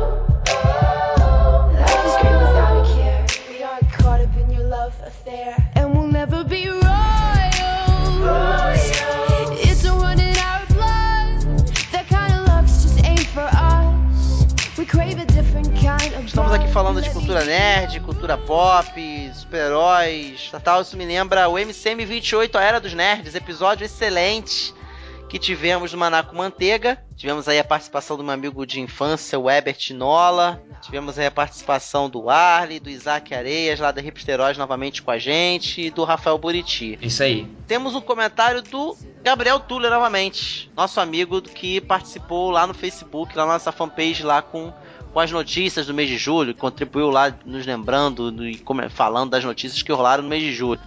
Estamos 16.25 16.51
aqui 16.51 16.67
falando 16.67 17.01
de 17.01 17.09
cultura 17.11 17.45
nerd, 17.45 17.99
cultura 18.01 18.37
pop, 18.37 19.31
super-heróis, 19.33 20.51
tal. 20.63 20.81
Isso 20.81 20.97
me 20.97 21.05
lembra 21.05 21.47
o 21.47 21.57
MCM 21.57 22.05
28, 22.05 22.57
a 22.57 22.63
Era 22.63 22.79
dos 22.79 22.93
Nerds, 22.93 23.35
episódio 23.35 23.85
excelente 23.85 24.73
que 25.29 25.39
tivemos 25.39 25.91
do 25.91 25.97
Manaco 25.97 26.35
Manteiga. 26.35 26.97
Tivemos 27.15 27.47
aí 27.47 27.57
a 27.59 27.63
participação 27.63 28.15
do 28.15 28.23
meu 28.23 28.33
amigo 28.33 28.65
de 28.65 28.79
infância, 28.79 29.39
o 29.39 29.49
Ebert 29.49 29.91
Nola. 29.93 30.61
Tivemos 30.81 31.17
aí 31.17 31.25
a 31.25 31.31
participação 31.31 32.09
do 32.09 32.29
Arley, 32.29 32.79
do 32.79 32.89
Isaac 32.89 33.33
Areias, 33.33 33.79
lá 33.79 33.91
da 33.91 34.01
Hipsteróis 34.01 34.57
novamente 34.57 35.01
com 35.01 35.11
a 35.11 35.17
gente, 35.17 35.81
e 35.81 35.89
do 35.89 36.03
Rafael 36.03 36.37
Buriti. 36.37 36.97
Isso 37.01 37.23
aí. 37.23 37.47
Temos 37.67 37.95
um 37.95 38.01
comentário 38.01 38.61
do 38.61 38.95
Gabriel 39.23 39.59
Tuller 39.59 39.89
novamente, 39.89 40.71
nosso 40.75 40.99
amigo 40.99 41.41
que 41.41 41.81
participou 41.81 42.51
lá 42.51 42.67
no 42.67 42.73
Facebook, 42.75 43.35
lá 43.35 43.45
na 43.47 43.53
nossa 43.53 43.71
fanpage 43.71 44.21
lá 44.21 44.41
com, 44.43 44.71
com 45.11 45.19
as 45.19 45.31
notícias 45.31 45.87
do 45.87 45.93
mês 45.95 46.07
de 46.07 46.17
julho, 46.17 46.53
contribuiu 46.53 47.09
lá 47.09 47.33
nos 47.43 47.65
lembrando 47.65 48.31
no- 48.31 48.47
e 48.47 48.61
falando 48.91 49.31
das 49.31 49.43
notícias 49.43 49.81
que 49.81 49.91
rolaram 49.91 50.21
no 50.21 50.29
mês 50.29 50.43
de 50.43 50.53
julho. 50.53 50.79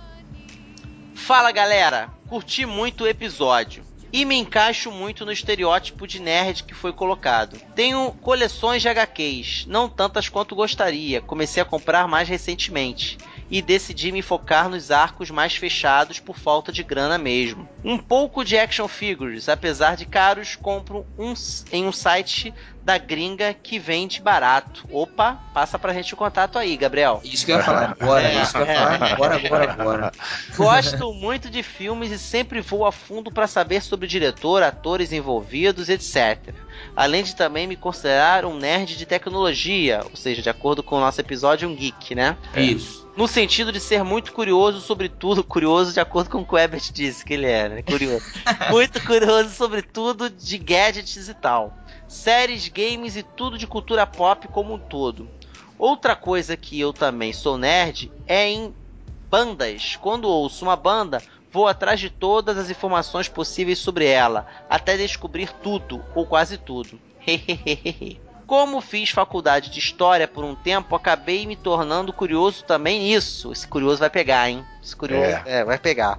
Fala 1.15 1.51
galera, 1.51 2.09
curti 2.29 2.65
muito 2.65 3.03
o 3.05 3.09
episódio. 3.09 3.83
E 4.13 4.25
me 4.25 4.37
encaixo 4.37 4.91
muito 4.91 5.25
no 5.27 5.33
estereótipo 5.33 6.07
de 6.07 6.21
nerd 6.21 6.65
que 6.65 6.75
foi 6.75 6.93
colocado. 6.93 7.61
Tenho 7.75 8.13
coleções 8.21 8.81
de 8.81 8.89
HQs, 8.89 9.65
não 9.67 9.89
tantas 9.89 10.29
quanto 10.29 10.55
gostaria, 10.55 11.21
comecei 11.21 11.63
a 11.63 11.67
comprar 11.67 12.09
mais 12.09 12.29
recentemente 12.29 13.19
e 13.51 13.63
decidi 13.63 14.13
me 14.13 14.21
focar 14.23 14.69
nos 14.69 14.91
arcos 14.91 15.31
mais 15.31 15.55
fechados 15.57 16.21
por 16.21 16.39
falta 16.39 16.71
de 16.71 16.83
grana 16.83 17.17
mesmo. 17.17 17.69
Um 17.85 17.97
pouco 17.97 18.45
de 18.45 18.59
action 18.59 18.87
figures, 18.89 19.49
apesar 19.49 19.97
de 19.97 20.05
caros, 20.05 20.55
compro 20.57 21.07
um, 21.19 21.33
s- 21.33 21.65
em 21.73 21.87
um 21.87 21.93
site 21.93 22.53
da 22.85 22.99
gringa 22.99 23.55
que 23.55 23.79
vende 23.79 24.21
barato. 24.21 24.87
Opa, 24.91 25.39
passa 25.55 25.79
pra 25.79 25.93
gente 25.93 26.15
o 26.15 26.17
contato 26.17 26.59
aí, 26.59 26.77
Gabriel. 26.77 27.21
Isso 27.25 27.45
que 27.47 27.53
eu 27.53 27.57
ia 27.57 27.63
falar 27.63 27.97
agora, 28.01 28.23
É, 28.29 28.43
isso 28.43 28.53
que 28.53 28.59
eu 28.59 28.67
ia 28.67 28.75
falar 28.75 29.03
agora, 29.13 29.37
agora, 29.37 29.73
agora. 29.73 30.13
Gosto 30.57 31.13
muito 31.15 31.51
de 31.51 31.63
filmes 31.63 32.11
e 32.11 32.19
sempre 32.19 32.61
vou 32.61 32.85
a 32.87 32.93
fundo 32.93 33.31
pra 33.31 33.47
saber 33.47 33.83
sobre 33.83 34.07
o 34.07 34.09
diretor, 34.09 34.63
atores 34.63 35.13
envolvidos, 35.13 35.89
etc. 35.89 36.55
Além 36.97 37.23
de 37.23 37.35
também 37.35 37.67
me 37.67 37.77
considerar 37.77 38.45
um 38.45 38.57
nerd 38.57 38.97
de 38.97 39.07
tecnologia, 39.07 40.01
ou 40.05 40.17
seja, 40.17 40.43
de 40.43 40.49
acordo 40.51 40.83
com 40.83 40.97
o 40.97 41.01
nosso 41.01 41.21
episódio, 41.21 41.69
um 41.69 41.75
geek, 41.75 42.15
né? 42.15 42.37
Isso. 42.57 43.08
No 43.19 43.27
sentido 43.27 43.73
de 43.73 43.81
ser 43.81 44.05
muito 44.05 44.33
curioso 44.33 44.81
sobre 44.81 45.09
tudo, 45.09 45.43
curioso 45.43 45.93
de 45.93 45.99
acordo 45.99 46.31
com 46.31 46.39
o 46.39 46.47
que 46.47 46.55
o 46.55 46.57
Ebert 46.57 46.93
disse 46.93 47.25
que 47.25 47.35
ele 47.35 47.47
era, 47.47 47.75
né? 47.75 47.83
Curioso. 47.83 48.25
muito 48.71 49.05
curioso 49.05 49.51
sobre 49.51 49.83
tudo 49.83 50.31
de 50.31 50.57
gadgets 50.57 51.29
e 51.29 51.35
tal. 51.35 51.77
Séries, 52.07 52.69
games 52.69 53.17
e 53.17 53.25
tudo 53.25 53.59
de 53.59 53.67
cultura 53.67 54.07
pop 54.07 54.47
como 54.47 54.73
um 54.73 54.79
todo. 54.79 55.29
Outra 55.77 56.15
coisa 56.15 56.57
que 56.57 56.79
eu 56.79 56.93
também 56.93 57.33
sou 57.33 57.59
nerd 57.59 58.09
é 58.25 58.49
em 58.51 58.73
bandas. 59.29 59.97
Quando 59.97 60.29
ouço 60.29 60.65
uma 60.65 60.77
banda, 60.77 61.21
vou 61.51 61.67
atrás 61.67 61.99
de 61.99 62.11
todas 62.11 62.57
as 62.57 62.71
informações 62.71 63.29
possíveis 63.29 63.81
sobre 63.81 64.07
ela, 64.07 64.47
até 64.71 64.97
descobrir 64.97 65.51
tudo, 65.55 66.05
ou 66.15 66.25
quase 66.25 66.57
tudo. 66.57 67.01
Como 68.49 68.81
fiz 68.81 69.11
faculdade 69.11 69.69
de 69.71 69.79
história 69.79 70.27
por 70.27 70.43
um 70.43 70.55
tempo, 70.55 70.97
acabei 70.97 71.47
me 71.47 71.55
tornando 71.55 72.13
curioso 72.15 72.65
também 72.65 72.99
nisso. 73.01 73.53
Esse 73.53 73.69
curioso 73.69 73.99
vai 74.01 74.09
pegar, 74.11 74.49
hein? 74.51 74.65
Esse 74.83 74.97
curioso 74.97 75.23
É. 75.23 75.43
é, 75.45 75.65
vai 75.65 75.79
pegar. 75.79 76.19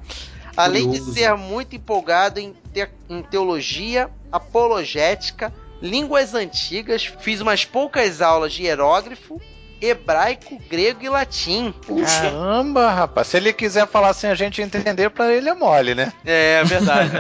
Além 0.56 0.84
Curioso. 0.86 1.12
de 1.12 1.20
ser 1.20 1.36
muito 1.36 1.76
empolgado 1.76 2.40
em, 2.40 2.54
te- 2.72 2.88
em 3.10 3.24
teologia, 3.24 4.10
apologética, 4.32 5.52
línguas 5.82 6.36
antigas, 6.36 7.04
fiz 7.06 7.42
umas 7.42 7.66
poucas 7.66 8.22
aulas 8.22 8.54
de 8.54 8.64
hierógrafo, 8.64 9.42
hebraico, 9.82 10.60
grego 10.70 11.04
e 11.04 11.10
latim. 11.10 11.74
Caramba, 12.06 12.92
rapaz. 12.92 13.28
Se 13.28 13.38
ele 13.38 13.54
quiser 13.54 13.88
falar 13.88 14.14
sem 14.14 14.30
a 14.30 14.36
gente 14.36 14.62
entender, 14.62 15.10
pra 15.10 15.32
ele 15.34 15.50
é 15.50 15.54
mole, 15.54 15.96
né? 15.96 16.12
É 16.26 16.64
verdade. 16.64 17.12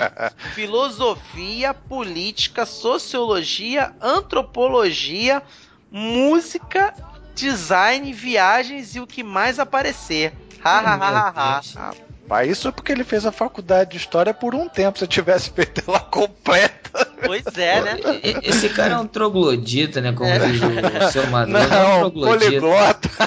Filosofia, 0.54 1.72
política, 1.72 2.66
sociologia, 2.66 3.92
antropologia, 4.00 5.42
música, 5.90 6.94
design, 7.34 8.12
viagens 8.12 8.96
e 8.96 9.00
o 9.00 9.06
que 9.06 9.22
mais 9.22 9.58
aparecer. 9.58 10.32
Ha, 10.64 10.78
ha, 10.80 10.94
ha, 10.94 11.32
ha, 11.34 11.62
ha. 11.76 12.07
Rapaz, 12.28 12.50
isso 12.50 12.68
é 12.68 12.70
porque 12.72 12.92
ele 12.92 13.04
fez 13.04 13.24
a 13.24 13.32
faculdade 13.32 13.92
de 13.92 13.96
história 13.96 14.34
por 14.34 14.54
um 14.54 14.68
tempo. 14.68 14.98
Se 14.98 15.04
eu 15.04 15.08
tivesse 15.08 15.48
feito 15.56 15.82
ela 15.88 15.98
completa. 16.00 17.06
Pois 17.24 17.42
é, 17.56 17.80
né? 17.80 17.96
Esse 18.42 18.68
cara 18.68 18.94
é 18.94 18.98
um 18.98 19.06
troglodita, 19.06 20.00
né? 20.02 20.12
Como 20.12 20.28
É. 20.28 20.38
diz 20.38 20.60
o 20.60 21.10
seu 21.12 21.26
Maduro. 21.32 21.58
é 21.58 21.62
um 21.64 21.68
Não, 21.68 22.00
troglodita. 22.10 22.38
poliglota. 22.60 23.08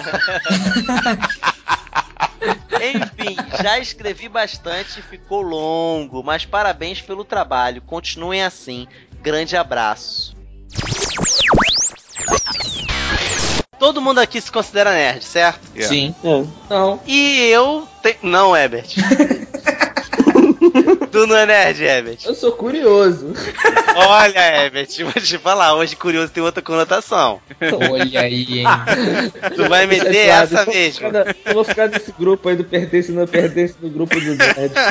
Enfim, 2.84 3.36
já 3.62 3.78
escrevi 3.80 4.28
bastante, 4.28 5.02
ficou 5.04 5.42
longo, 5.42 6.24
mas 6.24 6.46
parabéns 6.46 7.02
pelo 7.02 7.24
trabalho. 7.24 7.82
Continuem 7.82 8.44
assim. 8.44 8.88
Grande 9.22 9.56
abraço. 9.58 10.36
Todo 13.82 14.00
mundo 14.00 14.20
aqui 14.20 14.40
se 14.40 14.52
considera 14.52 14.94
nerd, 14.94 15.24
certo? 15.24 15.60
Yeah. 15.76 15.90
Sim. 15.90 16.16
É. 16.24 16.46
Não. 16.70 17.00
E 17.08 17.48
eu 17.48 17.88
te... 18.04 18.16
Não, 18.22 18.56
Herbert. 18.56 18.86
tu 21.12 21.28
não 21.28 21.36
é 21.36 21.46
nerd, 21.46 21.84
Herbert. 21.84 22.18
Eu 22.26 22.34
sou 22.36 22.52
curioso. 22.54 23.34
Olha, 23.96 24.40
Herbert, 24.64 24.88
vou 25.04 25.14
te 25.22 25.38
falar, 25.38 25.74
hoje 25.76 25.96
curioso 25.96 26.32
tem 26.32 26.42
outra 26.44 26.62
conotação. 26.62 27.42
Olha 27.90 28.22
aí, 28.22 28.60
hein? 28.60 28.66
Tu 29.56 29.68
vai 29.70 29.86
meter 29.86 30.16
É 30.16 30.26
claro, 30.28 30.44
essa 30.44 30.60
eu 30.62 30.66
vou 30.66 30.74
mesmo. 30.74 30.94
ficar 30.96 31.12
na- 31.12 31.36
Eu 31.46 31.54
vou 31.54 31.64
ficar 31.64 31.88
nesse 31.90 32.12
grupo 32.12 32.50
aí 32.50 32.56
do 32.56 32.64
pertence 32.64 33.12
e 33.12 33.16
não 33.16 33.28
pertence 33.28 33.76
no 33.82 33.90
grupo 33.90 34.20
do 34.20 34.36
nerd. 34.36 34.72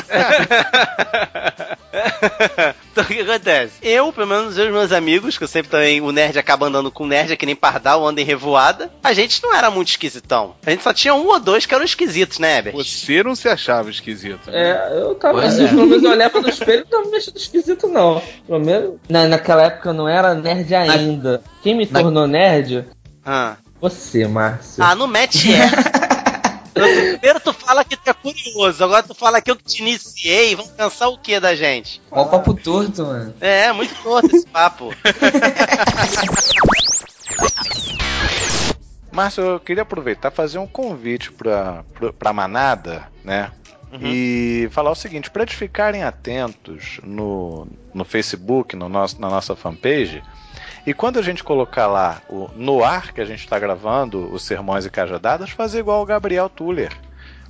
então 2.91 3.03
o 3.03 3.07
que 3.07 3.19
acontece? 3.21 3.73
Eu, 3.81 4.11
pelo 4.13 4.27
menos 4.27 4.57
eu 4.57 4.65
e 4.65 4.67
os 4.67 4.73
meus 4.73 4.91
amigos, 4.91 5.37
que 5.37 5.43
eu 5.43 5.47
sempre 5.47 5.69
também, 5.71 6.01
o 6.01 6.11
nerd 6.11 6.37
acaba 6.37 6.67
andando 6.67 6.91
com 6.91 7.05
nerd, 7.05 7.31
é 7.33 7.35
que 7.35 7.45
nem 7.45 7.55
pardal, 7.55 8.05
anda 8.05 8.21
em 8.21 8.25
revoada, 8.25 8.91
a 9.03 9.13
gente 9.13 9.41
não 9.43 9.53
era 9.55 9.69
muito 9.71 9.89
esquisitão. 9.89 10.55
A 10.65 10.69
gente 10.71 10.83
só 10.83 10.93
tinha 10.93 11.13
um 11.13 11.27
ou 11.27 11.39
dois 11.39 11.65
que 11.65 11.73
eram 11.73 11.85
esquisitos, 11.85 12.39
né, 12.39 12.57
Herbert? 12.57 12.73
Você 12.75 13.23
não 13.23 13.35
se 13.35 13.47
achava 13.49 13.89
esquisito. 13.89 14.49
né? 14.49 14.71
É, 14.91 14.99
eu 15.01 15.15
tava. 15.15 15.41
Pois 15.41 15.57
eu, 15.59 15.65
é. 15.65 15.69
Pelo 15.69 15.87
menos 15.87 16.03
eu 16.03 16.10
olhava 16.11 16.41
no 16.41 16.49
espelho 16.49 16.85
e 16.87 16.91
não 16.93 17.03
tava 17.03 17.15
achando 17.17 17.37
esquisito, 17.37 17.87
não. 17.87 18.21
Pelo 18.47 18.59
menos. 18.59 18.95
Na, 19.09 19.27
naquela 19.27 19.63
época 19.63 19.89
eu 19.89 19.93
não 19.93 20.07
era 20.07 20.33
nerd 20.33 20.73
ainda. 20.75 21.41
Quem 21.61 21.75
me 21.75 21.87
Na- 21.89 22.01
tornou 22.01 22.27
nerd? 22.27 22.85
Ah, 23.25 23.55
Você, 23.79 24.27
Márcio. 24.27 24.83
ah 24.83 24.93
não 24.95 25.07
mete 25.07 25.53
essa. 25.53 25.75
Eu- 26.73 26.81
Primeiro 27.19 27.39
tu 27.41 27.51
fala 27.53 27.83
que 27.83 27.97
tu 27.97 28.09
é 28.09 28.13
curioso, 28.13 28.83
agora 28.83 29.03
tu 29.03 29.13
fala 29.13 29.41
que 29.41 29.51
eu 29.51 29.55
que 29.55 29.63
te 29.63 29.81
iniciei, 29.81 30.55
vamos 30.55 30.71
pensar 30.71 31.09
o 31.09 31.17
que 31.17 31.39
da 31.39 31.53
gente? 31.55 32.01
Ó 32.09 32.21
o 32.23 32.25
papo 32.29 32.53
torto, 32.53 33.03
mano. 33.03 33.33
É, 33.41 33.71
muito 33.73 33.93
torto 34.01 34.33
esse 34.35 34.47
papo. 34.47 34.89
Márcio, 39.11 39.43
eu 39.43 39.59
queria 39.59 39.83
aproveitar 39.83 40.31
e 40.31 40.35
fazer 40.35 40.57
um 40.57 40.65
convite 40.67 41.31
pra, 41.33 41.83
pra, 41.93 42.13
pra 42.13 42.31
manada, 42.33 43.03
né? 43.25 43.51
Uhum. 43.91 43.99
E 44.03 44.69
falar 44.71 44.91
o 44.91 44.95
seguinte, 44.95 45.29
para 45.29 45.43
eles 45.43 45.53
ficarem 45.53 46.03
atentos 46.03 46.99
no, 47.03 47.67
no 47.93 48.05
Facebook, 48.05 48.75
no 48.75 48.87
nosso, 48.87 49.19
na 49.19 49.29
nossa 49.29 49.55
fanpage, 49.55 50.23
e 50.85 50.93
quando 50.93 51.19
a 51.19 51.21
gente 51.21 51.43
colocar 51.43 51.87
lá 51.87 52.21
o, 52.29 52.49
no 52.55 52.83
ar 52.83 53.11
que 53.13 53.21
a 53.21 53.25
gente 53.25 53.39
está 53.39 53.59
gravando 53.59 54.33
os 54.33 54.43
sermões 54.43 54.85
e 54.85 54.89
cajadadas, 54.89 55.49
fazer 55.49 55.79
igual 55.79 56.01
o 56.01 56.05
Gabriel 56.05 56.49
Tuller. 56.49 56.91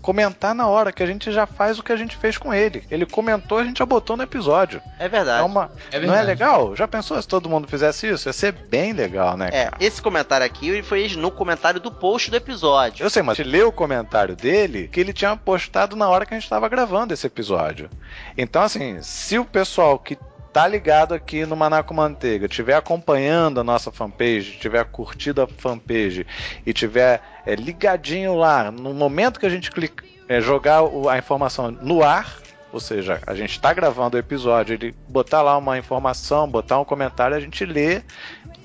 Comentar 0.01 0.55
na 0.55 0.67
hora 0.67 0.91
que 0.91 1.03
a 1.03 1.05
gente 1.05 1.31
já 1.31 1.45
faz 1.45 1.77
o 1.77 1.83
que 1.83 1.91
a 1.91 1.95
gente 1.95 2.17
fez 2.17 2.37
com 2.37 2.53
ele. 2.53 2.83
Ele 2.89 3.05
comentou, 3.05 3.59
a 3.59 3.63
gente 3.63 3.79
já 3.79 3.85
botou 3.85 4.17
no 4.17 4.23
episódio. 4.23 4.81
É 4.97 5.05
É 5.05 5.09
verdade. 5.09 5.45
uma, 5.45 5.71
É 5.91 5.99
não 5.99 6.05
é 6.13 6.17
verdade. 6.17 6.27
legal? 6.27 6.75
Já 6.75 6.87
pensou 6.87 7.21
se 7.21 7.27
todo 7.27 7.49
mundo 7.49 7.67
fizesse 7.67 8.07
isso? 8.07 8.27
Ia 8.29 8.33
ser 8.33 8.51
bem 8.51 8.93
legal, 8.93 9.37
né? 9.37 9.49
É, 9.51 9.63
cara? 9.65 9.77
esse 9.79 10.01
comentário 10.01 10.45
aqui 10.45 10.69
ele 10.69 10.83
foi 10.83 11.07
no 11.17 11.29
comentário 11.31 11.79
do 11.79 11.91
post 11.91 12.31
do 12.31 12.37
episódio. 12.37 13.03
Eu 13.03 13.09
sei, 13.09 13.21
mas 13.21 13.39
a 13.39 13.43
gente 13.43 13.51
leu 13.51 13.67
o 13.67 13.71
comentário 13.71 14.35
dele 14.35 14.87
que 14.87 14.99
ele 14.99 15.13
tinha 15.13 15.35
postado 15.35 15.95
na 15.95 16.09
hora 16.09 16.25
que 16.25 16.33
a 16.33 16.37
gente 16.37 16.45
estava 16.45 16.67
gravando 16.67 17.13
esse 17.13 17.27
episódio. 17.27 17.89
Então, 18.37 18.61
assim, 18.61 19.01
se 19.01 19.37
o 19.37 19.45
pessoal 19.45 19.99
que 19.99 20.17
tá 20.51 20.67
ligado 20.67 21.13
aqui 21.13 21.45
no 21.45 21.55
Manaco 21.55 21.93
Manteiga, 21.93 22.45
estiver 22.45 22.75
acompanhando 22.75 23.59
a 23.59 23.63
nossa 23.63 23.91
fanpage, 23.91 24.57
tiver 24.59 24.83
curtido 24.85 25.41
a 25.41 25.47
fanpage 25.47 26.25
e 26.65 26.73
tiver 26.73 27.21
é, 27.45 27.55
ligadinho 27.55 28.35
lá, 28.35 28.69
no 28.69 28.93
momento 28.93 29.39
que 29.39 29.45
a 29.45 29.49
gente 29.49 29.71
clica, 29.71 30.03
é, 30.27 30.41
jogar 30.41 30.81
a 31.09 31.17
informação 31.17 31.71
no 31.71 32.03
ar, 32.03 32.37
ou 32.73 32.79
seja, 32.79 33.19
a 33.27 33.33
gente 33.35 33.51
está 33.51 33.73
gravando 33.73 34.15
o 34.15 34.19
episódio, 34.19 34.73
ele 34.73 34.95
botar 35.07 35.41
lá 35.41 35.57
uma 35.57 35.77
informação, 35.77 36.47
botar 36.47 36.79
um 36.79 36.85
comentário, 36.85 37.35
a 37.35 37.39
gente 37.39 37.65
lê 37.65 38.01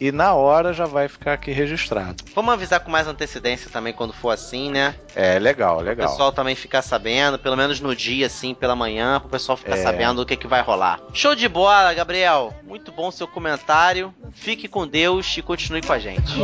e 0.00 0.12
na 0.12 0.34
hora 0.34 0.72
já 0.72 0.84
vai 0.84 1.08
ficar 1.08 1.32
aqui 1.32 1.50
registrado. 1.50 2.22
Vamos 2.34 2.52
avisar 2.52 2.80
com 2.80 2.90
mais 2.90 3.06
antecedência 3.08 3.70
também 3.70 3.92
quando 3.92 4.12
for 4.12 4.30
assim, 4.30 4.70
né? 4.70 4.94
É 5.14 5.38
legal, 5.38 5.78
O 5.78 5.80
legal. 5.80 6.08
pessoal 6.08 6.30
também 6.32 6.54
ficar 6.54 6.82
sabendo, 6.82 7.38
pelo 7.38 7.56
menos 7.56 7.80
no 7.80 7.96
dia, 7.96 8.26
assim, 8.26 8.54
pela 8.54 8.76
manhã, 8.76 9.18
pro 9.20 9.28
pessoal 9.30 9.56
ficar 9.56 9.76
É. 9.76 9.82
sabendo 9.82 10.20
o 10.22 10.26
que, 10.26 10.36
que 10.36 10.46
vai 10.46 10.62
rolar. 10.62 11.00
Show 11.14 11.34
de 11.34 11.48
bola, 11.48 11.92
Gabriel. 11.94 12.52
Muito 12.66 12.92
bom 12.92 13.10
seu 13.10 13.26
comentário. 13.26 14.14
Fique 14.32 14.68
com 14.68 14.86
Deus 14.86 15.34
e 15.38 15.42
continue 15.42 15.80
com 15.82 15.92
a 15.92 15.98
gente. 15.98 16.34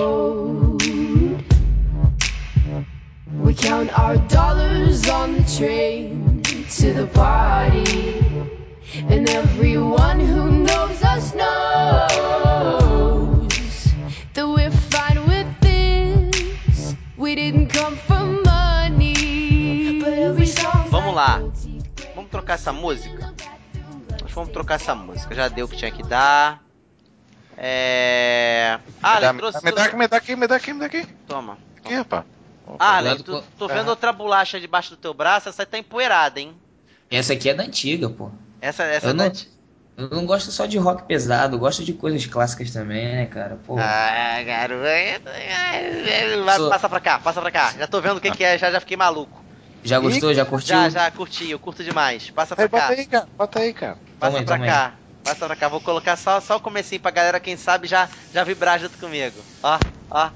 We 3.44 3.54
count 3.54 3.90
our 3.98 4.16
dollars 4.28 5.08
on 5.08 5.34
the 5.34 5.42
train 5.56 6.41
to 6.68 6.92
the 6.92 7.06
party. 7.06 8.18
And 9.08 9.28
everyone 9.28 10.20
who 10.20 10.50
knows 10.64 11.02
us 11.02 11.34
knows 11.34 12.62
that 14.34 14.46
we're 14.46 14.70
fine 14.70 15.26
with 15.26 15.48
this. 15.60 16.94
We 17.16 17.34
didn't 17.34 17.68
come 17.68 17.96
for 17.96 18.24
money. 18.44 20.00
But 20.00 20.12
every 20.12 20.46
song's 20.46 20.90
Vamos 20.90 21.14
lá. 21.14 21.42
Vamos 22.14 22.30
trocar 22.30 22.54
essa 22.54 22.72
música? 22.72 23.32
Nós 24.20 24.32
vamos 24.32 24.52
trocar 24.52 24.74
essa 24.76 24.94
música. 24.94 25.34
Já 25.34 25.48
deu 25.48 25.66
o 25.66 25.68
que 25.68 25.76
tinha 25.76 25.90
que 25.90 26.02
dar. 26.02 26.62
É. 27.56 28.78
Ah, 29.02 29.20
me, 29.20 29.26
ele 29.26 29.38
trouxe. 29.38 29.64
me 29.64 29.72
dá 29.72 29.84
aqui, 29.84 29.96
me 29.96 30.08
dá 30.08 30.16
aqui, 30.16 30.36
me 30.36 30.46
dá 30.46 30.56
aqui, 30.56 30.72
me 30.72 30.80
dá 30.80 30.86
aqui. 30.86 31.06
Toma. 31.26 31.58
Aqui, 31.78 31.94
rapaz. 31.94 32.24
Ah, 32.78 33.00
tu, 33.16 33.24
com- 33.24 33.42
tô 33.58 33.68
vendo 33.68 33.88
Ah. 33.88 33.90
outra 33.90 34.12
bolacha 34.12 34.60
debaixo 34.60 34.90
do 34.90 34.96
teu 34.96 35.12
braço, 35.12 35.48
essa 35.48 35.62
aí 35.62 35.66
tá 35.66 35.78
empoeirada, 35.78 36.40
hein? 36.40 36.54
Essa 37.10 37.32
aqui 37.34 37.50
é 37.50 37.54
da 37.54 37.62
antiga, 37.64 38.08
pô. 38.08 38.30
Essa, 38.60 38.84
essa 38.84 39.08
Eu 39.08 39.14
não- 39.14 39.30
tá- 39.30 39.40
Eu 39.94 40.08
não 40.08 40.24
gosto 40.24 40.50
só 40.50 40.64
de 40.64 40.78
rock 40.78 41.02
pesado, 41.02 41.56
eu 41.56 41.60
gosto 41.60 41.84
de 41.84 41.92
coisas 41.92 42.24
clássicas 42.24 42.70
também, 42.72 43.04
né, 43.14 43.26
cara? 43.26 43.58
Pô. 43.66 43.76
Ah, 43.78 44.42
garoto. 44.42 44.80
Vai, 46.44 46.56
Sou- 46.56 46.70
Passa 46.70 46.88
pra 46.88 46.98
cá, 47.00 47.18
passa 47.18 47.40
pra 47.42 47.50
cá. 47.50 47.72
Já 47.78 47.86
tô 47.86 48.00
vendo 48.00 48.16
o 48.16 48.20
que, 48.20 48.30
que 48.30 48.42
é, 48.42 48.56
já, 48.56 48.70
já 48.70 48.80
fiquei 48.80 48.96
maluco. 48.96 49.44
já 49.84 49.98
gostou? 49.98 50.32
Já 50.32 50.44
curtiu? 50.46 50.74
Já, 50.74 50.88
já 50.88 51.10
curti, 51.10 51.50
eu 51.50 51.58
curto 51.58 51.84
demais. 51.84 52.30
Passa 52.30 52.54
pra 52.56 52.64
Aí, 52.64 52.68
bota 52.68 52.86
cá, 52.86 52.92
aí, 52.94 53.06
cara. 53.06 53.28
Bota 53.36 53.58
aí, 53.58 53.72
cara. 53.74 53.98
passa 54.18 54.30
Toma 54.32 54.38
aí, 54.38 54.44
pra 54.46 54.54
toma 54.56 54.64
aí. 54.64 54.70
cá. 54.70 54.94
Passa 55.24 55.46
pra 55.46 55.56
cá, 55.56 55.68
vou 55.68 55.80
colocar 55.80 56.16
só, 56.16 56.40
só 56.40 56.56
o 56.56 56.60
comecinho 56.60 57.00
pra 57.00 57.10
galera, 57.10 57.38
quem 57.38 57.56
sabe, 57.56 57.86
já, 57.86 58.08
já 58.32 58.42
vibrar 58.44 58.78
junto 58.80 58.96
comigo. 58.98 59.36
Ó. 59.62 59.78
Ó, 60.10 60.30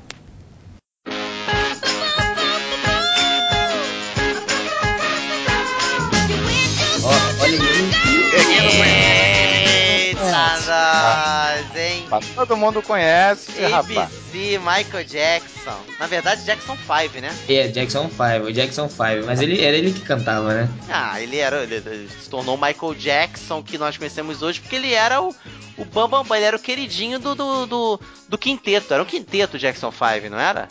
hein? 12.15 12.21
Todo 12.35 12.57
mundo 12.57 12.83
conhece, 12.83 13.53
rapaz. 13.63 13.99
ABC, 13.99 14.59
Michael 14.59 15.05
Jackson. 15.05 15.77
Na 15.99 16.07
verdade, 16.07 16.45
Jackson 16.45 16.77
5, 16.77 17.21
né? 17.21 17.37
É, 17.49 17.69
Jackson 17.69 18.09
5, 18.09 18.47
o 18.47 18.53
Jackson 18.53 18.89
5. 18.89 19.27
Mas 19.27 19.41
ele 19.41 19.63
era 19.63 19.77
ele 19.77 19.93
que 19.93 20.01
cantava, 20.01 20.55
né? 20.55 20.69
Ah, 20.89 21.21
ele 21.21 21.39
era. 21.39 21.63
Ele, 21.63 21.77
ele 21.77 22.09
se 22.09 22.31
tornou 22.31 22.57
o 22.57 22.61
Michael 22.61 22.95
Jackson 22.95 23.63
que 23.63 23.79
nós 23.79 23.97
conhecemos 23.97 24.43
hoje, 24.43 24.61
porque 24.61 24.77
ele 24.77 24.93
era 24.93 25.21
o. 25.21 25.35
O 25.79 25.85
Bam 25.85 26.09
Bam 26.09 26.25
Bam, 26.25 26.37
ele 26.37 26.47
era 26.47 26.57
o 26.57 26.61
queridinho 26.61 27.19
do, 27.19 27.35
do, 27.35 27.67
do, 27.67 28.01
do 28.31 28.39
quinteto. 28.39 28.95
Era 28.95 29.03
um 29.03 29.07
quinteto 29.07 29.59
Jackson 29.59 29.93
5, 29.93 30.31
não 30.31 30.41
era? 30.41 30.69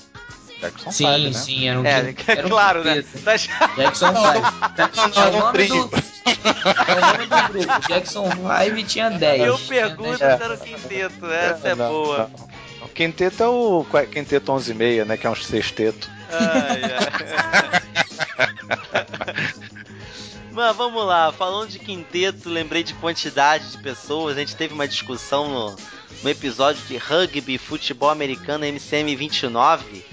Jackson 0.61 0.91
Sim, 0.91 1.05
Five, 1.05 1.23
né? 1.29 1.33
sim, 1.33 1.67
era 1.67 1.79
um 1.79 1.85
É, 1.85 2.13
quin- 2.13 2.31
era 2.31 2.47
um 2.47 2.49
claro, 2.49 2.83
né? 2.83 2.95
quinteto. 3.03 3.23
Tá- 3.23 3.35
Jackson 3.75 4.07
5. 4.07 4.13
não, 4.13 4.25
É 4.25 5.27
o 5.27 5.31
não, 5.39 5.51
trio. 5.51 5.85
do, 5.85 5.95
é 5.95 6.95
o 6.95 7.01
nome 7.01 7.25
do 7.27 7.47
grupo. 7.53 7.87
Jackson 7.87 8.29
5 8.31 8.83
tinha 8.87 9.09
10. 9.11 9.41
Eu 9.43 9.59
pergunto 9.59 10.17
10. 10.17 10.37
se 10.37 10.43
era 10.43 10.53
o 10.53 10.57
quinteto. 10.57 11.25
Essa 11.27 11.67
é 11.69 11.75
Não, 11.75 11.89
boa. 11.89 12.17
não. 12.37 12.85
O 12.85 12.89
quinteto 12.89 13.43
é 13.43 13.47
o 13.47 13.85
qua- 13.89 14.05
quinteto 14.05 14.51
11 14.51 14.71
e 14.71 14.73
meia, 14.75 15.05
né? 15.05 15.17
Que 15.17 15.27
é 15.27 15.29
um 15.29 15.35
sexteto. 15.35 16.09
Ai, 16.31 16.81
ai. 16.83 17.81
Mas 20.51 20.75
vamos 20.77 21.05
lá, 21.05 21.33
falando 21.33 21.69
de 21.69 21.79
quinteto, 21.79 22.47
lembrei 22.49 22.81
de 22.83 22.93
quantidade 22.93 23.71
de 23.71 23.77
pessoas. 23.79 24.37
A 24.37 24.39
gente 24.39 24.55
teve 24.55 24.73
uma 24.73 24.87
discussão 24.87 25.49
no, 25.49 25.75
no 26.23 26.29
episódio 26.29 26.81
de 26.87 26.95
rugby 26.95 27.57
futebol 27.57 28.09
americano 28.09 28.63
MCM 28.65 29.15
29. 29.17 30.05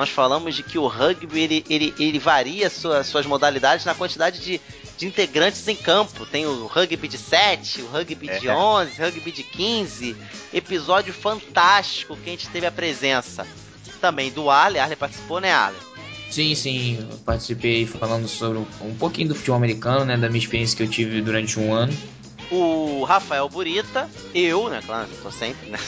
Nós 0.00 0.08
falamos 0.08 0.54
de 0.54 0.62
que 0.62 0.78
o 0.78 0.86
rugby 0.86 1.40
ele, 1.40 1.64
ele, 1.68 1.94
ele 1.98 2.18
varia 2.18 2.70
sua, 2.70 3.04
suas 3.04 3.26
modalidades 3.26 3.84
na 3.84 3.94
quantidade 3.94 4.40
de, 4.40 4.58
de 4.96 5.06
integrantes 5.06 5.68
em 5.68 5.76
campo. 5.76 6.24
Tem 6.24 6.46
o 6.46 6.66
rugby 6.66 7.06
de 7.06 7.18
7, 7.18 7.82
o 7.82 7.86
rugby 7.86 8.26
de 8.40 8.48
É. 8.48 8.56
11, 8.56 8.92
rugby 8.98 9.30
de 9.30 9.42
15. 9.42 10.16
Episódio 10.54 11.12
fantástico 11.12 12.16
que 12.16 12.30
a 12.30 12.32
gente 12.32 12.48
teve 12.48 12.64
a 12.64 12.72
presença 12.72 13.46
também 14.00 14.30
do 14.30 14.48
Arley. 14.48 14.80
Arley 14.80 14.96
participou, 14.96 15.38
né, 15.38 15.52
Arley? 15.52 15.82
Sim, 16.30 16.54
sim, 16.54 17.06
eu 17.10 17.18
participei 17.18 17.84
falando 17.84 18.26
sobre 18.26 18.56
um, 18.56 18.66
um 18.80 18.94
pouquinho 18.94 19.28
do 19.28 19.34
futebol 19.34 19.58
americano, 19.58 20.06
né? 20.06 20.16
Da 20.16 20.30
minha 20.30 20.42
experiência 20.42 20.74
que 20.78 20.82
eu 20.82 20.88
tive 20.88 21.20
durante 21.20 21.60
um 21.60 21.74
ano. 21.74 21.92
O 22.50 23.04
Rafael 23.04 23.48
Burita, 23.48 24.08
eu, 24.34 24.68
né, 24.68 24.80
claro, 24.84 25.08
eu 25.10 25.22
tô 25.22 25.30
sempre, 25.30 25.70
né, 25.70 25.78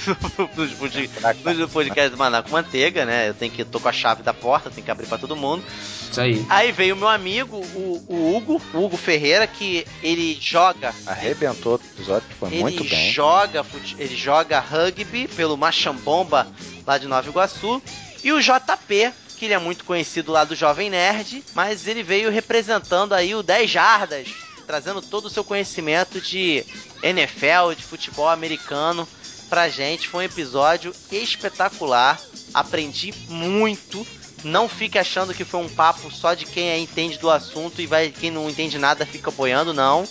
nos, 0.57 0.73
pod- 0.75 1.55
nos 1.59 1.71
podcasts 1.71 2.11
do 2.13 2.17
Maná 2.17 2.43
com 2.43 2.51
Manteiga, 2.51 3.05
né, 3.05 3.29
eu 3.29 3.35
tenho 3.35 3.51
que, 3.53 3.65
tô 3.65 3.81
com 3.81 3.89
a 3.89 3.93
chave 3.93 4.23
da 4.23 4.33
porta, 4.33 4.71
tenho 4.71 4.85
que 4.85 4.91
abrir 4.91 5.07
pra 5.07 5.19
todo 5.19 5.35
mundo. 5.37 5.65
Isso 6.11 6.21
aí. 6.21 6.45
Aí 6.49 6.73
veio 6.73 6.95
o 6.95 6.99
meu 6.99 7.09
amigo, 7.09 7.57
o, 7.57 8.05
o 8.09 8.37
Hugo, 8.37 8.61
o 8.75 8.85
Hugo 8.85 8.97
Ferreira, 8.97 9.47
que 9.47 9.87
ele 10.03 10.39
joga, 10.41 10.95
Arrebentou 11.07 11.75
o 11.75 11.81
episódio, 11.97 12.29
foi 12.39 12.51
ele 12.51 12.61
muito 12.61 12.85
bem. 12.85 13.11
joga, 13.11 13.65
ele 13.99 14.15
joga 14.17 14.61
rugby 14.61 15.27
pelo 15.29 15.57
Machambomba, 15.57 16.47
lá 16.87 16.99
de 16.99 17.07
Nova 17.09 17.29
Iguaçu, 17.29 17.83
e 18.23 18.31
o 18.33 18.41
JP, 18.41 19.13
que 19.39 19.47
ele 19.47 19.55
é 19.55 19.59
muito 19.59 19.85
conhecido 19.85 20.31
lá 20.31 20.45
do 20.45 20.55
Jovem 20.55 20.91
Nerd, 20.91 21.43
mas 21.55 21.87
ele 21.89 22.03
veio 22.03 22.31
representando 22.31 23.15
aí 23.15 23.35
o 23.35 23.43
10 23.43 23.69
Jardas, 23.71 24.29
trazendo 24.67 25.03
todo 25.03 25.27
o 25.27 25.31
seu 25.31 25.45
conhecimento 25.45 26.21
de 26.21 26.65
NFL, 27.03 27.75
de 27.77 27.85
futebol 27.85 28.29
americano 28.29 29.07
pra 29.49 29.69
gente. 29.69 30.09
Foi 30.09 30.25
um 30.25 30.27
episódio 30.27 30.95
espetacular, 31.11 32.21
aprendi 32.55 33.13
muito. 33.29 34.07
Não 34.45 34.69
fique 34.69 34.99
achando 34.99 35.35
que 35.35 35.45
foi 35.45 35.61
um 35.61 35.69
papo 35.69 36.11
só 36.11 36.35
de 36.35 36.47
quem 36.47 36.71
aí 36.71 36.83
entende 36.83 37.19
do 37.19 37.31
assunto 37.31 37.81
e 37.81 37.87
vai 37.87 38.11
quem 38.11 38.31
não 38.31 38.49
entende 38.49 38.79
nada 38.79 39.07
fica 39.07 39.31
boiando, 39.31 39.73
não. 39.73 40.05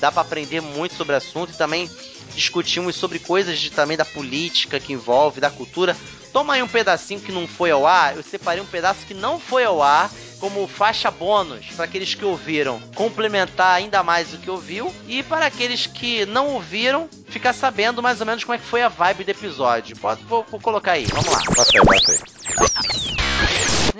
Dá 0.00 0.10
pra 0.10 0.22
aprender 0.22 0.60
muito 0.60 0.94
sobre 0.94 1.14
o 1.14 1.18
assunto 1.18 1.52
e 1.52 1.56
também 1.56 1.90
discutimos 2.34 2.96
sobre 2.96 3.18
coisas 3.18 3.58
de, 3.58 3.70
também 3.70 3.96
da 3.96 4.04
política 4.04 4.80
que 4.80 4.92
envolve, 4.92 5.40
da 5.40 5.50
cultura. 5.50 5.96
Toma 6.32 6.54
aí 6.54 6.62
um 6.62 6.68
pedacinho 6.68 7.20
que 7.20 7.32
não 7.32 7.46
foi 7.46 7.70
ao 7.70 7.86
ar. 7.86 8.16
Eu 8.16 8.22
separei 8.22 8.62
um 8.62 8.66
pedaço 8.66 9.06
que 9.06 9.14
não 9.14 9.38
foi 9.38 9.64
ao 9.64 9.82
ar 9.82 10.10
como 10.46 10.68
faixa 10.68 11.10
bônus 11.10 11.66
para 11.74 11.86
aqueles 11.86 12.14
que 12.14 12.24
ouviram 12.24 12.80
complementar 12.94 13.74
ainda 13.74 14.00
mais 14.04 14.32
o 14.32 14.38
que 14.38 14.48
ouviu 14.48 14.94
e 15.08 15.20
para 15.20 15.46
aqueles 15.46 15.88
que 15.88 16.24
não 16.24 16.50
ouviram 16.50 17.10
ficar 17.36 17.52
sabendo 17.52 18.02
mais 18.02 18.20
ou 18.20 18.26
menos 18.26 18.42
como 18.44 18.54
é 18.54 18.58
que 18.58 18.64
foi 18.64 18.82
a 18.82 18.88
vibe 18.88 19.24
do 19.24 19.30
episódio. 19.30 19.96
Pode, 19.98 20.24
vou, 20.24 20.44
vou 20.50 20.58
colocar 20.58 20.92
aí, 20.92 21.04
vamos 21.04 21.26
lá. 21.26 21.42
Bota 21.54 21.70
aí, 21.74 21.84
bota 21.84 22.12
aí. 22.12 23.26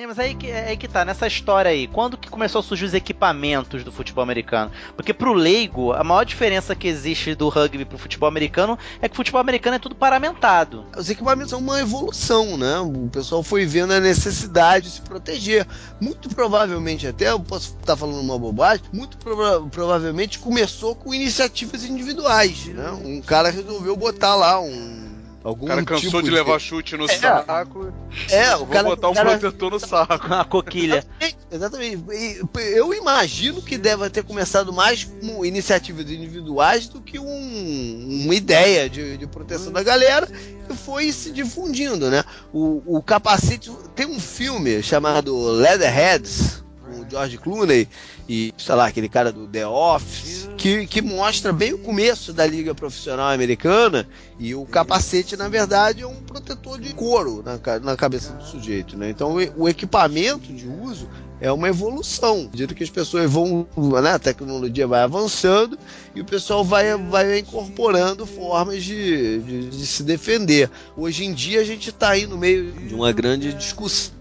Mas 0.07 0.19
aí 0.21 0.35
que, 0.35 0.49
é 0.49 0.69
aí 0.69 0.77
que 0.77 0.87
tá, 0.87 1.05
nessa 1.05 1.27
história 1.27 1.71
aí, 1.71 1.89
quando 1.89 2.17
que 2.17 2.29
começou 2.29 2.61
a 2.61 2.63
surgir 2.63 2.85
os 2.85 2.95
equipamentos 2.95 3.83
do 3.83 3.91
futebol 3.91 4.23
americano? 4.23 4.71
Porque 4.95 5.13
pro 5.13 5.33
leigo, 5.33 5.93
a 5.93 6.05
maior 6.05 6.23
diferença 6.23 6.77
que 6.77 6.87
existe 6.87 7.35
do 7.35 7.49
rugby 7.49 7.85
pro 7.85 7.99
futebol 7.99 8.29
americano 8.29 8.79
é 9.01 9.09
que 9.09 9.15
o 9.15 9.17
futebol 9.17 9.41
americano 9.41 9.77
é 9.77 9.79
tudo 9.79 9.95
paramentado. 9.97 10.87
Os 10.97 11.11
equipamentos 11.11 11.51
são 11.51 11.59
uma 11.59 11.81
evolução, 11.81 12.57
né? 12.57 12.79
O 12.79 13.09
pessoal 13.11 13.43
foi 13.43 13.67
vendo 13.67 13.93
a 13.95 14.01
necessidade 14.01 14.87
de 14.87 14.93
se 14.93 15.01
proteger. 15.01 15.67
Muito 16.01 16.29
provavelmente, 16.29 17.07
até 17.07 17.31
eu 17.31 17.41
posso 17.41 17.75
estar 17.81 17.97
falando 17.97 18.21
uma 18.21 18.39
bobagem, 18.39 18.85
muito 18.93 19.17
prova- 19.17 19.67
provavelmente 19.69 20.39
começou 20.39 20.95
com 20.95 21.13
iniciativas 21.13 21.85
individuais, 21.85 22.67
né? 22.67 22.91
Um 22.91 23.21
cara 23.27 23.51
resolveu 23.51 23.97
botar 23.97 24.35
lá 24.35 24.61
um. 24.61 25.05
Algum 25.45 25.67
O 25.67 25.69
cara 25.69 25.85
cansou 25.85 26.11
tipo 26.11 26.23
de 26.25 26.31
levar 26.31 26.59
chute 26.59 26.97
no 26.97 27.07
saco. 27.09 27.93
É, 28.31 28.57
o 28.57 28.59
Vou 28.59 28.67
cara, 28.67 28.83
botar 28.89 29.11
um 29.11 29.15
cara- 29.15 29.39
protetor 29.39 29.71
no 29.71 29.79
saco. 29.79 30.27
A 30.35 30.45
coquilha. 30.45 31.05
Exatamente. 31.53 32.03
E 32.11 32.41
Eu 32.77 32.93
imagino 32.93 33.63
que 33.63 33.79
deve 33.79 34.11
ter 34.11 34.25
começado 34.25 34.73
mais 34.73 35.05
como 35.05 35.45
iniciativas 35.45 36.11
individuais 36.11 36.89
do 36.89 37.01
que 37.01 37.17
um- 37.21 38.23
uma 38.25 38.35
ideia 38.35 38.91
de, 38.91 39.17
de 39.17 39.27
proteção 39.29 39.71
da 39.73 39.85
galera 39.85 40.27
que 40.27 40.75
foi 40.77 41.13
se 41.13 41.31
difundindo, 41.31 42.11
né? 42.11 42.25
O, 42.53 42.83
o 42.85 43.01
capacete. 43.01 43.71
Tem 43.95 44.05
um 44.07 44.19
filme 44.19 44.83
chamado 44.83 45.39
Leatherheads, 45.53 46.65
com 46.66 46.66
o 47.07 47.11
George 47.11 47.39
Clooney 47.39 47.89
e, 48.29 48.53
sei 48.59 48.75
lá, 48.75 48.87
aquele 48.87 49.09
cara 49.09 49.33
do 49.33 49.47
The 49.47 49.67
Office, 49.67 50.49
que, 50.57 50.87
que 50.87 51.01
mostra 51.01 51.53
bem 51.53 51.73
o 51.73 51.79
começo 51.79 52.33
da 52.33 52.47
Liga 52.47 52.75
Profissional 52.75 53.31
Americana 53.31 54.09
e 54.39 54.55
o 54.55 54.67
capacete, 54.67 55.37
na 55.37 55.49
verdade, 55.49 56.03
é 56.03 56.07
um 56.07 56.23
protetor 56.23 56.81
de 56.81 56.93
couro 56.93 57.43
na, 57.45 57.59
na 57.81 57.97
cabeça 57.97 58.33
do 58.33 58.45
sujeito, 58.45 58.97
né? 58.97 59.11
Então 59.11 59.37
o, 59.37 59.63
o 59.63 59.69
equipamento 59.69 60.53
de 60.53 60.67
uso 60.67 61.09
é 61.41 61.53
uma 61.53 61.69
evolução. 61.69 62.49
Medida 62.51 62.75
que 62.75 62.83
as 62.83 62.91
pessoas 62.91 63.31
vão, 63.31 63.67
né, 64.03 64.13
a 64.13 64.19
tecnologia 64.19 64.87
vai 64.87 65.03
avançando 65.03 65.79
e 66.15 66.21
o 66.21 66.25
pessoal 66.25 66.65
vai, 66.65 66.97
vai 66.97 67.39
incorporando 67.39 68.27
formas 68.27 68.83
de, 68.83 69.39
de, 69.41 69.69
de 69.69 69.87
se 69.87 70.03
defender. 70.03 70.71
Hoje 70.97 71.25
em 71.25 71.33
dia 71.33 71.61
a 71.61 71.65
gente 71.65 71.91
está 71.91 72.11
aí 72.11 72.27
no 72.27 72.39
meio 72.39 72.73
de 72.73 72.95
uma 72.95 73.13
grande 73.13 73.53
discussão 73.53 74.17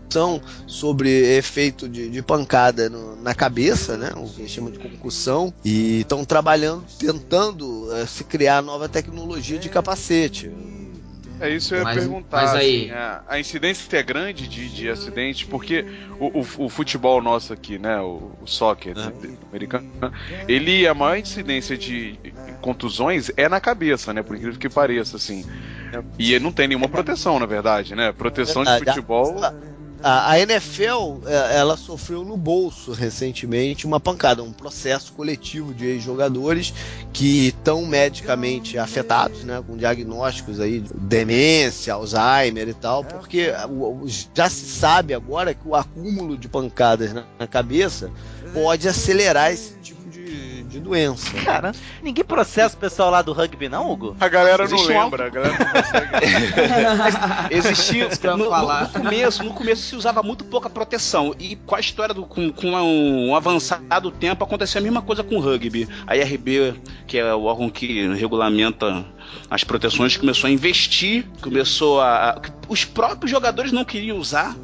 sobre 0.68 1.10
efeito 1.38 1.88
de, 1.90 2.10
de 2.10 2.22
pancada 2.22 2.90
no- 2.90 3.16
na 3.22 3.34
cabeça, 3.34 3.98
né, 3.98 4.12
o 4.16 4.24
que 4.28 4.36
a 4.42 4.46
gente 4.46 4.50
chama 4.52 4.72
de 4.72 4.80
concussão, 4.80 5.54
e 5.64 6.02
estão 6.02 6.24
trabalhando, 6.24 6.84
tentando 6.98 7.88
eh, 7.94 8.06
se 8.06 8.24
criar 8.24 8.62
nova 8.62 8.88
tecnologia 8.90 9.58
de 9.58 9.70
capacete. 9.70 10.52
É 11.38 11.50
isso 11.50 11.74
eu 11.76 11.80
ia 11.80 11.84
Mas- 11.84 11.98
perguntar. 12.00 12.38
mas 12.44 12.54
aí- 12.56 12.84
assim, 12.86 12.92
a, 12.92 13.22
a 13.28 13.40
incidência 13.40 13.98
é 13.98 14.02
grande 14.04 14.48
de, 14.48 14.70
de 14.70 14.90
acidentes, 14.90 15.44
porque 15.46 15.84
o, 16.18 16.40
o- 16.40 16.66
o 16.66 16.70
futebol 16.70 17.22
nosso 17.22 17.52
aqui, 17.52 17.78
né? 17.78 18.00
O, 18.00 18.32
o 18.42 18.48
soccer 18.48 18.96
né, 18.96 19.12
americano, 19.50 19.86
ele, 20.48 20.88
a 20.88 20.94
maior 20.94 21.18
incidência 21.18 21.78
de 21.78 22.18
contusões 22.62 23.30
é 23.36 23.50
na 23.50 23.60
cabeça, 23.60 24.14
né? 24.14 24.24
Por 24.24 24.38
incrível 24.38 24.58
que 24.58 24.70
pareça, 24.70 25.18
assim. 25.18 25.46
E 26.18 26.34
ele 26.34 26.44
não 26.44 26.54
tem 26.54 26.70
nenhuma 26.70 26.88
proteção, 26.88 27.38
na 27.38 27.46
verdade, 27.46 27.96
né? 27.96 28.14
Proteção 28.14 28.64
de 28.64 28.70
Verdade. 28.72 28.96
futebol. 28.96 29.36
A, 30.04 30.32
a 30.32 30.40
NFL, 30.40 31.26
eh, 31.26 31.58
ela 31.58 31.78
sofreu 31.78 32.24
no 32.24 32.38
bolso 32.38 32.92
recentemente 32.92 33.88
uma 33.88 34.00
pancada, 34.00 34.44
um 34.44 34.52
processo 34.52 35.14
coletivo 35.14 35.74
de 35.74 35.86
ex-jogadores 35.86 36.74
que 37.12 37.48
estão 37.48 37.86
medicamente 37.86 38.78
afetados, 38.78 39.44
né, 39.44 39.64
com 39.66 39.76
diagnósticos 39.76 40.60
aí 40.60 40.82
de 40.82 40.94
demência, 40.94 41.94
Alzheimer 41.94 42.68
e 42.68 42.74
tal, 42.74 43.04
porque 43.04 43.54
já 44.34 44.50
se 44.50 44.66
sabe 44.66 45.14
agora 45.14 45.54
que 45.54 45.68
o 45.68 45.76
acúmulo 45.76 46.38
de 46.38 46.48
pancadas 46.48 47.14
na, 47.14 47.24
na 47.40 47.48
cabeça 47.48 48.12
pode 48.54 48.88
acelerar 48.88 49.52
esse 49.52 49.74
tipo 49.82 49.95
de, 50.76 50.80
doença. 50.82 51.32
Cara, 51.44 51.72
ninguém 52.02 52.24
processa 52.24 52.76
o 52.76 52.80
pessoal 52.80 53.10
lá 53.12 53.22
do 53.22 53.34
rugby, 53.34 53.68
não, 53.70 53.90
Hugo? 53.92 54.16
A 54.20 54.28
galera 54.28 54.68
não 54.68 54.76
Existe 54.76 54.92
um 54.92 55.04
lembra, 55.04 55.26
a 55.26 55.30
galera 55.30 55.56
não 55.58 55.66
consegue. 55.82 56.08
Existia 57.52 58.08
Isso 58.08 58.20
que 58.20 58.28
eu 58.28 58.32
ia 58.32 58.38
no, 58.38 58.44
no- 58.46 58.50
falar. 58.50 58.84
no 58.84 58.90
começo, 59.04 59.44
no 59.44 59.54
começo 59.54 59.82
se 59.84 59.96
usava 59.96 60.22
muito 60.24 60.44
pouca 60.46 60.70
proteção 60.70 61.34
e 61.40 61.56
com 61.56 61.76
a 61.76 61.80
história 61.80 62.14
do 62.14 62.24
com, 62.26 62.52
com 62.52 62.72
um, 62.74 63.30
um 63.30 63.36
avançado 63.36 64.12
tempo 64.12 64.44
aconteceu 64.44 64.80
a 64.80 64.84
mesma 64.84 65.02
coisa 65.02 65.24
com 65.24 65.36
o 65.38 65.40
rugby. 65.40 65.88
A 66.08 66.16
IRB, 66.16 66.76
que 67.08 67.18
é 67.18 67.34
o 67.34 67.44
órgão 67.44 67.70
que 67.70 68.08
regulamenta 68.14 69.06
as 69.50 69.64
proteções, 69.64 70.18
começou 70.18 70.48
a 70.48 70.52
investir, 70.52 71.26
começou 71.42 72.00
a, 72.02 72.30
a- 72.32 72.42
os 72.68 72.86
próprios 72.86 73.32
jogadores 73.32 73.72
não 73.72 73.84
queriam 73.86 74.18
usar. 74.18 74.56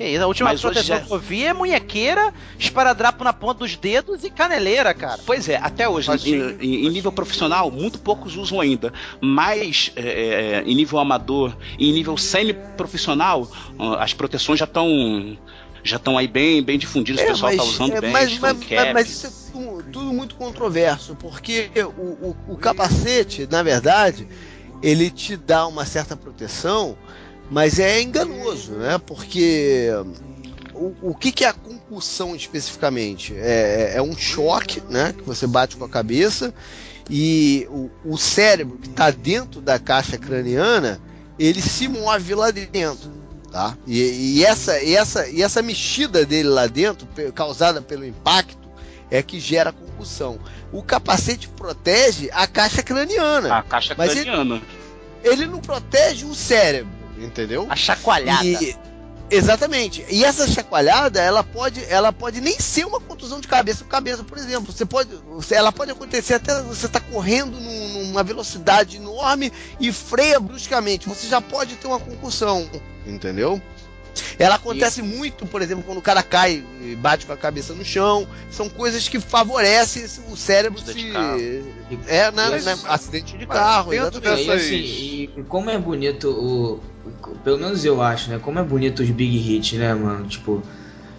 Que 0.00 0.06
isso, 0.08 0.24
a 0.24 0.26
última 0.26 0.48
Mas 0.48 0.62
proteção 0.62 0.96
já- 0.96 1.04
que 1.04 1.12
eu 1.12 1.18
vi 1.18 1.44
é 1.44 1.52
munhequeira, 1.52 2.32
esparadrapo 2.58 3.22
na 3.22 3.34
ponta 3.34 3.58
dos 3.58 3.76
dedos 3.76 4.24
e 4.24 4.30
caneleira, 4.30 4.94
cara. 4.94 5.20
Pois 5.26 5.46
é, 5.46 5.56
até 5.56 5.86
hoje, 5.86 6.08
Mas 6.08 6.24
em, 6.24 6.56
em- 6.58 6.86
em 6.86 6.90
nível 6.90 7.12
profissional, 7.12 7.70
muito 7.70 7.98
poucos 7.98 8.34
usam 8.34 8.58
ainda. 8.62 8.94
Mas 9.20 9.92
é, 9.94 10.62
é, 10.62 10.62
em 10.64 10.74
nível 10.74 10.98
amador 10.98 11.54
e 11.78 11.90
em 11.90 11.92
nível 11.92 12.16
semi-profissional, 12.16 13.46
as 13.98 14.14
proteções 14.14 14.58
já 14.58 14.64
estão 14.64 15.36
já 15.82 15.96
estão 15.96 16.16
aí 16.18 16.26
bem, 16.28 16.62
bem 16.62 16.78
difundidas, 16.78 17.22
o 17.22 17.26
pessoal 17.26 17.52
está 17.52 17.64
usando 17.64 17.94
é, 17.94 18.00
bem, 18.02 18.10
mas, 18.10 18.38
mas- 18.38 18.56
mas 18.94 19.08
isso 19.10 19.26
é 19.26 19.30
tudo, 19.52 19.82
tudo 19.90 20.12
muito 20.12 20.34
controverso, 20.34 21.14
porque 21.14 21.70
o, 21.96 22.00
o- 22.28 22.36
o 22.48 22.56
capacete, 22.56 23.46
na 23.50 23.62
verdade, 23.62 24.26
ele 24.82 25.10
te 25.10 25.36
dá 25.38 25.66
uma 25.66 25.84
certa 25.86 26.14
proteção, 26.16 26.96
mas 27.50 27.78
é 27.78 28.00
enganoso, 28.00 28.72
né? 28.72 28.98
Porque 29.04 29.88
o, 30.72 31.10
o 31.10 31.14
que, 31.14 31.32
que 31.32 31.44
é 31.44 31.48
a 31.48 31.52
concussão 31.52 32.34
especificamente? 32.36 33.34
É, 33.36 33.94
é 33.96 34.02
um 34.02 34.16
choque, 34.16 34.80
né? 34.88 35.12
Que 35.16 35.22
você 35.22 35.46
bate 35.46 35.76
com 35.76 35.84
a 35.84 35.88
cabeça 35.88 36.54
e 37.10 37.66
o, 37.70 37.90
o 38.04 38.16
cérebro 38.16 38.78
que 38.78 38.88
está 38.88 39.10
dentro 39.10 39.60
da 39.60 39.78
caixa 39.78 40.16
craniana, 40.16 41.00
ele 41.38 41.60
se 41.60 41.88
move 41.88 42.34
lá 42.34 42.50
dentro. 42.50 43.20
Tá? 43.50 43.76
E, 43.84 44.36
e 44.38 44.44
essa, 44.44 44.80
e, 44.80 44.94
essa, 44.94 45.28
e 45.28 45.42
essa 45.42 45.60
mexida 45.60 46.24
dele 46.24 46.48
lá 46.48 46.68
dentro, 46.68 47.08
causada 47.34 47.82
pelo 47.82 48.06
impacto, 48.06 48.70
é 49.10 49.20
que 49.24 49.40
gera 49.40 49.72
concussão. 49.72 50.38
O 50.72 50.84
capacete 50.84 51.48
protege 51.48 52.30
a 52.32 52.46
caixa 52.46 52.80
craniana. 52.80 53.56
A 53.56 53.62
caixa 53.64 53.92
Mas 53.98 54.12
ele- 54.12 54.22
craniana. 54.26 54.62
Ele 55.24 55.46
não 55.46 55.58
protege 55.58 56.24
o 56.24 56.34
cérebro, 56.34 56.92
entendeu? 57.20 57.66
A 57.68 57.76
chacoalhada. 57.76 58.44
E- 58.44 58.76
exatamente. 59.30 60.04
E 60.10 60.24
essa 60.24 60.46
chacoalhada, 60.48 61.20
ela 61.20 61.44
pode, 61.44 61.84
ela 61.88 62.12
pode 62.12 62.40
nem 62.40 62.58
ser 62.58 62.84
uma 62.86 63.00
contusão 63.00 63.40
de 63.40 63.46
cabeça 63.48 63.84
por 63.84 63.90
cabeça, 63.90 64.24
por 64.24 64.38
exemplo. 64.38 64.72
Você 64.72 64.84
pode, 64.84 65.10
você- 65.28 65.54
ela 65.54 65.70
pode 65.70 65.90
acontecer 65.90 66.34
até 66.34 66.60
você 66.62 66.86
está 66.86 66.98
correndo 67.00 67.60
num- 67.60 68.04
numa 68.06 68.22
velocidade 68.22 68.96
enorme 68.96 69.52
e 69.78 69.92
freia 69.92 70.40
bruscamente. 70.40 71.08
Você 71.08 71.28
já 71.28 71.40
pode 71.40 71.76
ter 71.76 71.86
uma 71.86 72.00
concussão, 72.00 72.68
entendeu? 73.06 73.60
Ela 74.40 74.56
acontece 74.56 75.02
muito, 75.02 75.46
por 75.46 75.62
exemplo, 75.62 75.84
quando 75.84 75.98
o 75.98 76.02
cara 76.02 76.20
cai 76.20 76.64
e 76.82 76.96
bate 76.96 77.24
com 77.26 77.32
a 77.32 77.36
cabeça 77.36 77.72
no 77.74 77.84
chão. 77.84 78.26
São 78.50 78.68
coisas 78.68 79.06
que 79.08 79.20
favorecem 79.20 80.04
o 80.28 80.36
cérebro 80.36 80.80
Acidente 80.80 81.00
se. 81.00 81.06
de 81.06 81.12
carro. 81.12 81.38
É, 82.08 82.30
né, 82.32 82.58
né, 82.60 82.78
acidente 82.88 83.38
de 83.38 83.46
carro, 83.46 83.92
dentro 83.92 84.18
exatamente. 84.18 84.42
E, 84.42 84.46
dessas- 84.46 84.64
assim, 84.64 84.74
e 85.38 85.44
como 85.48 85.70
é 85.70 85.78
bonito 85.78 86.28
o- 86.28 86.80
Pelo 87.44 87.58
menos 87.58 87.84
eu 87.84 88.02
acho, 88.02 88.30
né? 88.30 88.38
Como 88.38 88.58
é 88.58 88.62
bonito 88.62 89.02
os 89.02 89.10
big 89.10 89.36
hits, 89.56 89.72
né, 89.78 89.94
mano? 89.94 90.26
Tipo, 90.26 90.62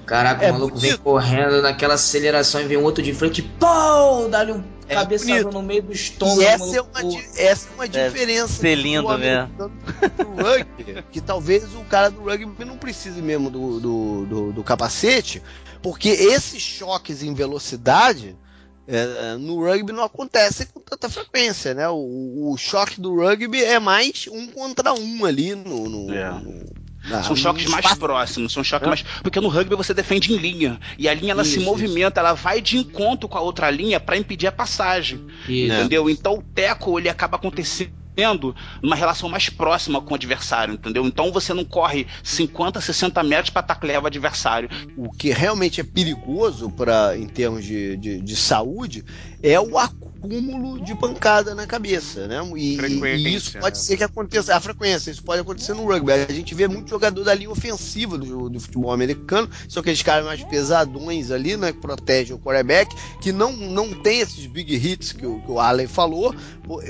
caraca, 0.05 0.45
É 0.45 0.49
o 0.51 0.53
maluco 0.53 0.77
vem 0.77 0.91
bonito. 0.91 1.03
correndo 1.03 1.61
naquela 1.61 1.95
aceleração 1.95 2.61
e 2.61 2.65
vem 2.65 2.77
um 2.77 2.83
outro 2.83 3.03
de 3.03 3.13
frente, 3.13 3.41
pô! 3.41 4.27
Dá-lhe 4.29 4.51
um 4.51 4.63
É 4.87 4.93
cabeçadão 4.95 5.35
bonito. 5.43 5.53
no 5.53 5.63
meio 5.63 5.81
do 5.83 5.91
estômago. 5.93 6.41
E 6.41 6.45
essa 6.45 6.63
é 6.63 6.67
maluco, 6.67 6.89
uma, 6.93 7.01
pô. 7.01 7.09
di- 7.09 7.25
essa 7.37 7.67
é 7.69 7.73
uma 7.75 7.87
diferença 7.87 8.53
ser 8.53 8.75
do 8.75 8.81
lindo 8.81 9.09
americano 9.09 9.71
pro 10.17 10.35
rugby, 10.35 11.03
que 11.11 11.21
talvez 11.21 11.63
o 11.75 11.83
cara 11.89 12.09
do 12.11 12.21
rugby 12.23 12.65
não 12.65 12.77
precise 12.77 13.21
mesmo 13.21 13.49
do, 13.49 13.79
do, 13.79 14.25
do- 14.25 14.51
do 14.53 14.63
capacete, 14.63 15.41
porque 15.81 16.09
esses 16.09 16.61
choques 16.61 17.23
em 17.23 17.33
velocidade 17.33 18.35
é, 18.87 18.97
é, 19.33 19.37
no 19.37 19.59
rugby 19.63 19.91
não 19.93 20.03
acontecem 20.03 20.67
com 20.73 20.79
tanta 20.79 21.07
frequência, 21.09 21.73
né? 21.73 21.87
O, 21.89 22.51
o 22.51 22.57
choque 22.57 22.99
do 22.99 23.15
rugby 23.15 23.63
é 23.63 23.79
mais 23.79 24.27
um 24.31 24.47
contra 24.47 24.93
um 24.93 25.23
ali 25.25 25.55
no. 25.55 25.87
no- 25.89 26.13
É. 26.13 26.29
no- 26.31 26.81
na- 27.09 27.23
São 27.23 27.31
no 27.31 27.35
choques 27.37 27.65
mais 27.65 27.83
espaço. 27.83 27.99
próximos, 27.99 28.53
são 28.53 28.63
choques 28.63 28.87
mais. 28.87 29.01
Porque 29.23 29.39
no 29.39 29.47
rugby 29.47 29.75
você 29.75 29.91
defende 29.93 30.31
em 30.33 30.37
linha. 30.37 30.79
E 30.99 31.09
a 31.09 31.13
linha 31.13 31.31
ela 31.31 31.43
se 31.43 31.57
Isso, 31.57 31.61
movimenta, 31.65 32.19
ela 32.19 32.33
vai 32.33 32.61
de 32.61 32.77
encontro 32.77 33.27
com 33.27 33.37
a 33.37 33.41
outra 33.41 33.71
linha 33.71 33.99
para 33.99 34.17
impedir 34.17 34.45
a 34.47 34.51
passagem. 34.51 35.25
Isso. 35.49 35.73
Entendeu? 35.73 36.09
Então 36.09 36.35
o 36.35 36.41
teco 36.43 36.99
ele 36.99 37.09
acaba 37.09 37.37
acontecendo 37.37 37.91
numa 38.81 38.95
relação 38.95 39.29
mais 39.29 39.49
próxima 39.49 40.01
com 40.01 40.13
o 40.13 40.15
adversário, 40.15 40.73
entendeu? 40.73 41.05
Então 41.05 41.31
você 41.31 41.53
não 41.53 41.63
corre 41.63 42.07
50, 42.23 42.79
60 42.81 43.23
metros 43.23 43.49
para 43.49 43.63
taclear 43.63 44.03
o 44.03 44.07
adversário. 44.07 44.69
o 44.97 45.09
que 45.11 45.31
realmente 45.31 45.81
é 45.81 45.83
perigoso 45.83 46.69
para 46.69 47.17
em 47.17 47.27
termos 47.27 47.63
de, 47.63 47.97
de, 47.97 48.21
de 48.21 48.35
saúde 48.35 49.03
é 49.43 49.59
o 49.59 49.77
acúmulo 49.77 50.79
de 50.83 50.93
pancada 50.95 51.55
na 51.55 51.65
cabeça, 51.65 52.27
né? 52.27 52.37
E, 52.55 52.77
e 52.79 53.35
isso 53.35 53.57
pode 53.57 53.77
né? 53.77 53.83
ser 53.83 53.97
que 53.97 54.03
aconteça, 54.03 54.55
a 54.55 54.59
frequência, 54.59 55.09
isso 55.09 55.23
pode 55.23 55.41
acontecer 55.41 55.73
no 55.73 55.85
rugby. 55.85 56.11
A 56.11 56.31
gente 56.31 56.53
vê 56.53 56.67
muito 56.67 56.89
jogador 56.89 57.23
da 57.23 57.33
linha 57.33 57.49
ofensiva 57.49 58.17
do, 58.17 58.49
do 58.49 58.59
futebol 58.59 58.91
americano, 58.91 59.49
são 59.67 59.81
aqueles 59.81 60.01
caras 60.03 60.25
mais 60.25 60.43
pesadões 60.43 61.31
ali, 61.31 61.57
né? 61.57 61.71
Que 61.71 61.79
protegem 61.79 62.35
o 62.35 62.39
quarterback, 62.39 62.95
que 63.19 63.31
não, 63.31 63.51
não 63.51 63.93
tem 63.93 64.19
esses 64.19 64.45
big 64.45 64.75
hits 64.75 65.11
que 65.11 65.25
o, 65.25 65.41
que 65.41 65.51
o 65.51 65.59
Arley 65.59 65.87
falou, 65.87 66.35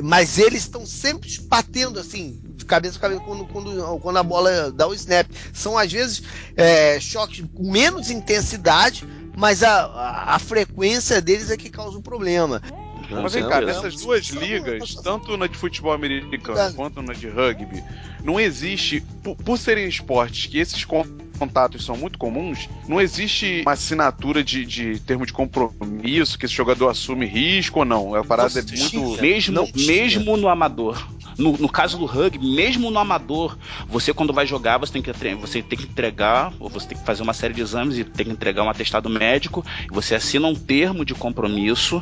mas 0.03 0.37
eles 0.37 0.63
estão 0.63 0.85
sempre 0.85 1.29
batendo 1.47 1.99
assim, 1.99 2.39
de 2.55 2.65
cabeça 2.65 2.97
a 2.97 3.01
cabeça, 3.01 3.21
quando, 3.21 3.45
quando, 3.45 3.99
quando 3.99 4.17
a 4.17 4.23
bola 4.23 4.71
dá 4.71 4.87
o 4.87 4.93
snap. 4.93 5.27
São 5.53 5.77
às 5.77 5.91
vezes 5.91 6.21
é, 6.55 6.99
choques 6.99 7.45
com 7.53 7.71
menos 7.71 8.09
intensidade, 8.09 9.05
mas 9.41 9.63
a, 9.63 9.85
a, 9.85 10.35
a 10.35 10.39
frequência 10.39 11.19
deles 11.19 11.49
é 11.49 11.57
que 11.57 11.67
causa 11.69 11.97
o 11.97 12.01
problema. 12.01 12.61
Mas 13.09 13.33
vem 13.33 13.45
cá, 13.49 13.59
nessas 13.59 13.95
duas 13.95 14.27
ligas, 14.27 14.93
tanto 15.03 15.35
na 15.35 15.47
de 15.47 15.57
futebol 15.57 15.91
americano 15.91 16.73
quanto 16.75 17.01
na 17.01 17.11
de 17.11 17.27
rugby, 17.27 17.83
não 18.23 18.39
existe, 18.39 19.01
por, 19.23 19.35
por 19.35 19.57
serem 19.57 19.85
esportes 19.87 20.45
que 20.45 20.57
esses 20.59 20.85
con- 20.85 21.05
contatos 21.37 21.83
são 21.83 21.97
muito 21.97 22.17
comuns, 22.19 22.69
não 22.87 23.01
existe 23.01 23.63
uma 23.65 23.73
assinatura 23.73 24.41
de, 24.43 24.63
de 24.65 24.99
termo 24.99 25.25
de 25.25 25.33
compromisso 25.33 26.37
que 26.37 26.45
esse 26.45 26.53
jogador 26.55 26.87
assume 26.89 27.25
risco 27.25 27.79
ou 27.79 27.85
não? 27.85 28.15
A 28.15 28.23
parada 28.23 28.59
é 28.59 28.61
Não 28.61 28.67
tinha. 28.69 28.99
muito. 29.01 29.21
Mesmo, 29.21 29.55
Não 29.55 29.67
mesmo 29.75 30.37
no 30.37 30.47
amador. 30.47 31.05
No, 31.37 31.57
no 31.57 31.69
caso 31.69 31.97
do 31.97 32.05
rugby, 32.05 32.45
mesmo 32.45 32.91
no 32.91 32.99
amador, 32.99 33.57
você 33.87 34.13
quando 34.13 34.33
vai 34.33 34.45
jogar, 34.45 34.77
você 34.77 34.93
tem 34.93 35.01
que 35.01 35.11
você 35.35 35.61
tem 35.61 35.77
que 35.77 35.85
entregar, 35.85 36.53
ou 36.59 36.69
você 36.69 36.87
tem 36.87 36.97
que 36.97 37.05
fazer 37.05 37.23
uma 37.23 37.33
série 37.33 37.53
de 37.53 37.61
exames 37.61 37.97
e 37.97 38.03
tem 38.03 38.25
que 38.25 38.31
entregar 38.31 38.63
um 38.63 38.69
atestado 38.69 39.09
médico, 39.09 39.65
você 39.89 40.15
assina 40.15 40.47
um 40.47 40.55
termo 40.55 41.05
de 41.05 41.13
compromisso 41.13 42.01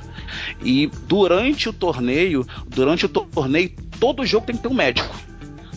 e 0.64 0.88
durante 1.08 1.70
o 1.70 1.74
torneio, 1.74 2.46
durante 2.68 3.06
o 3.06 3.10
to- 3.10 3.28
torneio, 3.32 3.72
todo 4.00 4.26
jogo 4.26 4.46
tem 4.46 4.56
que 4.56 4.62
ter 4.62 4.68
um 4.70 4.74
médico. 4.74 5.16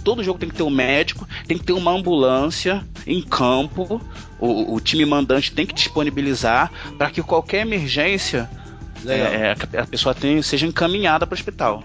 Todo 0.05 0.25
jogo 0.25 0.39
tem 0.39 0.49
que 0.49 0.57
ter 0.57 0.65
um 0.65 0.71
médico, 0.71 1.29
tem 1.47 1.57
que 1.57 1.63
ter 1.65 1.73
uma 1.73 1.93
ambulância 1.93 2.85
em 3.07 3.23
campo, 3.23 4.01
o, 4.41 4.75
o 4.75 4.81
time 4.81 5.05
mandante 5.07 5.53
tem 5.53 5.65
que 5.65 5.73
disponibilizar 5.73 6.73
para 6.99 7.09
que 7.09 7.23
qualquer 7.23 7.61
emergência 7.61 8.51
é, 9.07 9.79
a 9.79 9.87
pessoa 9.87 10.13
tenha, 10.15 10.43
seja 10.43 10.67
encaminhada 10.67 11.25
para 11.27 11.35
o 11.35 11.39
hospital. 11.39 11.85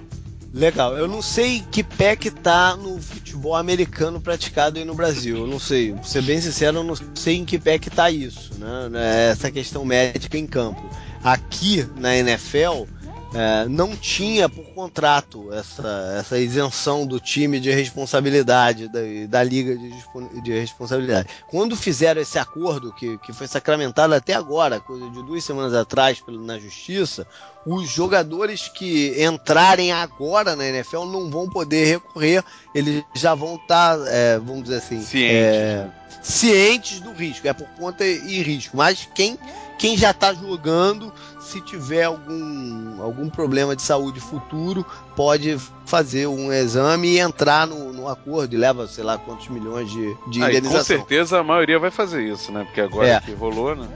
Legal, 0.54 0.98
eu 0.98 1.08
não 1.08 1.22
sei 1.22 1.64
que 1.72 1.84
pé 1.84 2.16
que 2.16 2.32
tá 2.32 2.76
no 2.76 3.02
futebol 3.02 3.56
americano 3.56 4.22
praticado 4.22 4.80
aí 4.80 4.86
no 4.86 4.96
Brasil. 4.96 5.38
Eu 5.38 5.48
não 5.48 5.60
sei, 5.60 5.92
pra 5.92 6.04
ser 6.04 6.22
bem 6.24 6.40
sincero, 6.40 6.78
eu 6.78 6.84
não 6.84 6.96
sei 7.16 7.36
em 7.36 7.46
que 7.46 7.60
pé 7.60 7.78
que 7.78 7.90
tá 7.90 8.10
isso, 8.10 8.56
né? 8.56 9.30
Essa 9.30 9.52
questão 9.52 9.84
médica 9.84 10.38
em 10.38 10.48
campo. 10.48 10.82
Aqui 11.24 11.86
na 11.98 12.16
NFL 12.16 12.86
é, 13.34 13.66
não 13.68 13.96
tinha 13.96 14.48
por 14.48 14.64
contrato 14.74 15.52
essa, 15.54 16.16
essa 16.18 16.40
isenção 16.40 17.06
do 17.06 17.20
time 17.20 17.60
de 17.60 17.70
responsabilidade, 17.72 18.88
da, 18.88 19.00
da 19.28 19.44
liga 19.44 19.76
de, 19.78 20.42
de 20.42 20.52
responsabilidade. 20.60 21.28
Quando 21.50 21.76
fizeram 21.76 22.22
esse 22.22 22.40
acordo, 22.40 22.94
que, 22.94 23.18
que 23.20 23.34
foi 23.34 23.48
sacramentado 23.48 24.14
até 24.14 24.34
agora, 24.34 24.80
coisa 24.80 25.10
de 25.10 25.22
duas 25.24 25.44
semanas 25.44 25.74
atrás 25.74 26.20
pelo- 26.22 26.44
na 26.44 26.58
justiça, 26.58 27.28
os 27.66 27.90
jogadores 27.90 28.70
que 28.70 29.22
entrarem 29.22 29.92
agora 29.92 30.56
na 30.56 30.66
NFL 30.66 31.04
não 31.06 31.30
vão 31.30 31.50
poder 31.50 31.86
recorrer, 31.86 32.44
eles 32.74 33.04
já 33.14 33.36
vão 33.36 33.56
estar, 33.56 33.98
é, 34.08 34.40
vamos 34.40 34.64
dizer 34.64 34.78
assim, 34.78 35.02
Cientes. 35.02 35.36
é, 35.36 35.88
cientes 36.24 37.00
do 37.02 37.12
risco, 37.12 37.48
é 37.48 37.54
por 37.54 37.68
conta 37.78 38.06
e 38.06 38.42
risco. 38.42 38.78
Mas 38.78 39.08
quem, 39.14 39.38
quem 39.78 39.98
já 39.98 40.12
está 40.12 40.34
jogando, 40.34 41.14
se 41.48 41.62
tiver 41.62 42.04
algum, 42.04 43.02
algum 43.02 43.30
problema 43.30 43.76
de 43.76 43.82
saúde 43.82 44.20
futuro, 44.20 44.86
pode 45.16 45.58
fazer 45.86 46.28
um 46.28 46.52
exame 46.52 47.08
e 47.08 47.20
entrar 47.20 47.66
no, 47.66 47.94
no 47.94 48.08
acordo 48.08 48.54
e 48.54 48.58
leva, 48.58 48.88
sei 48.88 49.04
lá, 49.04 49.18
quantos 49.18 49.48
milhões 49.48 49.90
de, 49.90 50.16
de 50.30 50.44
Ah, 50.44 50.50
e 50.50 50.52
com 50.52 50.58
indenização. 50.58 50.84
certeza 50.84 51.40
a 51.40 51.44
maioria 51.44 51.80
vai 51.80 51.90
fazer 51.92 52.24
isso, 52.24 52.52
né? 52.52 52.64
Porque 52.66 52.82
agora 52.82 53.08
É. 53.08 53.20
que 53.22 53.32
rolou, 53.34 53.76
né? 53.76 53.88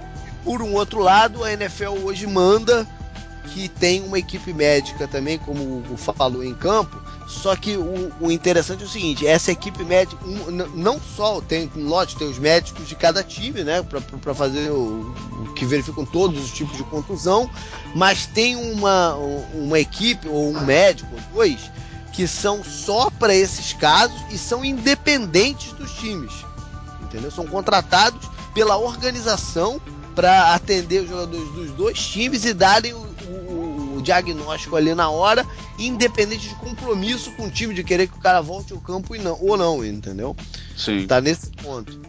Por 0.44 0.62
um 0.62 0.74
outro 0.74 1.00
lado, 1.02 1.44
a 1.44 1.52
NFL 1.52 1.98
hoje 2.04 2.26
manda 2.26 2.88
que 3.54 3.68
tem 3.68 4.02
uma 4.04 4.18
equipe 4.18 4.54
médica 4.54 5.08
também, 5.08 5.38
como 5.38 5.62
o 5.62 5.78
Hugo 5.80 5.98
falou, 5.98 6.44
em 6.44 6.54
campo. 6.54 6.98
Só 7.32 7.56
que 7.56 7.78
o, 7.78 8.12
o 8.20 8.30
interessante 8.30 8.84
é 8.84 8.86
o 8.86 8.90
seguinte: 8.90 9.26
essa 9.26 9.52
equipe 9.52 9.84
médica, 9.84 10.24
um, 10.26 10.52
não 10.76 11.00
só 11.16 11.40
tem, 11.42 11.72
lógico, 11.76 12.20
tem 12.20 12.30
os 12.30 12.38
médicos 12.38 12.88
de 12.88 12.96
cada 12.96 13.24
time, 13.24 13.64
né, 13.64 13.82
para 13.82 14.36
fazer 14.36 14.70
o, 14.70 15.14
o 15.40 15.54
que 15.56 15.66
verificam 15.66 16.06
todos 16.06 16.44
os 16.44 16.52
tipos 16.52 16.76
de 16.76 16.84
contusão, 16.84 17.50
mas 17.96 18.28
tem 18.28 18.56
uma, 18.56 19.16
uma 19.54 19.80
equipe 19.80 20.28
ou 20.28 20.50
um 20.50 20.62
médico, 20.62 21.10
ou 21.16 21.22
dois, 21.34 21.72
que 22.12 22.28
são 22.28 22.64
só 22.64 23.10
para 23.10 23.34
esses 23.34 23.74
casos 23.74 24.20
e 24.30 24.38
são 24.38 24.64
independentes 24.64 25.72
dos 25.74 25.92
times. 25.94 26.34
Entendeu? 27.02 27.32
São 27.32 27.48
contratados 27.48 28.30
pela 28.54 28.78
organização 28.78 29.82
para 30.14 30.54
atender 30.54 31.04
os 31.04 31.10
jogadores 31.10 31.50
dos 31.54 31.72
dois 31.72 31.98
times 31.98 32.44
e 32.44 32.54
darem 32.54 32.94
o, 32.94 33.11
o- 34.02 34.04
diagnóstico 34.04 34.76
ali 34.76 34.94
na 34.94 35.10
hora, 35.10 35.46
independente 35.78 36.48
de 36.50 36.56
compromisso 36.56 37.32
com 37.32 37.46
o 37.46 37.50
time 37.52 37.74
de 37.74 37.84
querer 37.84 38.08
que 38.08 38.18
o 38.18 38.22
cara 38.22 38.42
volte 38.42 38.74
ao 38.74 38.80
campo 38.82 39.16
e 39.16 39.20
não, 39.20 39.38
ou 39.42 39.56
não, 39.56 39.86
entendeu? 39.86 40.36
Sim. 40.76 41.06
Tá 41.08 41.22
nesse 41.22 41.50
ponto. 41.52 42.00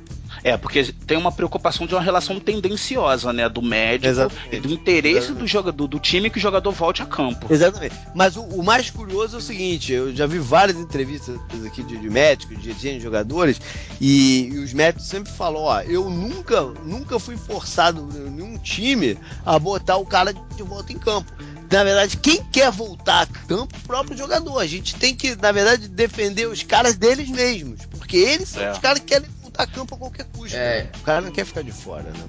É, 0.45 0.57
porque 0.57 0.93
tem 1.07 1.17
uma 1.17 1.31
preocupação 1.31 1.87
de 1.87 1.95
uma 1.95 2.01
relação 2.01 2.41
tendenciosa, 2.41 3.33
né? 3.33 3.49
Do 3.49 3.63
médico 3.63 4.09
Exatamente. 4.09 4.57
e 4.57 4.61
do 4.61 4.73
interesse 4.73 5.17
Exatamente. 5.19 5.41
do, 5.41 5.47
jogador, 5.47 5.87
do 5.87 5.99
time 6.01 6.29
que 6.31 6.39
o 6.39 6.41
jogador 6.41 6.73
volte 6.73 7.01
a 7.03 7.07
campo. 7.07 7.47
Exatamente. 7.49 7.95
Mas 8.15 8.37
o, 8.37 8.43
o 8.43 8.63
mais 8.65 8.91
curioso 8.91 9.37
é 9.37 9.39
o 9.39 9.43
seguinte: 9.43 9.93
eu 9.93 10.15
já 10.15 10.27
vi 10.27 10.39
várias 10.39 10.77
entrevistas 10.79 11.39
aqui 11.67 11.83
de, 11.83 11.97
de 11.97 12.11
médicos, 12.11 12.61
de, 12.61 12.73
de 12.75 13.01
jogadores, 13.01 13.61
e, 14.01 14.49
e 14.53 14.59
os 14.59 14.73
médicos 14.73 15.07
sempre 15.07 15.33
falam: 15.33 15.63
ó, 15.63 15.81
eu 15.83 16.11
nunca, 16.11 16.63
nunca 16.85 17.19
fui 17.19 17.37
forçado 17.37 18.09
em 18.15 18.31
nenhum 18.31 18.59
time 18.59 19.17
a 19.47 19.59
botar 19.59 19.97
o 19.97 20.07
cara 20.07 20.33
de 20.33 20.63
volta 20.63 20.93
em 20.93 20.99
campo. 20.99 21.33
Na 21.71 21.85
verdade, 21.85 22.19
quem 22.19 22.43
quer 22.53 22.71
voltar 22.71 23.23
a 23.23 23.27
campo 23.47 23.75
é 23.75 23.79
o 23.79 23.83
próprio 23.87 24.19
jogador. 24.19 24.59
A 24.59 24.67
gente 24.67 24.95
tem 24.97 25.15
que, 25.15 25.35
na 25.37 25.53
verdade, 25.53 25.89
defender 25.89 26.47
os 26.47 26.63
caras 26.63 26.97
deles 26.97 27.31
mesmos. 27.31 27.87
Porque 27.87 28.19
eles 28.19 28.51
são 28.51 28.63
É. 28.63 28.73
os 28.73 28.79
caras 28.79 28.99
que 28.99 29.07
querem 29.07 29.27
a 29.57 29.67
campo 29.67 29.95
a 29.95 29.99
qualquer 29.99 30.27
custo. 30.27 30.57
É. 30.57 30.89
O 30.97 31.03
cara 31.03 31.21
não 31.21 31.31
quer 31.31 31.45
ficar 31.45 31.63
de 31.63 31.73
fora, 31.73 32.05
né? 32.11 32.25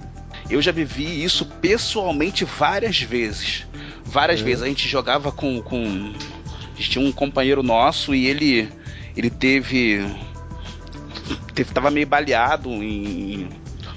Eu 0.50 0.62
já 0.62 0.72
vivi 0.72 1.24
isso 1.24 1.46
pessoalmente 1.46 2.44
várias 2.46 3.00
vezes. 3.02 3.66
Várias 4.06 4.42
É. 4.42 4.44
vezes. 4.44 4.64
A 4.64 4.68
gente 4.68 4.88
jogava 4.88 5.32
com, 5.32 5.62
com. 5.62 6.14
A 6.74 6.76
gente 6.76 6.90
tinha 6.90 7.06
um 7.06 7.12
companheiro 7.12 7.64
nosso 7.64 8.14
e 8.14 8.26
ele. 8.26 8.70
Ele 9.16 9.30
teve. 9.30 10.06
teve 11.54 11.72
tava 11.74 11.90
meio 11.90 12.08
baleado 12.08 12.70
em. 12.70 13.50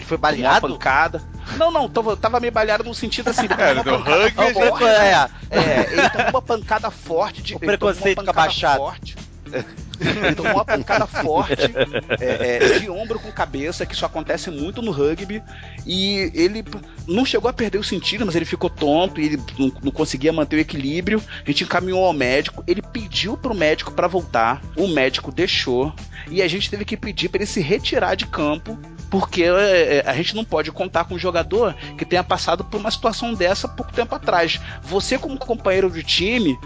Foi 0.06 0.16
baleado? 0.16 0.66
Uma 0.66 0.74
pancada. 0.74 1.22
Não, 1.56 1.70
não, 1.70 1.88
tava, 1.88 2.16
tava 2.16 2.38
meio 2.40 2.52
baleado 2.52 2.84
no 2.84 2.94
sentido 2.94 3.28
assim. 3.30 3.46
É, 3.58 3.74
pancada 3.74 3.96
rugby 3.96 4.54
forte. 4.54 4.84
É, 4.84 5.28
É, 5.50 5.92
ele 5.92 6.10
tomou 6.10 6.28
uma 6.30 6.42
pancada 6.42 6.90
forte 6.90 7.42
de. 7.42 7.54
O 7.54 7.58
preconceito 7.58 8.22
com 8.22 8.30
a 8.30 8.32
Baixada. 8.32 8.78
Forte. 8.78 9.16
Ele 10.00 10.34
tomou 10.34 10.52
uma 10.52 10.64
pancada 10.64 11.06
forte 11.06 11.72
é, 12.20 12.58
é, 12.60 12.78
de 12.78 12.90
ombro 12.90 13.18
com 13.18 13.30
cabeça, 13.32 13.86
que 13.86 13.94
isso 13.94 14.04
acontece 14.04 14.50
muito 14.50 14.82
no 14.82 14.90
rugby. 14.90 15.42
E 15.86 16.30
ele 16.34 16.64
não 17.06 17.24
chegou 17.24 17.48
a 17.48 17.52
perder 17.52 17.78
o 17.78 17.84
sentido, 17.84 18.26
mas 18.26 18.36
ele 18.36 18.44
ficou 18.44 18.68
tonto 18.68 19.20
e 19.20 19.26
ele 19.26 19.42
não, 19.58 19.72
não 19.82 19.92
conseguia 19.92 20.32
manter 20.32 20.56
o 20.56 20.60
equilíbrio. 20.60 21.22
A 21.44 21.50
gente 21.50 21.64
encaminhou 21.64 22.04
ao 22.04 22.12
médico, 22.12 22.62
ele 22.66 22.82
pediu 22.82 23.36
pro 23.36 23.54
médico 23.54 23.92
para 23.92 24.08
voltar, 24.08 24.62
o 24.76 24.86
médico 24.88 25.32
deixou. 25.32 25.92
E 26.30 26.42
a 26.42 26.48
gente 26.48 26.68
teve 26.70 26.84
que 26.84 26.96
pedir 26.96 27.28
para 27.28 27.38
ele 27.38 27.46
se 27.46 27.60
retirar 27.60 28.14
de 28.14 28.26
campo, 28.26 28.78
porque 29.10 29.44
é, 29.44 29.98
é, 29.98 30.04
a 30.06 30.14
gente 30.14 30.34
não 30.34 30.44
pode 30.44 30.72
contar 30.72 31.04
com 31.04 31.14
um 31.14 31.18
jogador 31.18 31.74
que 31.96 32.04
tenha 32.04 32.24
passado 32.24 32.64
por 32.64 32.80
uma 32.80 32.90
situação 32.90 33.34
dessa 33.34 33.68
pouco 33.68 33.92
tempo 33.92 34.14
atrás. 34.14 34.60
Você, 34.82 35.18
como 35.18 35.38
companheiro 35.38 35.90
de 35.90 36.02
time, 36.02 36.58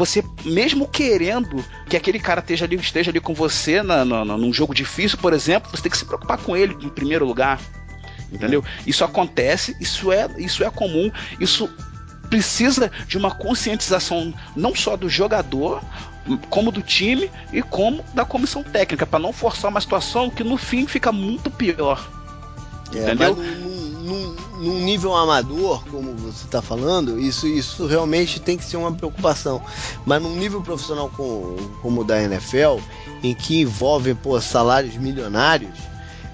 você, 0.00 0.24
mesmo 0.46 0.88
querendo 0.88 1.62
que 1.86 1.94
aquele 1.94 2.18
cara 2.18 2.40
esteja 2.40 2.64
ali, 2.64 2.76
esteja 2.76 3.10
ali 3.10 3.20
com 3.20 3.34
você 3.34 3.82
na, 3.82 4.02
na, 4.02 4.24
num 4.24 4.50
jogo 4.50 4.74
difícil, 4.74 5.18
por 5.18 5.34
exemplo, 5.34 5.70
você 5.70 5.82
tem 5.82 5.90
que 5.90 5.98
se 5.98 6.06
preocupar 6.06 6.38
com 6.38 6.56
ele 6.56 6.74
em 6.80 6.88
primeiro 6.88 7.26
lugar. 7.26 7.60
Entendeu? 8.32 8.64
Isso 8.86 9.04
acontece, 9.04 9.76
isso 9.78 10.10
é, 10.10 10.26
isso 10.38 10.64
é 10.64 10.70
comum, 10.70 11.12
isso 11.38 11.68
precisa 12.30 12.90
de 13.06 13.18
uma 13.18 13.30
conscientização 13.30 14.32
não 14.56 14.74
só 14.74 14.96
do 14.96 15.06
jogador, 15.06 15.82
como 16.48 16.72
do 16.72 16.80
time 16.80 17.30
e 17.52 17.60
como 17.60 18.02
da 18.14 18.24
comissão 18.24 18.62
técnica, 18.62 19.04
para 19.04 19.18
não 19.18 19.34
forçar 19.34 19.70
uma 19.70 19.82
situação 19.82 20.30
que 20.30 20.42
no 20.42 20.56
fim 20.56 20.86
fica 20.86 21.12
muito 21.12 21.50
pior. 21.50 22.08
É, 22.94 23.02
Entendeu? 23.02 23.36
mas 23.36 23.58
num, 23.58 23.79
num- 24.00 24.34
num 24.58 24.80
nível 24.80 25.14
amador, 25.14 25.82
como 25.90 26.14
você 26.16 26.44
está 26.44 26.60
falando, 26.62 27.18
isso, 27.18 27.46
isso 27.46 27.86
realmente 27.86 28.40
tem 28.40 28.56
que 28.56 28.64
ser 28.64 28.76
uma 28.76 28.92
preocupação. 28.92 29.62
Mas 30.04 30.22
num 30.22 30.34
nível 30.36 30.60
profissional 30.62 31.10
como, 31.16 31.56
como 31.82 32.00
o 32.00 32.04
da 32.04 32.20
NFL, 32.22 32.78
em 33.22 33.34
que 33.34 33.60
envolvem 33.60 34.14
pô, 34.14 34.40
salários 34.40 34.96
milionários, 34.96 35.74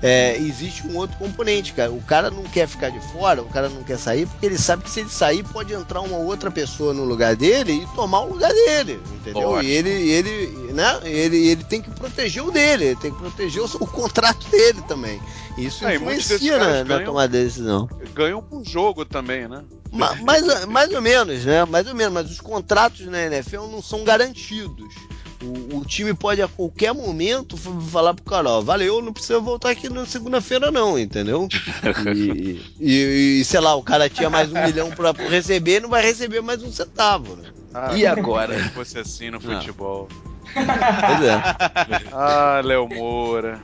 é, 0.02 0.36
existe 0.36 0.86
um 0.86 0.96
outro 0.96 1.16
componente, 1.16 1.72
cara. 1.72 1.90
O 1.90 2.02
cara 2.02 2.30
não 2.30 2.42
quer 2.44 2.68
ficar 2.68 2.90
de 2.90 3.00
fora, 3.12 3.42
o 3.42 3.48
cara 3.48 3.68
não 3.68 3.82
quer 3.82 3.98
sair, 3.98 4.26
porque 4.26 4.46
ele 4.46 4.58
sabe 4.58 4.82
que 4.84 4.90
se 4.90 5.00
ele 5.00 5.08
sair 5.08 5.42
pode 5.44 5.72
entrar 5.72 6.00
uma 6.00 6.18
outra 6.18 6.50
pessoa 6.50 6.92
no 6.92 7.04
lugar 7.04 7.34
dele 7.34 7.72
e 7.82 7.94
tomar 7.96 8.20
o 8.20 8.32
lugar 8.34 8.52
dele, 8.52 9.00
entendeu? 9.14 9.50
Lógico. 9.50 9.64
E 9.64 9.70
ele, 9.74 9.90
ele, 9.90 10.72
né? 10.72 11.00
Ele, 11.04 11.48
ele 11.48 11.64
tem 11.64 11.80
que 11.80 11.90
proteger 11.90 12.44
o 12.44 12.50
dele, 12.50 12.84
ele 12.86 12.96
tem 12.96 13.10
que 13.12 13.18
proteger 13.18 13.62
o, 13.62 13.66
o 13.66 13.86
contrato 13.86 14.46
dele 14.50 14.82
também. 14.86 15.20
Isso 15.56 15.86
É, 15.86 15.96
influencia 15.96 16.58
na, 16.58 16.64
caras 16.66 16.78
na 16.80 16.84
ganham- 16.84 17.04
tomada 17.06 17.38
de 17.38 17.44
decisão. 17.44 17.88
Ganham 18.14 18.42
por 18.42 18.62
jogo 18.64 19.04
também, 19.06 19.48
né? 19.48 19.64
Ma- 19.90 20.14
mais, 20.16 20.66
mais 20.66 20.92
ou 20.92 21.00
menos, 21.00 21.44
né? 21.46 21.64
Mais 21.64 21.86
ou 21.86 21.94
menos, 21.94 22.12
mas 22.12 22.30
os 22.30 22.40
contratos 22.40 23.06
na 23.06 23.22
NFL 23.24 23.62
não 23.68 23.80
são 23.80 24.04
garantidos. 24.04 24.94
O, 25.42 25.78
o 25.78 25.84
time 25.84 26.14
pode 26.14 26.40
a 26.40 26.48
qualquer 26.48 26.92
momento 26.94 27.56
falar 27.56 28.14
pro 28.14 28.24
cara, 28.24 28.48
ó, 28.48 28.60
valeu, 28.62 29.02
não 29.02 29.12
precisa 29.12 29.38
voltar 29.38 29.70
aqui 29.70 29.88
na 29.88 30.06
segunda-feira 30.06 30.70
não, 30.70 30.98
entendeu? 30.98 31.46
E, 32.14 32.60
e- 32.80 33.40
e, 33.40 33.44
sei 33.44 33.60
lá, 33.60 33.74
o 33.74 33.82
cara 33.82 34.08
tinha 34.08 34.30
mais 34.30 34.50
um 34.50 34.62
milhão 34.64 34.90
pra 34.90 35.12
receber, 35.12 35.80
não 35.80 35.88
vai 35.90 36.02
receber 36.02 36.40
mais 36.40 36.62
um 36.62 36.72
centavo, 36.72 37.36
né? 37.36 37.50
Ah, 37.74 37.94
E 37.94 38.06
agora? 38.06 38.58
Se 38.62 38.70
fosse 38.70 38.98
assim 38.98 39.30
no 39.30 39.38
futebol. 39.40 40.08
Pois 40.54 41.22
é. 41.22 42.06
Ah, 42.12 42.62
Léo 42.64 42.88
Moura. 42.88 43.60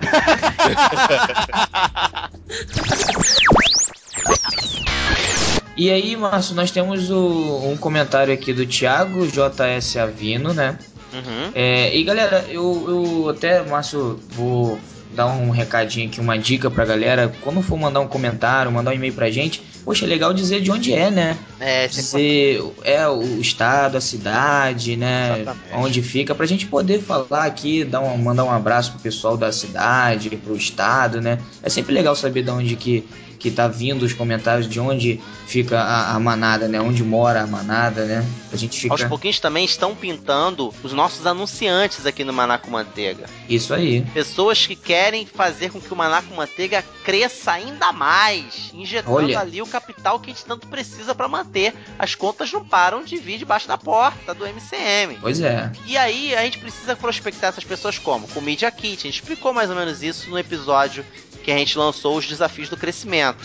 E 5.76 5.90
aí, 5.90 6.14
Márcio, 6.16 6.54
nós 6.54 6.70
temos 6.70 7.08
o- 7.10 7.62
um 7.70 7.76
comentário 7.76 8.32
aqui 8.32 8.52
do 8.52 8.66
Thiago 8.66 9.26
JS 9.26 9.96
Avino, 9.96 10.52
né? 10.52 10.78
Uhum. 11.12 11.52
É, 11.54 11.94
e 11.96 12.02
galera, 12.04 12.44
eu, 12.48 12.84
eu 12.88 13.28
até, 13.28 13.62
Márcio, 13.62 14.18
vou 14.30 14.78
dar 15.14 15.26
um 15.26 15.50
recadinho 15.50 16.08
aqui, 16.08 16.20
uma 16.20 16.38
dica 16.38 16.70
pra 16.70 16.84
galera. 16.84 17.32
Quando 17.42 17.62
for 17.62 17.78
mandar 17.78 18.00
um 18.00 18.08
comentário, 18.08 18.72
mandar 18.72 18.92
um 18.92 18.94
e-mail 18.94 19.12
pra 19.12 19.30
gente, 19.30 19.62
poxa, 19.84 20.04
é 20.04 20.08
legal 20.08 20.32
dizer 20.32 20.60
de 20.60 20.70
onde 20.70 20.92
é, 20.92 21.10
né? 21.10 21.36
É, 21.58 21.86
Dizer 21.86 22.62
é 22.82 23.06
o 23.08 23.22
estado, 23.40 23.96
a 23.96 24.00
cidade, 24.00 24.96
né? 24.96 25.40
Exatamente. 25.40 25.74
Onde 25.74 26.02
fica, 26.02 26.34
pra 26.34 26.46
gente 26.46 26.66
poder 26.66 27.00
falar 27.00 27.44
aqui, 27.44 27.84
dar 27.84 28.00
um, 28.00 28.16
mandar 28.18 28.44
um 28.44 28.50
abraço 28.50 28.92
pro 28.92 29.00
pessoal 29.00 29.36
da 29.36 29.52
cidade, 29.52 30.30
pro 30.36 30.56
estado, 30.56 31.20
né? 31.20 31.38
É 31.62 31.68
sempre 31.68 31.94
legal 31.94 32.16
saber 32.16 32.42
de 32.42 32.50
onde 32.50 32.76
que, 32.76 33.06
que 33.38 33.50
tá 33.50 33.66
vindo 33.66 34.04
os 34.04 34.12
comentários, 34.12 34.68
de 34.68 34.78
onde 34.78 35.20
fica 35.46 35.80
a, 35.80 36.14
a 36.14 36.20
manada, 36.20 36.68
né? 36.68 36.80
Onde 36.80 37.02
mora 37.02 37.42
a 37.42 37.46
manada, 37.46 38.04
né? 38.04 38.24
A 38.52 38.56
gente 38.56 38.78
fica. 38.78 38.94
Aos 38.94 39.04
pouquinhos 39.04 39.40
também 39.40 39.64
estão 39.64 39.94
pintando 39.94 40.72
os 40.82 40.92
nossos 40.92 41.26
anunciantes 41.26 42.06
aqui 42.06 42.22
no 42.22 42.32
Maná 42.32 42.58
com 42.58 42.70
Manteiga. 42.70 43.26
Isso 43.48 43.74
aí. 43.74 44.02
Pessoas 44.14 44.66
que 44.66 44.76
querem 44.76 45.26
fazer 45.26 45.70
com 45.70 45.80
que 45.80 45.92
o 45.92 45.96
Maná 45.96 46.22
com 46.22 46.34
Manteiga 46.34 46.84
cresça 47.04 47.52
ainda 47.52 47.92
mais, 47.92 48.70
injetando 48.72 49.16
Olha. 49.16 49.40
ali 49.40 49.60
o 49.60 49.66
capital 49.72 50.20
que 50.20 50.30
a 50.30 50.34
gente 50.34 50.44
tanto 50.44 50.66
precisa 50.68 51.14
para 51.14 51.26
manter. 51.26 51.74
As 51.98 52.14
contas 52.14 52.52
não 52.52 52.64
param 52.64 53.02
de 53.02 53.16
vir 53.16 53.38
debaixo 53.38 53.66
da 53.66 53.78
porta 53.78 54.34
do 54.34 54.46
MCM. 54.46 55.18
Pois 55.20 55.40
é. 55.40 55.72
E 55.86 55.96
aí 55.96 56.34
a 56.36 56.42
gente 56.42 56.58
precisa 56.58 56.94
prospectar 56.94 57.48
essas 57.48 57.64
pessoas 57.64 57.98
como? 57.98 58.28
Com 58.28 58.40
o 58.40 58.42
Media 58.42 58.70
Kit. 58.70 59.06
A 59.06 59.10
gente 59.10 59.20
explicou 59.20 59.52
mais 59.52 59.70
ou 59.70 59.76
menos 59.76 60.02
isso 60.02 60.30
no 60.30 60.38
episódio 60.38 61.04
que 61.42 61.50
a 61.50 61.56
gente 61.56 61.76
lançou 61.76 62.16
os 62.16 62.26
desafios 62.26 62.68
do 62.68 62.76
crescimento. 62.76 63.44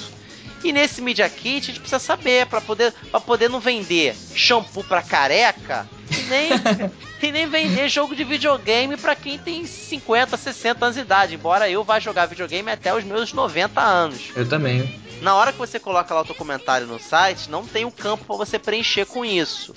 E 0.64 0.74
nesse 0.74 1.02
Media 1.02 1.30
Kit 1.30 1.66
a 1.66 1.68
gente 1.68 1.80
precisa 1.80 2.00
saber 2.00 2.48
para 2.48 2.62
poder 2.62 2.94
para 3.12 3.20
poder 3.20 3.50
não 3.50 3.60
vender 3.60 4.16
shampoo 4.34 4.84
para 4.84 5.02
careca 5.02 5.88
e 6.12 6.24
nem 6.24 6.50
e 7.22 7.32
nem 7.32 7.48
vender 7.48 7.90
jogo 7.90 8.16
de 8.16 8.24
videogame 8.24 8.98
para 8.98 9.16
quem 9.16 9.38
tem 9.38 9.66
50, 9.66 10.38
60 10.38 10.86
anos 10.86 10.96
de 10.96 11.02
idade, 11.02 11.36
embora 11.36 11.70
eu 11.70 11.84
vá 11.84 12.00
jogar 12.00 12.26
videogame 12.26 12.72
até 12.72 12.94
os 12.94 13.04
meus 13.04 13.34
90 13.34 13.82
anos. 13.82 14.32
Eu 14.36 14.48
também. 14.48 15.00
Na 15.22 15.36
hora 15.36 15.52
que 15.52 15.58
você 15.58 15.80
coloca 15.80 16.14
lá 16.14 16.22
o 16.22 16.26
teu 16.26 16.36
comentário 16.36 16.86
no 16.86 17.00
site, 17.00 17.50
não 17.50 17.66
tem 17.66 17.86
um 17.86 17.92
campo 17.92 18.26
para 18.26 18.36
você 18.36 18.60
preencher 18.60 19.06
com 19.06 19.26
isso. 19.26 19.74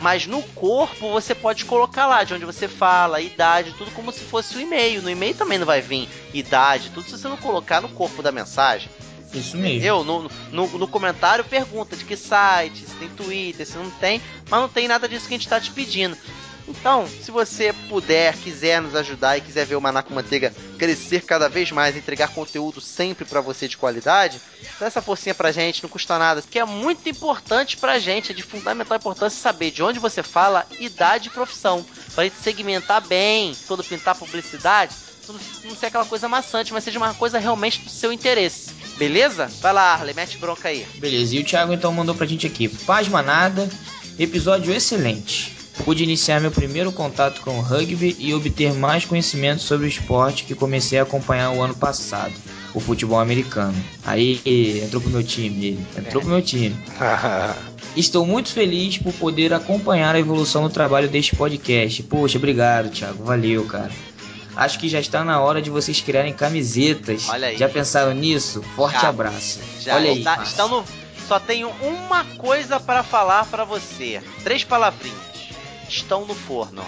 Mas 0.00 0.26
no 0.26 0.42
corpo 0.42 1.10
você 1.10 1.34
pode 1.34 1.64
colocar 1.64 2.06
lá 2.06 2.24
de 2.24 2.34
onde 2.34 2.44
você 2.44 2.68
fala, 2.68 3.20
idade, 3.20 3.74
tudo 3.76 3.90
como 3.92 4.12
se 4.12 4.20
fosse 4.20 4.56
o 4.56 4.60
e-mail. 4.60 5.02
No 5.02 5.10
e-mail 5.10 5.34
também 5.34 5.58
não 5.58 5.66
vai 5.66 5.80
vir 5.80 6.08
idade, 6.32 6.90
tudo 6.90 7.04
se 7.04 7.12
você 7.12 7.28
não 7.28 7.36
colocar 7.36 7.80
no 7.80 7.88
corpo 7.88 8.22
da 8.22 8.30
mensagem. 8.30 8.88
Isso 9.34 9.56
mesmo. 9.56 9.84
Eu, 9.84 10.04
no, 10.04 10.30
no, 10.50 10.78
no 10.78 10.88
comentário, 10.88 11.44
pergunta 11.44 11.96
de 11.96 12.04
que 12.04 12.16
site, 12.16 12.86
se 12.86 12.94
tem 12.96 13.08
Twitter, 13.08 13.66
se 13.66 13.76
não 13.76 13.90
tem, 13.90 14.20
mas 14.48 14.60
não 14.60 14.68
tem 14.68 14.88
nada 14.88 15.08
disso 15.08 15.26
que 15.26 15.34
a 15.34 15.36
gente 15.36 15.48
tá 15.48 15.60
te 15.60 15.70
pedindo. 15.70 16.16
Então, 16.66 17.06
se 17.06 17.30
você 17.30 17.74
puder, 17.88 18.34
quiser 18.36 18.80
nos 18.80 18.94
ajudar 18.94 19.36
e 19.36 19.42
quiser 19.42 19.66
ver 19.66 19.76
o 19.76 19.80
Manaco 19.80 20.14
Manteiga 20.14 20.54
crescer 20.78 21.22
cada 21.22 21.48
vez 21.48 21.70
mais, 21.70 21.96
entregar 21.96 22.28
conteúdo 22.28 22.80
sempre 22.80 23.24
pra 23.24 23.40
você 23.40 23.68
de 23.68 23.76
qualidade, 23.76 24.40
dá 24.80 24.86
essa 24.86 25.02
forcinha 25.02 25.34
pra 25.34 25.52
gente, 25.52 25.82
não 25.82 25.90
custa 25.90 26.18
nada, 26.18 26.42
que 26.42 26.58
é 26.58 26.64
muito 26.64 27.06
importante 27.08 27.76
pra 27.76 27.98
gente, 27.98 28.32
é 28.32 28.34
de 28.34 28.42
fundamental 28.42 28.96
importância 28.96 29.38
saber 29.38 29.70
de 29.70 29.82
onde 29.82 29.98
você 29.98 30.22
fala, 30.22 30.66
idade 30.80 31.28
e 31.28 31.32
profissão, 31.32 31.84
pra 32.14 32.24
gente 32.24 32.36
segmentar 32.36 33.02
bem, 33.02 33.54
todo 33.68 33.84
pintar 33.84 34.14
publicidade, 34.14 34.94
não, 35.32 35.76
ser 35.76 35.86
aquela 35.86 36.04
coisa 36.04 36.28
maçante, 36.28 36.72
mas 36.72 36.84
seja 36.84 36.98
uma 36.98 37.14
coisa 37.14 37.38
realmente 37.38 37.80
do 37.80 37.90
seu 37.90 38.12
interesse. 38.12 38.72
Beleza? 38.98 39.50
Vai 39.60 39.72
lá, 39.72 39.94
Arley, 39.94 40.14
mete 40.14 40.38
bronca 40.38 40.68
aí. 40.68 40.86
Beleza, 40.96 41.34
e 41.36 41.40
o 41.40 41.44
Thiago 41.44 41.72
então 41.72 41.92
mandou 41.92 42.14
pra 42.14 42.26
gente 42.26 42.46
aqui. 42.46 42.68
Paz 42.68 43.08
Manada, 43.08 43.68
episódio 44.18 44.72
excelente. 44.72 45.54
Pude 45.84 46.04
iniciar 46.04 46.40
meu 46.40 46.52
primeiro 46.52 46.92
contato 46.92 47.40
com 47.40 47.58
o 47.58 47.60
rugby 47.60 48.16
e 48.18 48.32
obter 48.32 48.72
mais 48.72 49.04
conhecimento 49.04 49.60
sobre 49.60 49.86
o 49.86 49.88
esporte 49.88 50.44
que 50.44 50.54
comecei 50.54 51.00
a 51.00 51.02
acompanhar 51.02 51.50
o 51.50 51.60
ano 51.60 51.74
passado, 51.74 52.32
o 52.72 52.78
futebol 52.78 53.18
americano. 53.18 53.74
Aí 54.04 54.40
entrou 54.84 55.02
pro 55.02 55.10
meu 55.10 55.24
time, 55.24 55.66
ele. 55.66 55.86
entrou 55.98 56.22
pro 56.22 56.30
meu 56.30 56.42
time. 56.42 56.76
Estou 57.96 58.24
muito 58.26 58.50
feliz 58.50 58.98
por 58.98 59.12
poder 59.14 59.52
acompanhar 59.52 60.14
a 60.14 60.18
evolução 60.18 60.62
do 60.62 60.70
trabalho 60.70 61.08
deste 61.08 61.34
podcast. 61.36 62.02
Poxa, 62.04 62.38
obrigado, 62.38 62.90
Thiago. 62.90 63.24
Valeu, 63.24 63.64
cara. 63.66 63.90
Acho 64.56 64.78
que 64.78 64.88
já 64.88 65.00
está 65.00 65.24
na 65.24 65.40
hora 65.40 65.60
de 65.60 65.70
vocês 65.70 66.00
criarem 66.00 66.32
camisetas. 66.32 67.28
Olha 67.28 67.48
aí. 67.48 67.56
Já 67.58 67.68
pensaram 67.68 68.12
nisso? 68.14 68.62
Forte 68.76 69.00
Já. 69.00 69.08
abraço. 69.08 69.60
Já 69.80 69.96
Olha 69.96 70.10
aí. 70.10 70.18
está, 70.18 70.36
Márcio. 70.36 70.50
estão 70.50 70.68
no. 70.68 70.84
Só 71.26 71.40
tenho 71.40 71.70
uma 71.80 72.24
coisa 72.36 72.78
pra 72.78 73.02
falar 73.02 73.46
pra 73.46 73.64
você. 73.64 74.22
Três 74.42 74.62
palavrinhas. 74.62 75.18
Estão 75.88 76.24
no 76.26 76.34
forno. 76.34 76.84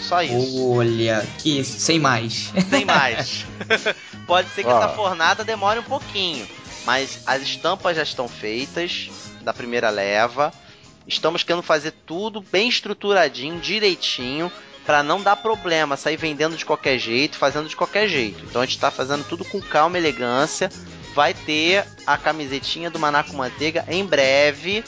Só 0.00 0.22
isso. 0.22 0.70
Olha, 0.70 1.26
que 1.38 1.62
sem 1.64 1.98
mais. 1.98 2.52
Tem 2.70 2.84
mais. 2.84 3.44
Pode 4.26 4.48
ser 4.50 4.62
que 4.64 4.70
essa 4.70 4.88
fornada 4.90 5.44
demore 5.44 5.80
um 5.80 5.84
pouquinho. 5.84 6.46
Mas 6.86 7.20
as 7.26 7.42
estampas 7.42 7.96
já 7.96 8.02
estão 8.02 8.26
feitas 8.28 9.10
da 9.42 9.52
primeira 9.52 9.90
leva. 9.90 10.52
Estamos 11.06 11.42
querendo 11.42 11.62
fazer 11.62 11.92
tudo 12.06 12.40
bem 12.40 12.68
estruturadinho, 12.68 13.58
direitinho, 13.60 14.50
pra 14.90 15.02
não 15.04 15.22
dar 15.22 15.36
problema, 15.36 15.96
sair 15.96 16.16
vendendo 16.16 16.56
de 16.56 16.64
qualquer 16.64 16.98
jeito, 16.98 17.38
fazendo 17.38 17.68
de 17.68 17.76
qualquer 17.76 18.08
jeito. 18.08 18.44
Então 18.44 18.60
a 18.60 18.66
gente 18.66 18.76
tá 18.76 18.90
fazendo 18.90 19.24
tudo 19.24 19.44
com 19.44 19.62
calma 19.62 19.96
e 19.96 20.00
elegância. 20.00 20.68
Vai 21.14 21.32
ter 21.32 21.86
a 22.04 22.18
camisetinha 22.18 22.90
do 22.90 22.98
Manaco 22.98 23.32
Manteiga 23.36 23.84
em 23.86 24.04
breve. 24.04 24.82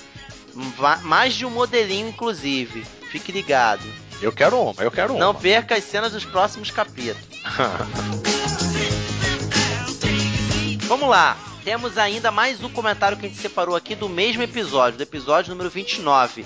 Mais 1.05 1.34
de 1.34 1.46
um 1.46 1.50
modelinho, 1.50 2.09
inclusive. 2.09 2.84
Fique 3.12 3.30
ligado. 3.30 3.84
Eu 4.20 4.32
quero 4.32 4.61
uma, 4.61 4.82
eu 4.82 4.90
quero 4.90 5.12
uma. 5.12 5.20
Não 5.20 5.36
perca 5.36 5.76
as 5.76 5.84
cenas 5.84 6.11
dos 6.11 6.24
próximos 6.24 6.72
capítulos. 6.72 7.22
Vamos 10.88 11.09
lá. 11.09 11.36
Temos 11.62 11.96
ainda 11.96 12.32
mais 12.32 12.61
um 12.61 12.68
comentário 12.68 13.16
que 13.16 13.26
a 13.26 13.28
gente 13.28 13.40
separou 13.40 13.76
aqui 13.76 13.94
do 13.94 14.09
mesmo 14.09 14.42
episódio, 14.42 14.98
do 14.98 15.05
episódio 15.05 15.50
número 15.50 15.70
29. 15.70 16.44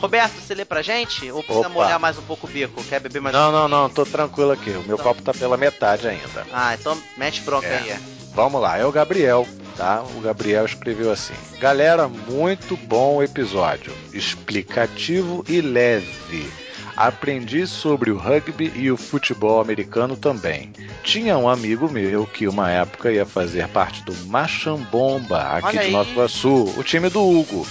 Roberto, 0.00 0.34
você 0.40 0.54
lê 0.54 0.64
pra 0.64 0.82
gente? 0.82 1.30
Ou 1.30 1.42
precisa 1.42 1.66
Opa. 1.68 1.74
molhar 1.74 1.98
mais 1.98 2.18
um 2.18 2.22
pouco 2.22 2.46
o 2.46 2.50
bico? 2.50 2.82
Quer 2.84 3.00
beber 3.00 3.20
mais 3.22 3.34
Não, 3.34 3.50
não, 3.50 3.66
não, 3.68 3.88
tô 3.88 4.04
tranquilo 4.04 4.52
aqui. 4.52 4.70
O 4.70 4.82
meu 4.86 4.96
Tá. 4.98 5.02
copo 5.04 5.22
tá 5.22 5.32
pela 5.32 5.56
metade 5.56 6.06
ainda. 6.06 6.46
Ah, 6.52 6.74
então 6.74 6.96
mete 7.16 7.40
bronca 7.40 7.66
É. 7.66 7.78
aí. 7.78 7.96
Vamos 8.34 8.60
lá, 8.60 8.76
é 8.76 8.84
o 8.84 8.92
Gabriel, 8.92 9.48
tá? 9.76 10.02
O 10.14 10.20
Gabriel 10.20 10.66
escreveu 10.66 11.10
assim: 11.10 11.32
Galera, 11.58 12.06
muito 12.06 12.76
bom 12.76 13.22
episódio. 13.22 13.90
Explicativo 14.12 15.42
e 15.48 15.62
leve. 15.62 16.50
Aprendi 16.94 17.66
sobre 17.66 18.10
o 18.10 18.16
rugby 18.18 18.72
e 18.74 18.90
o 18.90 18.96
futebol 18.96 19.60
americano 19.60 20.16
também. 20.16 20.72
Tinha 21.02 21.36
um 21.36 21.48
amigo 21.48 21.90
meu 21.90 22.26
que 22.26 22.46
uma 22.48 22.70
época 22.70 23.10
ia 23.12 23.26
fazer 23.26 23.68
parte 23.68 24.02
do 24.02 24.14
Machambomba, 24.26 25.40
aqui 25.42 25.66
Olha 25.78 25.84
de. 25.84 25.90
Nova 25.90 26.10
Iguaçu, 26.10 26.74
o 26.76 26.82
time 26.82 27.08
do 27.10 27.22
Hugo. 27.22 27.66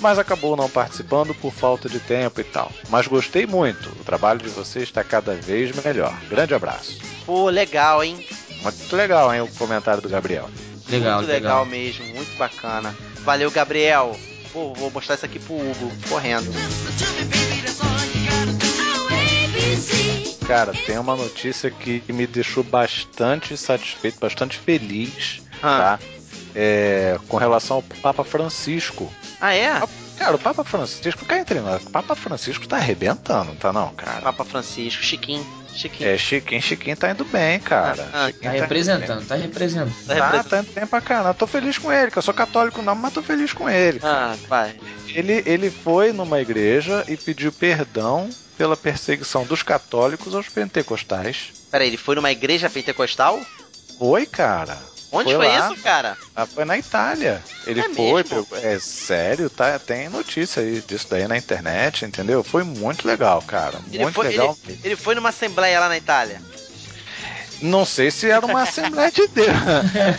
Mas 0.00 0.18
acabou 0.18 0.56
não 0.56 0.68
participando 0.68 1.34
por 1.34 1.52
falta 1.52 1.88
de 1.88 1.98
tempo 2.00 2.40
e 2.40 2.44
tal. 2.44 2.70
Mas 2.88 3.06
gostei 3.06 3.46
muito. 3.46 3.88
O 4.00 4.04
trabalho 4.04 4.40
de 4.40 4.48
vocês 4.48 4.84
está 4.84 5.02
cada 5.04 5.34
vez 5.34 5.74
melhor. 5.84 6.14
Grande 6.28 6.54
abraço. 6.54 6.98
Pô, 7.24 7.48
legal, 7.48 8.02
hein? 8.04 8.24
Muito 8.62 8.96
legal, 8.96 9.32
hein, 9.34 9.40
o 9.42 9.48
comentário 9.48 10.02
do 10.02 10.08
Gabriel. 10.08 10.48
Legal, 10.88 11.18
muito 11.18 11.28
legal, 11.30 11.64
mesmo, 11.66 12.04
muito 12.14 12.36
bacana. 12.36 12.94
Valeu, 13.24 13.50
Gabriel. 13.50 14.16
Pô, 14.52 14.72
vou 14.74 14.90
mostrar 14.90 15.16
isso 15.16 15.26
aqui 15.26 15.38
pro 15.38 15.54
Hugo, 15.54 15.92
correndo. 16.08 16.50
Cara, 20.46 20.72
tem 20.86 20.96
uma 20.98 21.16
notícia 21.16 21.70
que 21.70 22.02
me 22.12 22.26
deixou 22.26 22.62
bastante 22.62 23.56
satisfeito, 23.56 24.18
bastante 24.20 24.56
feliz, 24.56 25.42
Ah. 25.60 25.98
tá? 25.98 25.98
É, 26.58 27.18
com 27.28 27.36
relação 27.36 27.76
ao 27.76 27.82
Papa 27.82 28.24
Francisco. 28.24 29.12
Ah, 29.38 29.54
é? 29.54 29.82
Cara, 30.16 30.36
o 30.36 30.38
Papa 30.38 30.64
Francisco, 30.64 31.26
cá 31.26 31.38
entre 31.38 31.60
nós, 31.60 31.82
o 31.84 31.90
Papa 31.90 32.16
Francisco 32.16 32.66
tá 32.66 32.76
arrebentando, 32.76 33.54
tá 33.56 33.70
não, 33.70 33.90
cara? 33.90 34.22
Papa 34.22 34.42
Francisco, 34.46 35.02
Chiquinho, 35.02 35.46
Chiquinho. 35.74 36.08
É, 36.08 36.16
Chiquinho, 36.16 36.62
Chiquinho 36.62 36.96
tá 36.96 37.10
indo 37.10 37.26
bem, 37.26 37.60
cara. 37.60 38.08
Ah, 38.14 38.26
ah, 38.28 38.32
Tá 38.32 38.54
indo 38.54 38.60
representando, 38.62 39.26
tá 39.26 39.34
representando. 39.34 39.92
Tá 40.06 40.14
bem. 40.14 40.16
Tá, 40.16 40.30
representando. 40.30 40.48
tá 40.48 40.58
indo 40.60 40.74
bem 40.74 40.86
pra 40.86 41.00
caramba. 41.02 41.34
Tô 41.34 41.46
feliz 41.46 41.76
com 41.76 41.92
ele, 41.92 42.10
que 42.10 42.16
eu 42.16 42.22
sou 42.22 42.32
católico 42.32 42.80
não, 42.80 42.94
mas 42.94 43.12
tô 43.12 43.22
feliz 43.22 43.52
com 43.52 43.68
ele. 43.68 44.00
Ah, 44.02 44.34
vai. 44.48 44.74
Ele, 45.08 45.42
ele 45.44 45.70
foi 45.70 46.12
numa 46.14 46.40
igreja 46.40 47.04
e 47.06 47.16
pediu 47.18 47.52
perdão 47.52 48.30
pela 48.56 48.76
perseguição 48.76 49.44
dos 49.44 49.62
católicos 49.62 50.34
aos 50.34 50.48
pentecostais. 50.48 51.52
Peraí, 51.70 51.88
ele 51.88 51.98
foi 51.98 52.14
numa 52.14 52.32
igreja 52.32 52.70
pentecostal? 52.70 53.38
Foi, 53.98 54.24
cara. 54.24 54.78
Onde 55.16 55.34
Foi 55.34 55.46
foi, 55.46 55.56
isso, 55.56 55.82
cara? 55.82 56.16
Ah, 56.34 56.46
foi 56.46 56.64
na 56.64 56.76
Itália. 56.78 57.42
Ele 57.66 57.80
É 57.80 57.88
foi, 57.94 58.22
pegou- 58.24 58.46
é 58.52 58.78
sério, 58.78 59.48
tá? 59.50 59.78
Tem 59.78 60.08
notícia 60.08 60.62
aí 60.62 60.80
disso 60.86 61.06
daí 61.10 61.26
na 61.26 61.36
internet, 61.36 62.04
entendeu? 62.04 62.42
Foi 62.44 62.62
muito 62.62 63.06
legal, 63.06 63.40
cara. 63.42 63.78
Ele 63.92 64.02
Muito 64.02 64.14
foi, 64.14 64.28
legal. 64.28 64.56
ele, 64.66 64.78
ele 64.84 64.96
foi 64.96 65.14
numa 65.14 65.30
assembleia 65.30 65.80
lá 65.80 65.88
na 65.88 65.96
Itália. 65.96 66.40
Não 67.62 67.84
sei 67.86 68.10
se 68.10 68.28
era 68.30 68.44
uma 68.44 68.62
Assembleia 68.68 69.10
de 69.10 69.26
Deus, 69.28 69.48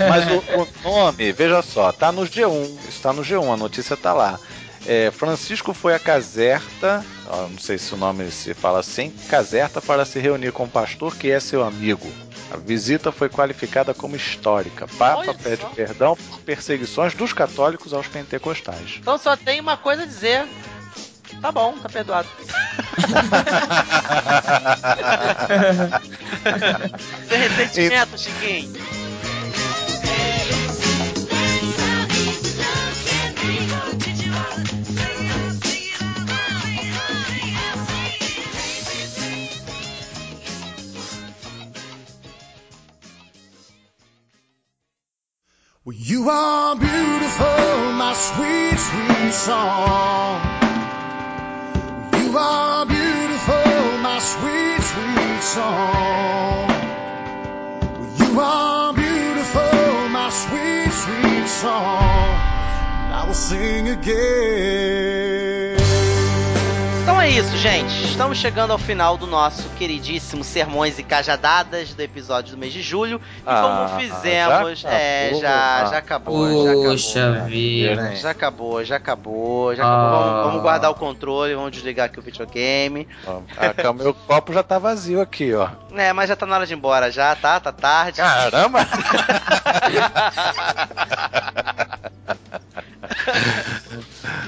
mas 0.09 0.25
o, 0.31 0.61
o 0.61 0.67
nome, 0.83 1.31
veja 1.31 1.61
só, 1.61 1.91
tá 1.91 2.11
no 2.11 2.23
G1, 2.23 2.77
está 2.89 3.13
no 3.13 3.21
G1, 3.21 3.53
a 3.53 3.57
notícia 3.57 3.95
tá 3.95 4.11
lá. 4.13 4.39
É, 4.87 5.11
Francisco 5.11 5.73
foi 5.73 5.93
a 5.93 5.99
Caserta, 5.99 7.03
não 7.51 7.59
sei 7.59 7.77
se 7.77 7.93
o 7.93 7.97
nome 7.97 8.31
se 8.31 8.53
fala 8.53 8.79
assim, 8.79 9.09
Caserta 9.29 9.81
para 9.81 10.05
se 10.05 10.17
reunir 10.17 10.53
com 10.53 10.63
o 10.63 10.69
pastor 10.69 11.13
que 11.17 11.29
é 11.29 11.41
seu 11.41 11.61
amigo. 11.61 12.09
A 12.49 12.55
visita 12.55 13.11
foi 13.11 13.27
qualificada 13.27 13.93
como 13.93 14.15
histórica. 14.15 14.87
Papa 14.97 15.19
Olha 15.19 15.33
pede 15.33 15.61
só. 15.61 15.67
perdão 15.69 16.15
por 16.15 16.39
perseguições 16.39 17.13
dos 17.13 17.33
católicos 17.33 17.93
aos 17.93 18.07
pentecostais. 18.07 18.95
Então 18.99 19.17
só 19.17 19.35
tem 19.35 19.59
uma 19.59 19.75
coisa 19.75 20.03
a 20.03 20.05
dizer. 20.05 20.47
Tá 21.41 21.51
bom, 21.51 21.77
tá 21.77 21.89
perdoado. 21.89 22.29
Sem 27.27 27.39
ressentimento, 27.39 28.17
Chiquinho. 28.17 28.73
Well, 45.87 45.95
you 45.97 46.29
are 46.29 46.75
beautiful, 46.75 47.91
my 47.93 48.13
sweet, 48.13 48.77
sweet 48.77 49.31
song. 49.31 50.41
You 52.19 52.37
are 52.37 52.85
beautiful, 52.85 53.97
my 54.03 54.19
sweet, 54.19 54.81
sweet 54.81 55.41
song. 55.43 56.67
Well, 58.01 58.11
you 58.19 58.37
are 58.37 58.93
beautiful, 58.93 60.09
my 60.09 60.29
sweet, 60.29 60.91
sweet 60.91 61.47
song. 61.47 62.35
And 63.05 63.13
I 63.13 63.23
will 63.25 63.33
sing 63.33 63.87
again. 63.87 65.36
Então 67.07 67.21
é 67.21 67.29
isso, 67.29 67.55
gente. 67.55 68.03
Estamos 68.03 68.37
chegando 68.37 68.71
ao 68.71 68.77
final 68.77 69.15
do 69.15 69.25
nosso 69.25 69.69
queridíssimo 69.77 70.43
Sermões 70.43 70.99
e 70.99 71.03
Cajadadas 71.03 71.93
do 71.93 72.01
episódio 72.01 72.51
do 72.53 72.57
mês 72.57 72.73
de 72.73 72.81
julho. 72.81 73.21
E 73.37 73.43
Ah, 73.45 73.87
como 73.87 73.99
fizemos. 74.01 74.79
já 74.79 74.89
é, 74.91 75.27
acabou? 75.29 75.41
já, 75.41 75.49
Ah. 75.49 75.85
já 75.85 75.97
acabou. 75.99 76.63
já 76.65 76.71
acabou. 76.71 76.83
Poxa 76.83 77.31
vida. 77.47 77.95
né? 77.95 78.15
Já 78.17 78.29
acabou, 78.31 78.83
já 78.83 78.95
acabou, 78.97 79.73
já 79.73 79.85
Ah. 79.85 79.87
acabou. 79.87 80.19
Vamos, 80.27 80.45
vamos 80.47 80.61
guardar 80.61 80.91
o 80.91 80.95
controle, 80.95 81.55
vamos 81.55 81.71
desligar 81.71 82.07
aqui 82.07 82.19
o 82.19 82.21
videogame. 82.21 83.07
Ah, 83.25 83.93
meu 83.93 84.13
copo 84.13 84.51
já 84.51 84.61
tá 84.61 84.77
vazio 84.77 85.21
aqui, 85.21 85.53
ó. 85.53 85.69
É, 85.95 86.11
mas 86.11 86.27
já 86.27 86.35
tá 86.35 86.45
na 86.45 86.57
hora 86.57 86.67
de 86.67 86.73
ir 86.73 86.77
embora 86.77 87.09
já, 87.09 87.33
tá? 87.37 87.57
Tá 87.57 87.71
tarde. 87.71 88.17
Caramba! 88.17 88.85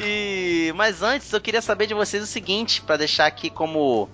E 0.10 0.74
mas 0.76 1.04
antes 1.04 1.32
eu 1.32 1.40
queria 1.40 1.62
saber 1.62 1.86
de 1.88 1.94
vocês 1.94 2.24
o 2.24 2.28
seguinte, 2.28 2.82
pra 2.82 2.98
deixar 2.98 3.26
aqui 3.28 3.50
como 3.50 4.10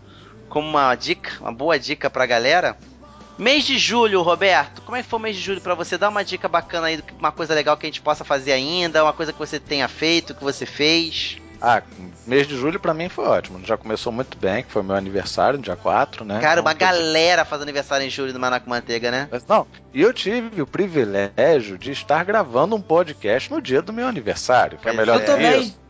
como 0.49 0.67
uma 0.67 0.93
dica, 0.95 1.31
uma 1.41 1.51
boa 1.51 1.79
dica 1.79 2.09
pra 2.09 2.25
galera. 2.25 2.77
Mês 3.37 3.65
de 3.65 3.77
julho, 3.77 4.21
Roberto, 4.21 4.81
como 4.81 4.95
é 4.95 5.03
que 5.03 5.09
foi 5.09 5.19
o 5.19 5.21
mês 5.21 5.35
de 5.35 5.41
julho 5.41 5.59
pra 5.59 5.75
você? 5.75 5.97
Dá 5.97 6.07
uma 6.07 6.23
dica 6.23 6.47
bacana 6.47 6.87
aí, 6.87 7.03
uma 7.19 7.31
coisa 7.31 7.53
legal 7.53 7.75
que 7.75 7.85
a 7.85 7.89
gente 7.89 8.01
possa 8.01 8.23
fazer 8.23 8.53
ainda, 8.53 9.03
uma 9.03 9.11
coisa 9.11 9.33
que 9.33 9.39
você 9.39 9.59
tenha 9.59 9.87
feito, 9.89 10.33
que 10.33 10.43
você 10.43 10.65
fez. 10.65 11.37
Ah, 11.61 11.81
mês 12.25 12.47
de 12.47 12.55
julho 12.55 12.79
pra 12.79 12.93
mim 12.93 13.09
foi 13.09 13.25
ótimo. 13.25 13.59
Já 13.65 13.75
começou 13.75 14.13
muito 14.13 14.37
bem, 14.37 14.63
que 14.63 14.71
foi 14.71 14.83
meu 14.83 14.95
aniversário, 14.95 15.59
dia 15.59 15.75
4, 15.75 16.23
né? 16.23 16.39
Cara, 16.39 16.61
Então, 16.61 16.63
uma 16.63 16.73
galera 16.73 17.43
faz 17.43 17.61
aniversário 17.61 18.05
em 18.05 18.09
julho 18.09 18.31
do 18.31 18.39
Maná 18.39 18.59
com 18.59 18.69
Manteiga, 18.69 19.11
né? 19.11 19.27
Mas 19.31 19.45
não, 19.45 19.65
e 19.93 20.01
eu 20.01 20.13
tive 20.13 20.61
o 20.61 20.67
privilégio 20.67 21.77
de 21.77 21.91
estar 21.91 22.23
gravando 22.23 22.75
um 22.75 22.81
podcast 22.81 23.51
no 23.51 23.61
dia 23.61 23.81
do 23.81 23.91
meu 23.91 24.07
aniversário, 24.07 24.77
que 24.77 24.87
é 24.87 24.93
melhor 24.93 25.15
Eu 25.15 25.19
que 25.21 25.25
também. 25.25 25.61
isso. 25.61 25.84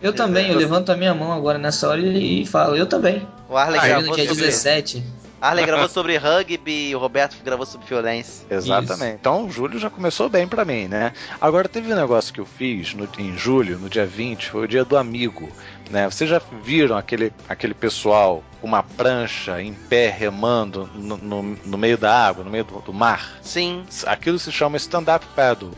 Eu 0.00 0.12
também, 0.12 0.50
eu 0.50 0.56
levanto 0.58 0.90
a 0.92 0.96
minha 0.96 1.14
mão 1.14 1.32
agora 1.32 1.58
nessa 1.58 1.88
hora 1.88 2.00
e, 2.00 2.42
e 2.42 2.46
falo, 2.46 2.76
eu 2.76 2.86
também. 2.86 3.26
O 3.48 3.56
Arley 3.56 3.80
Ah, 3.80 3.86
gravou 3.88 4.10
no 4.10 4.14
dia 4.16 4.28
sobre... 4.28 4.44
17. 4.46 5.02
Arley 5.40 5.66
gravou 5.66 5.88
sobre 5.90 6.16
rugby 6.16 6.88
e 6.90 6.96
o 6.96 6.98
Roberto 6.98 7.36
gravou 7.44 7.66
sobre 7.66 7.86
violência. 7.86 8.46
Exatamente. 8.48 9.16
Então, 9.20 9.50
julho 9.50 9.78
já 9.78 9.90
começou 9.90 10.26
bem 10.30 10.48
pra 10.48 10.64
mim, 10.64 10.88
né? 10.88 11.12
Agora, 11.38 11.68
teve 11.68 11.92
um 11.92 11.96
negócio 11.96 12.32
que 12.32 12.40
eu 12.40 12.46
fiz 12.46 12.94
no- 12.94 13.06
em 13.18 13.36
julho, 13.36 13.78
no 13.78 13.90
dia 13.90 14.06
20, 14.06 14.48
foi 14.50 14.64
o 14.64 14.68
dia 14.68 14.86
do 14.86 14.96
amigo, 14.96 15.50
né? 15.90 16.08
Vocês 16.10 16.30
já 16.30 16.40
viram 16.62 16.96
aquele, 16.96 17.30
aquele 17.46 17.74
pessoal 17.74 18.42
com 18.58 18.66
uma 18.66 18.82
prancha 18.82 19.60
em 19.60 19.74
pé 19.74 20.08
remando 20.08 20.88
no, 20.94 21.18
no- 21.18 21.58
no 21.62 21.76
meio 21.76 21.98
da 21.98 22.26
água, 22.26 22.42
no 22.42 22.50
meio 22.50 22.64
do, 22.64 22.80
do 22.80 22.92
mar? 22.94 23.34
Sim, 23.42 23.84
Aquilo 24.06 24.38
se 24.38 24.50
chama 24.50 24.78
stand-up 24.78 25.26
paddle. 25.36 25.72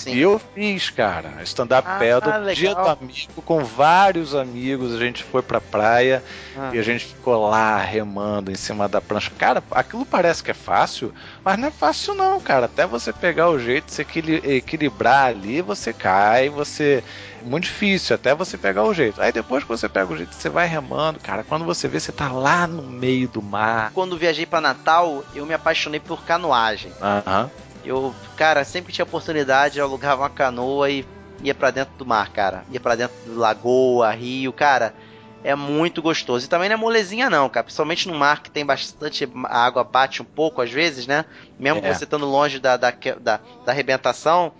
Sim. 0.00 0.14
E 0.14 0.20
eu 0.20 0.38
fiz, 0.54 0.90
cara, 0.90 1.34
stand-up 1.42 1.86
Ah, 1.88 1.98
paddle, 1.98 2.38
legal. 2.44 2.54
dia 2.54 2.74
do 2.74 2.88
amigo, 2.88 3.42
com 3.44 3.64
vários 3.64 4.34
amigos. 4.34 4.94
A 4.94 4.98
gente 4.98 5.22
foi 5.24 5.42
pra 5.42 5.60
praia 5.60 6.22
Ah. 6.56 6.70
e 6.72 6.78
a 6.78 6.82
gente 6.82 7.06
ficou 7.06 7.48
lá 7.48 7.76
remando 7.78 8.50
em 8.50 8.54
cima 8.56 8.88
da 8.88 9.00
prancha. 9.00 9.30
Cara, 9.38 9.62
aquilo 9.70 10.04
parece 10.04 10.42
que 10.42 10.50
é 10.50 10.54
fácil, 10.54 11.14
mas 11.44 11.58
não 11.58 11.68
é 11.68 11.70
fácil 11.70 12.14
não, 12.14 12.40
cara. 12.40 12.66
Até 12.66 12.86
você 12.86 13.12
pegar 13.12 13.48
o 13.50 13.58
jeito 13.58 13.92
se 13.92 14.02
equili- 14.02 14.42
equilibrar 14.44 15.26
ali, 15.28 15.60
você 15.62 15.92
cai, 15.92 16.48
você. 16.48 17.02
Muito 17.42 17.64
difícil, 17.64 18.14
até 18.16 18.34
você 18.34 18.58
pegar 18.58 18.84
o 18.84 18.92
jeito. 18.92 19.20
Aí 19.22 19.32
depois 19.32 19.62
que 19.64 19.68
você 19.70 19.88
pega 19.88 20.12
o 20.12 20.16
jeito, 20.16 20.34
você 20.34 20.50
vai 20.50 20.66
remando, 20.66 21.18
cara. 21.20 21.42
Quando 21.42 21.64
você 21.64 21.88
vê, 21.88 21.98
você 21.98 22.12
tá 22.12 22.30
lá 22.30 22.66
no 22.66 22.82
meio 22.82 23.28
do 23.28 23.40
mar. 23.40 23.92
Quando 23.94 24.18
viajei 24.18 24.44
pra 24.44 24.60
Natal, 24.60 25.24
eu 25.34 25.46
me 25.46 25.54
apaixonei 25.54 26.00
por 26.00 26.22
canoagem. 26.22 26.92
Aham. 27.00 27.50
Eu, 27.84 28.14
cara, 28.36 28.64
sempre 28.64 28.88
que 28.88 28.96
tinha 28.96 29.04
oportunidade, 29.04 29.78
eu 29.78 29.84
alugava 29.84 30.22
uma 30.22 30.30
canoa 30.30 30.90
e 30.90 31.04
ia 31.42 31.54
pra 31.54 31.70
dentro 31.70 31.94
do 31.96 32.06
mar, 32.06 32.30
cara. 32.30 32.64
Ia 32.70 32.80
pra 32.80 32.94
dentro 32.94 33.16
do 33.26 33.38
lagoa, 33.38 34.10
rio, 34.10 34.52
cara. 34.52 34.94
É 35.42 35.54
muito 35.54 36.02
gostoso. 36.02 36.44
E 36.44 36.48
também 36.48 36.68
não 36.68 36.74
é 36.74 36.78
molezinha 36.78 37.30
não, 37.30 37.48
cara. 37.48 37.64
Principalmente 37.64 38.06
no 38.08 38.14
mar 38.14 38.42
que 38.42 38.50
tem 38.50 38.64
bastante 38.64 39.26
a 39.44 39.64
água 39.64 39.82
bate 39.82 40.20
um 40.20 40.24
pouco 40.24 40.60
às 40.60 40.70
vezes, 40.70 41.06
né? 41.06 41.24
Mesmo 41.58 41.80
É. 41.82 41.94
você 41.94 42.04
estando 42.04 42.26
longe 42.26 42.58
da, 42.58 42.76
da, 42.76 42.90
da, 42.90 43.40
da 43.64 43.72
arrebentação. 43.72 44.52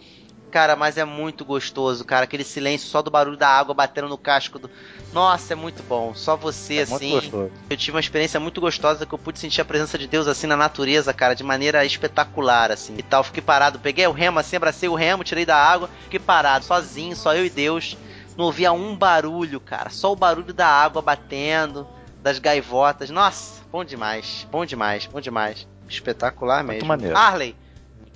Cara, 0.51 0.75
mas 0.75 0.99
é 0.99 1.05
muito 1.05 1.45
gostoso, 1.45 2.05
cara. 2.05 2.25
Aquele 2.25 2.43
silêncio 2.45 2.89
só 2.89 3.01
do 3.01 3.11
barulho 3.11 3.37
da 3.37 3.49
água 3.49 3.73
batendo 3.75 4.09
no 4.09 4.19
casco 4.19 4.59
do. 4.59 4.69
Nossa, 5.13 5.53
é 5.53 5.57
muito 5.57 5.83
bom. 5.83 6.15
Só 6.15 6.37
você, 6.37 6.75
É 6.75 6.87
muito 6.87 6.95
assim. 6.95 7.11
gostoso. 7.13 7.53
Eu 7.69 7.77
tive 7.77 7.95
uma 7.97 8.01
experiência 8.01 8.41
muito 8.41 8.61
gostosa 8.61 9.07
que 9.07 9.13
eu 9.13 9.19
pude 9.19 9.39
sentir 9.39 9.61
a 9.61 9.65
presença 9.65 9.97
de 9.97 10.07
Deus 10.07 10.27
assim 10.27 10.47
na 10.47 10.57
natureza, 10.57 11.13
cara, 11.15 11.35
de 11.35 11.45
maneira 11.45 11.85
espetacular, 11.85 12.71
assim. 12.71 12.95
E 12.99 13.03
tal, 13.03 13.23
fiquei 13.23 13.43
parado, 13.43 13.79
peguei 13.79 14.07
o 14.07 14.13
remo 14.13 14.39
assim, 14.39 14.57
abracei 14.57 14.89
o 14.89 14.95
remo, 14.95 15.23
tirei 15.25 15.47
da 15.47 15.57
água, 15.57 15.89
fiquei 16.05 16.19
parado, 16.21 16.65
sozinho, 16.65 17.15
só 17.15 17.35
eu 17.35 17.45
e 17.47 17.51
Deus. 17.51 17.97
Não 18.37 18.47
ouvia 18.47 18.73
um 18.73 18.97
barulho, 18.97 19.61
cara, 19.61 19.91
só 19.91 20.13
o 20.13 20.17
barulho 20.17 20.53
da 20.55 20.67
água 20.67 21.03
batendo, 21.03 21.87
das 22.23 22.39
gaivotas. 22.39 23.11
Nossa, 23.11 23.63
bom 23.71 23.85
demais, 23.85 24.47
bom 24.51 24.65
demais, 24.65 25.07
bom 25.07 25.21
demais. 25.21 25.67
Espetacular 25.89 26.63
Muito 26.63 26.75
mesmo. 26.77 26.89
maneiro. 26.89 27.17
Arley, 27.17 27.57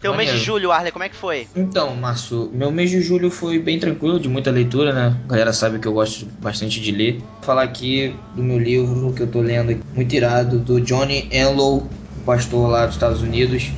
teu 0.04 0.14
mês 0.14 0.30
de 0.30 0.38
julho, 0.38 0.70
Arley, 0.70 0.92
como 0.92 1.04
é 1.04 1.08
que 1.08 1.16
foi? 1.16 1.48
Então, 1.56 1.96
Márcio, 1.96 2.50
meu 2.52 2.70
mês 2.70 2.90
de 2.90 3.00
julho 3.00 3.30
foi 3.30 3.58
bem 3.58 3.78
tranquilo, 3.78 4.20
de 4.20 4.28
muita 4.28 4.50
leitura, 4.50 4.92
né? 4.92 5.16
A 5.24 5.30
galera 5.30 5.52
sabe 5.52 5.78
que 5.78 5.88
eu 5.88 5.92
gosto 5.94 6.26
bastante 6.40 6.80
de 6.80 6.92
ler. 6.92 7.18
Vou 7.18 7.42
falar 7.42 7.62
aqui 7.62 8.14
do 8.34 8.42
meu 8.42 8.58
livro 8.58 9.12
que 9.14 9.22
eu 9.22 9.26
tô 9.26 9.40
lendo, 9.40 9.82
muito 9.94 10.14
irado, 10.14 10.58
do 10.58 10.80
Johnny 10.80 11.28
Enlow, 11.32 11.88
pastor 12.26 12.68
lá 12.68 12.86
dos 12.86 12.96
Estados 12.96 13.22
Unidos. 13.22 13.70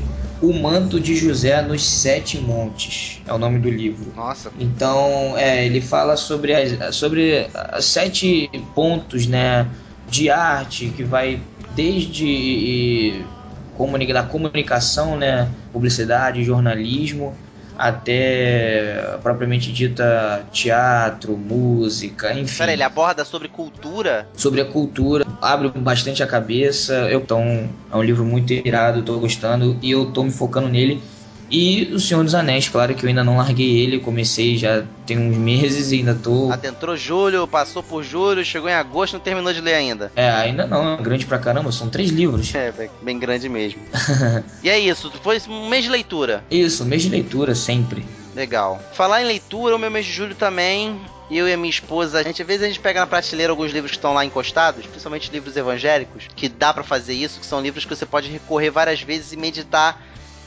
O 0.42 0.52
Manto 0.52 1.00
de 1.00 1.16
José 1.16 1.62
nos 1.62 1.82
Sete 1.82 2.38
Montes 2.38 3.22
é 3.26 3.32
o 3.32 3.38
nome 3.38 3.58
do 3.58 3.70
livro. 3.70 4.12
Nossa, 4.14 4.50
Então, 4.58 5.34
é, 5.36 5.64
ele 5.64 5.80
fala 5.80 6.16
sobre 6.16 6.52
as, 6.52 6.94
sobre 6.94 7.48
as 7.54 7.84
sete 7.84 8.50
pontos, 8.74 9.26
né, 9.26 9.66
de 10.10 10.28
arte 10.28 10.92
que 10.94 11.02
vai 11.02 11.40
desde 11.74 13.24
comuni- 13.76 14.12
da 14.12 14.22
comunicação, 14.22 15.16
né, 15.16 15.48
publicidade, 15.72 16.42
jornalismo, 16.42 17.34
até 17.78 19.18
propriamente 19.22 19.72
dita 19.72 20.44
teatro, 20.52 21.36
música, 21.36 22.32
enfim 22.32 22.58
pera, 22.58 22.72
ele 22.72 22.82
aborda 22.82 23.24
sobre 23.24 23.48
cultura. 23.48 24.26
sobre 24.34 24.60
a 24.60 24.64
cultura, 24.64 25.26
abre 25.42 25.68
bastante 25.68 26.22
a 26.22 26.26
cabeça. 26.26 26.94
Eu, 27.10 27.20
então, 27.20 27.68
é 27.92 27.96
um 27.96 28.02
livro 28.02 28.24
muito 28.24 28.52
irado, 28.52 29.02
tô 29.02 29.18
gostando 29.18 29.76
e 29.82 29.90
eu 29.90 30.06
tô 30.06 30.22
me 30.22 30.30
focando 30.30 30.68
nele. 30.68 31.02
E 31.50 31.90
O 31.92 32.00
Senhor 32.00 32.24
dos 32.24 32.34
Anéis, 32.34 32.68
claro 32.68 32.94
que 32.94 33.04
eu 33.04 33.08
ainda 33.08 33.22
não 33.22 33.36
larguei 33.36 33.78
ele, 33.78 34.00
comecei 34.00 34.56
já 34.56 34.84
tem 35.06 35.18
uns 35.18 35.36
meses 35.36 35.92
e 35.92 35.96
ainda 35.96 36.14
tô. 36.14 36.50
Adentrou 36.50 36.96
julho, 36.96 37.46
passou 37.46 37.82
por 37.82 38.02
julho, 38.02 38.44
chegou 38.44 38.68
em 38.68 38.72
agosto, 38.74 39.14
não 39.14 39.20
terminou 39.20 39.52
de 39.52 39.60
ler 39.60 39.74
ainda. 39.74 40.10
É, 40.16 40.28
ainda 40.28 40.66
não, 40.66 40.94
é 40.94 41.02
grande 41.02 41.24
pra 41.26 41.38
caramba, 41.38 41.70
são 41.70 41.88
três 41.88 42.10
livros. 42.10 42.54
É, 42.54 42.72
bem- 43.02 43.18
grande 43.18 43.48
mesmo. 43.48 43.80
e 44.62 44.68
é 44.68 44.78
isso, 44.78 45.10
foi 45.22 45.40
um 45.48 45.68
mês 45.68 45.84
de 45.84 45.90
leitura. 45.90 46.44
Isso, 46.50 46.84
mês 46.84 47.02
de 47.02 47.08
leitura 47.08 47.54
sempre. 47.54 48.04
Legal. 48.34 48.82
Falar 48.92 49.22
em 49.22 49.26
leitura, 49.26 49.76
o 49.76 49.78
meu 49.78 49.90
mês 49.90 50.04
de 50.04 50.12
julho 50.12 50.34
também. 50.34 51.00
Eu 51.30 51.48
e 51.48 51.52
a 51.52 51.56
minha 51.56 51.70
esposa, 51.70 52.20
a 52.20 52.22
gente 52.22 52.40
às 52.40 52.46
vezes 52.46 52.62
a 52.62 52.68
gente 52.68 52.78
pega 52.78 53.00
na 53.00 53.06
prateleira 53.06 53.52
alguns 53.52 53.72
livros 53.72 53.90
que 53.90 53.96
estão 53.98 54.14
lá 54.14 54.24
encostados, 54.24 54.86
principalmente 54.86 55.28
livros 55.32 55.56
evangélicos, 55.56 56.28
que 56.36 56.48
dá 56.48 56.72
pra 56.72 56.84
fazer 56.84 57.14
isso, 57.14 57.40
que 57.40 57.46
são 57.46 57.60
livros 57.60 57.84
que 57.84 57.92
você 57.96 58.06
pode 58.06 58.30
recorrer 58.30 58.70
várias 58.70 59.00
vezes 59.02 59.32
e 59.32 59.36
meditar, 59.36 60.00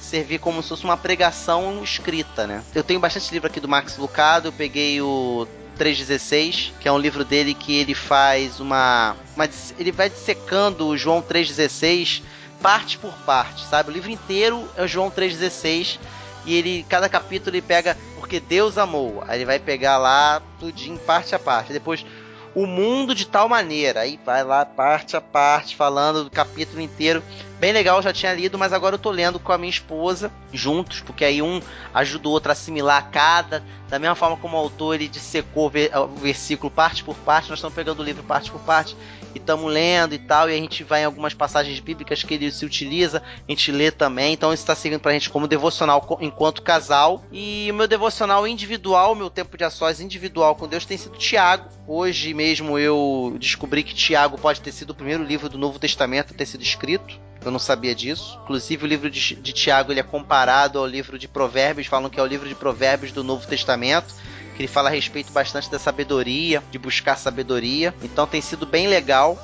servir 0.10 0.40
como 0.40 0.62
se 0.62 0.70
fosse 0.70 0.84
uma 0.84 0.98
pregação 0.98 1.84
escrita, 1.84 2.48
né? 2.48 2.64
Eu 2.74 2.84
tenho 2.84 3.00
bastante 3.00 3.32
livro 3.32 3.48
aqui 3.48 3.60
do 3.60 3.68
Max 3.68 3.98
Lucado, 3.98 4.48
eu 4.48 4.52
peguei 4.52 5.02
o 5.02 5.48
316, 5.78 6.74
que 6.80 6.88
é 6.88 6.92
um 6.92 6.98
livro 6.98 7.24
dele 7.24 7.54
que 7.54 7.78
ele 7.78 7.94
faz 7.94 8.60
uma, 8.60 9.16
uma 9.36 9.50
ele 9.78 9.92
vai 9.92 10.10
dissecando 10.10 10.88
o 10.88 10.98
João 10.98 11.22
316 11.22 12.24
parte 12.62 12.98
por 12.98 13.14
parte, 13.20 13.66
sabe? 13.66 13.90
O 13.90 13.94
livro 13.94 14.12
inteiro 14.12 14.68
é 14.76 14.84
o 14.84 14.88
João 14.88 15.10
316 15.10 16.00
e 16.46 16.56
ele 16.56 16.86
cada 16.90 17.08
capítulo 17.08 17.56
ele 17.56 17.62
pega 17.62 17.96
porque 18.20 18.40
Deus 18.40 18.78
amou. 18.78 19.24
Aí 19.28 19.40
ele 19.40 19.46
vai 19.46 19.60
pegar 19.60 19.98
lá 19.98 20.42
tudinho 20.60 20.98
parte 21.00 21.34
a 21.34 21.40
parte. 21.40 21.72
Depois 21.72 22.06
o 22.54 22.66
mundo 22.66 23.16
de 23.16 23.26
tal 23.26 23.48
maneira, 23.48 24.02
aí 24.02 24.20
vai 24.26 24.44
lá 24.44 24.66
parte 24.66 25.16
a 25.16 25.22
parte 25.22 25.76
falando 25.76 26.24
do 26.26 26.30
capítulo 26.30 26.82
inteiro. 26.82 27.24
Bem 27.60 27.74
legal, 27.74 28.02
já 28.02 28.14
tinha 28.14 28.34
lido, 28.34 28.58
mas 28.58 28.72
agora 28.72 28.96
eu 28.96 29.00
tô 29.00 29.12
lendo 29.12 29.38
com 29.38 29.52
a 29.52 29.58
minha 29.58 29.70
esposa 29.70 30.32
juntos, 30.54 31.02
porque 31.02 31.26
aí 31.26 31.42
um 31.42 31.62
ajuda 31.94 32.30
o 32.30 32.32
outro 32.32 32.52
a 32.52 32.54
assimilar 32.54 33.10
cada, 33.12 33.62
da 33.90 34.00
mesma 34.00 34.16
forma 34.16 34.38
como 34.38 34.56
o 34.56 34.60
autor 34.60 34.96
ele 34.96 35.10
dissecou 35.10 35.66
o 35.66 35.70
ver- 35.70 35.92
o 35.94 36.08
versículo 36.08 36.72
parte 36.72 37.04
por 37.04 37.18
parte, 37.18 37.50
nós 37.50 37.60
estamos 37.60 37.76
pegando 37.76 38.00
o 38.00 38.04
livro 38.04 38.24
parte 38.24 38.50
por 38.50 38.62
parte 38.62 38.96
e 39.36 39.40
estamos 39.40 39.70
lendo 39.70 40.16
e 40.16 40.20
tal, 40.20 40.50
e 40.50 40.54
a 40.54 40.56
gente 40.56 40.86
vai 40.86 41.02
em 41.02 41.06
algumas 41.06 41.34
passagens 41.34 41.78
bíblicas 41.82 42.24
que 42.24 42.34
ele 42.34 42.50
se 42.50 42.66
utiliza, 42.66 43.22
a 43.46 43.52
gente 43.52 43.74
lê 43.74 43.92
também, 43.92 44.32
então 44.32 44.54
isso 44.54 44.64
está 44.64 44.74
servindo 44.74 45.02
pra 45.02 45.12
gente 45.12 45.30
como 45.30 45.46
devocional 45.46 46.18
enquanto 46.22 46.62
casal. 46.62 47.26
E 47.30 47.68
o 47.70 47.74
meu 47.74 47.90
devocional 47.90 48.48
individual, 48.48 49.16
meu 49.16 49.30
tempo 49.30 49.58
de 49.58 49.66
a 49.66 49.70
sós 49.70 50.00
individual 50.00 50.56
com 50.56 50.66
Deus 50.66 50.86
tem 50.86 50.98
sido 50.98 51.18
Tiago. 51.18 51.70
Hoje 51.86 52.34
mesmo 52.34 52.80
eu 52.80 53.36
descobri 53.38 53.84
que 53.84 53.94
Tiago 53.94 54.38
pode 54.38 54.62
ter 54.62 54.72
sido 54.72 54.92
o 54.92 54.96
primeiro 54.96 55.26
livro 55.26 55.50
do 55.50 55.58
Novo 55.58 55.78
Testamento 55.78 56.34
a 56.34 56.38
ter 56.38 56.46
sido 56.46 56.64
escrito. 56.64 57.20
Eu 57.44 57.52
não 57.52 57.60
sabia 57.60 57.96
disso. 57.96 58.40
Inclusive, 58.44 58.84
o 58.84 58.88
livro 58.88 59.10
de, 59.10 59.36
de 59.36 59.54
Tiago 59.54 59.92
ele 59.92 60.00
é 60.00 60.04
comparado 60.04 60.78
ao 60.78 60.86
livro 60.86 61.18
de 61.18 61.28
Provérbios, 61.28 61.88
falam 61.88 62.10
que 62.10 62.20
é 62.20 62.24
o 62.24 62.26
livro 62.26 62.48
de 62.48 62.56
Provérbios 62.56 63.12
do 63.12 63.24
Novo 63.24 63.48
Testamento, 63.48 64.14
que 64.56 64.62
ele 64.62 64.68
fala 64.68 64.90
a 64.90 64.92
respeito 64.92 65.32
bastante 65.32 65.72
da 65.72 65.80
sabedoria, 65.80 66.62
de 66.70 66.78
buscar 66.78 67.18
sabedoria. 67.18 67.94
Então 68.04 68.28
tem 68.28 68.42
sido 68.42 68.66
bem 68.66 68.88
legal. 68.88 69.38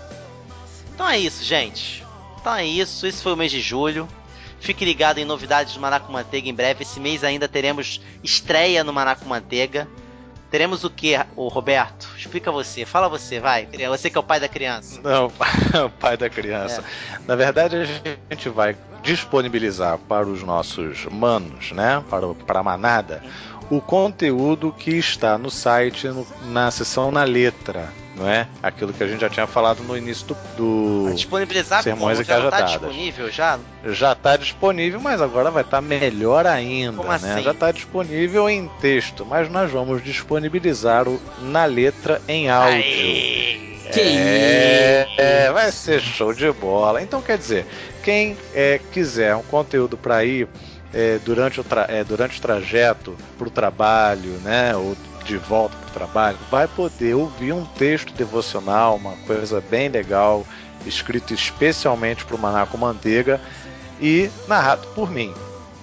Então 0.94 1.08
é 1.08 1.18
isso, 1.18 1.44
gente. 1.44 2.04
Então 2.40 2.54
é 2.54 2.66
isso. 2.66 3.08
Esse 3.08 3.24
foi 3.24 3.34
o 3.34 3.38
mês 3.38 3.52
de 3.52 3.62
julho. 3.62 4.08
Fique 4.60 4.84
ligado 4.84 5.20
em 5.20 5.26
novidades 5.26 5.74
do 5.74 5.80
Maná 5.80 6.00
com 6.00 6.12
Manteiga 6.12 6.50
em 6.50 6.54
breve. 6.54 6.84
Esse 6.84 7.00
mês 7.00 7.24
ainda 7.24 7.48
teremos 7.48 8.02
estreia 8.24 8.84
no 8.84 8.92
Maná 8.92 9.16
com 9.16 9.26
Manteiga. 9.26 9.88
Teremos 10.56 10.86
o 10.86 10.90
que, 10.90 11.20
o 11.36 11.50
Roberto? 11.50 12.08
Explica 12.18 12.50
você, 12.50 12.86
fala 12.86 13.10
você, 13.10 13.42
vai. 13.42 13.68
Você 13.90 14.10
que 14.10 14.18
é 14.18 14.22
o 14.22 14.24
pai 14.24 14.40
da 14.40 14.48
criança. 14.48 15.02
Não, 15.04 15.26
o 15.86 15.90
pai 15.90 16.16
da 16.16 16.30
criança. 16.30 16.82
Na 17.28 17.36
verdade, 17.36 17.76
a 17.76 17.84
gente 18.34 18.48
vai 18.48 18.74
disponibilizar 19.04 19.98
para 19.98 20.26
os 20.26 20.44
nossos 20.44 21.08
manos, 21.08 21.74
né? 21.74 22.02
Para, 22.10 22.34
para 22.34 22.62
a 22.62 22.64
manada, 22.64 23.22
o 23.70 23.82
conteúdo 23.82 24.72
que 24.78 24.92
está 24.92 25.38
no 25.38 25.50
site, 25.50 26.08
no- 26.08 26.28
na 26.44 26.70
seção 26.70 27.12
na 27.12 27.24
letra, 27.24 27.90
não 28.16 28.30
é? 28.30 28.48
Aquilo 28.62 28.94
que 28.94 29.04
a 29.04 29.08
gente 29.08 29.22
já 29.22 29.30
tinha 29.30 29.48
falado 29.48 29.82
no 29.84 29.98
início 29.98 30.28
do, 30.28 30.36
do- 31.08 31.14
disponibilizar 31.14 31.82
Sermões 31.84 32.18
como? 32.20 32.22
e 32.22 32.26
Já 32.28 32.36
tá 32.36 32.42
Cajadadas. 32.52 32.70
disponível 32.72 33.32
já? 33.32 33.60
já 33.86 34.12
está 34.14 34.38
disponível, 34.38 35.00
mas 35.02 35.22
agora 35.22 35.50
vai 35.50 35.64
estar 35.64 35.82
melhor 35.82 36.46
ainda, 36.46 36.98
Como 36.98 37.10
né? 37.10 37.16
assim? 37.16 37.42
Já 37.44 37.52
está 37.52 37.72
disponível 37.72 38.50
em 38.50 38.70
texto, 38.80 39.26
mas 39.26 39.50
nós 39.50 39.72
vamos 39.72 40.04
disponibilizar 40.04 41.08
o 41.08 41.20
na 41.42 41.66
letra 41.66 42.22
em 42.28 42.50
áudio. 42.50 42.74
Aê! 42.74 43.66
Que 43.94 44.00
é, 44.02 45.08
é, 45.18 45.52
vai 45.52 45.72
ser 45.72 46.02
show 46.02 46.34
de 46.34 46.52
bola. 46.52 47.02
Então 47.04 47.22
quer 47.22 47.38
dizer, 47.38 47.66
quem 48.04 48.36
é, 48.54 48.80
quiser 48.92 49.36
um 49.36 49.44
conteúdo 49.44 49.96
para 49.96 50.26
ir 50.26 50.48
é, 50.96 51.20
durante, 51.24 51.60
o 51.60 51.64
tra- 51.64 51.88
é, 51.90 52.04
durante 52.06 52.40
o 52.40 52.42
trajeto 52.42 53.16
para 53.38 53.48
o 53.48 53.52
trabalho, 53.52 54.32
né, 54.44 54.74
ou 54.76 54.96
de 55.26 55.38
volta 55.38 55.76
para 55.76 55.90
o 55.90 55.94
trabalho, 55.94 56.38
vai 56.50 56.68
poder 56.68 57.16
ouvir 57.16 57.52
um 57.52 57.66
texto 57.66 58.14
devocional, 58.14 58.96
uma 58.96 59.18
coisa 59.28 59.62
bem 59.70 59.90
legal, 59.90 60.46
escrito 60.86 61.34
especialmente 61.34 62.24
para 62.24 62.36
o 62.36 62.40
Maná 62.40 62.66
com 62.66 62.78
Manteiga 62.78 63.42
e 64.00 64.30
narrado 64.48 64.88
por 64.90 65.12
mim, 65.12 65.34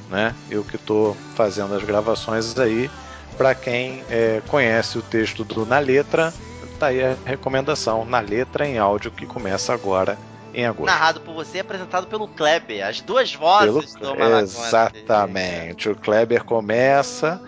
né? 0.08 0.34
Eu 0.48 0.62
que 0.62 0.76
estou 0.76 1.16
fazendo 1.34 1.74
as 1.74 1.82
gravações 1.82 2.58
aí. 2.58 2.90
Para 3.36 3.54
quem 3.54 4.04
é, 4.08 4.40
conhece 4.46 4.98
o 4.98 5.02
texto 5.02 5.42
do 5.42 5.66
Na 5.66 5.78
Letra, 5.78 6.32
tá 6.78 6.86
aí 6.86 7.02
a 7.02 7.16
recomendação 7.24 8.04
Na 8.04 8.20
Letra 8.20 8.66
em 8.66 8.78
áudio 8.78 9.10
que 9.10 9.26
começa 9.26 9.72
agora 9.72 10.16
em 10.54 10.66
agosto. 10.66 10.86
Narrado 10.86 11.20
por 11.20 11.34
você 11.34 11.58
e 11.58 11.60
apresentado 11.60 12.06
pelo 12.06 12.28
Kleber. 12.28 12.86
As 12.86 13.00
duas 13.00 13.34
vozes 13.34 13.94
Pelo- 13.94 14.14
do. 14.16 14.22
Exatamente. 14.40 15.88
O 15.88 15.96
Kleber 15.96 16.44
começa, 16.44 17.40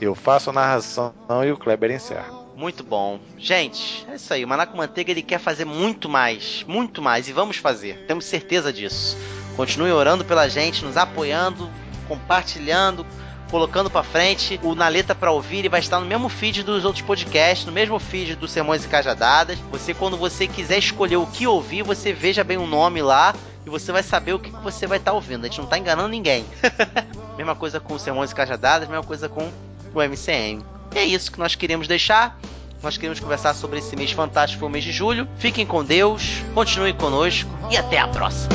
eu 0.00 0.14
faço 0.14 0.50
a 0.50 0.52
narração 0.52 1.12
e 1.44 1.50
o 1.52 1.56
Kleber 1.56 1.90
encerra. 1.90 2.40
Muito 2.56 2.84
bom. 2.84 3.18
Gente, 3.38 4.06
é 4.10 4.16
isso 4.16 4.34
aí. 4.34 4.44
O 4.44 4.48
Maná 4.48 4.66
com 4.66 4.76
Manteiga 4.76 5.10
ele 5.10 5.22
quer 5.22 5.38
fazer 5.38 5.64
muito 5.64 6.08
mais. 6.08 6.62
Muito 6.68 7.00
mais. 7.00 7.26
E 7.28 7.32
vamos 7.32 7.56
fazer. 7.56 8.04
Temos 8.06 8.26
certeza 8.26 8.70
disso. 8.72 9.16
Continue 9.56 9.90
orando 9.92 10.24
pela 10.24 10.46
gente, 10.48 10.84
nos 10.84 10.96
apoiando, 10.96 11.70
compartilhando, 12.06 13.06
colocando 13.50 13.90
pra 13.90 14.02
frente. 14.02 14.60
O 14.62 14.74
Na 14.74 14.88
Letra 14.88 15.14
pra 15.14 15.30
ouvir 15.30 15.58
ele 15.58 15.68
vai 15.68 15.80
estar 15.80 16.00
no 16.00 16.06
mesmo 16.06 16.28
feed 16.28 16.62
dos 16.62 16.84
outros 16.84 17.04
podcasts, 17.04 17.66
no 17.66 17.72
mesmo 17.72 17.98
feed 17.98 18.36
dos 18.36 18.50
Sermões 18.50 18.84
e 18.84 18.88
Cajadadas. 18.88 19.58
Você, 19.70 19.92
quando 19.92 20.16
você 20.16 20.46
quiser 20.46 20.78
escolher 20.78 21.16
o 21.16 21.26
que 21.26 21.46
ouvir, 21.46 21.82
você 21.82 22.12
veja 22.12 22.44
bem 22.44 22.56
o 22.56 22.66
nome 22.66 23.02
lá 23.02 23.34
e 23.66 23.70
você 23.70 23.92
vai 23.92 24.02
saber 24.02 24.32
o 24.32 24.38
que 24.38 24.50
você 24.50 24.86
vai 24.86 24.98
estar 24.98 25.12
ouvindo. 25.12 25.44
A 25.44 25.48
gente 25.48 25.60
não 25.60 25.66
tá 25.66 25.78
enganando 25.78 26.08
ninguém. 26.08 26.44
mesma 27.36 27.54
coisa 27.54 27.80
com 27.80 27.94
os 27.94 28.02
Sermões 28.02 28.30
e 28.30 28.34
Cajadadas, 28.34 28.88
mesma 28.88 29.04
coisa 29.04 29.28
com 29.28 29.50
o 29.94 30.02
MCM. 30.02 30.64
E 30.94 30.98
é 30.98 31.04
isso 31.04 31.30
que 31.30 31.38
nós 31.38 31.54
queríamos 31.54 31.86
deixar. 31.88 32.38
Nós 32.82 32.96
queremos 32.96 33.20
conversar 33.20 33.54
sobre 33.54 33.78
esse 33.78 33.94
mês 33.94 34.10
fantástico, 34.12 34.64
o 34.64 34.68
mês 34.68 34.82
de 34.84 34.92
julho. 34.92 35.28
Fiquem 35.36 35.66
com 35.66 35.84
Deus, 35.84 36.42
continuem 36.54 36.94
conosco 36.94 37.50
e 37.70 37.76
até 37.76 37.98
a 37.98 38.08
próxima. 38.08 38.48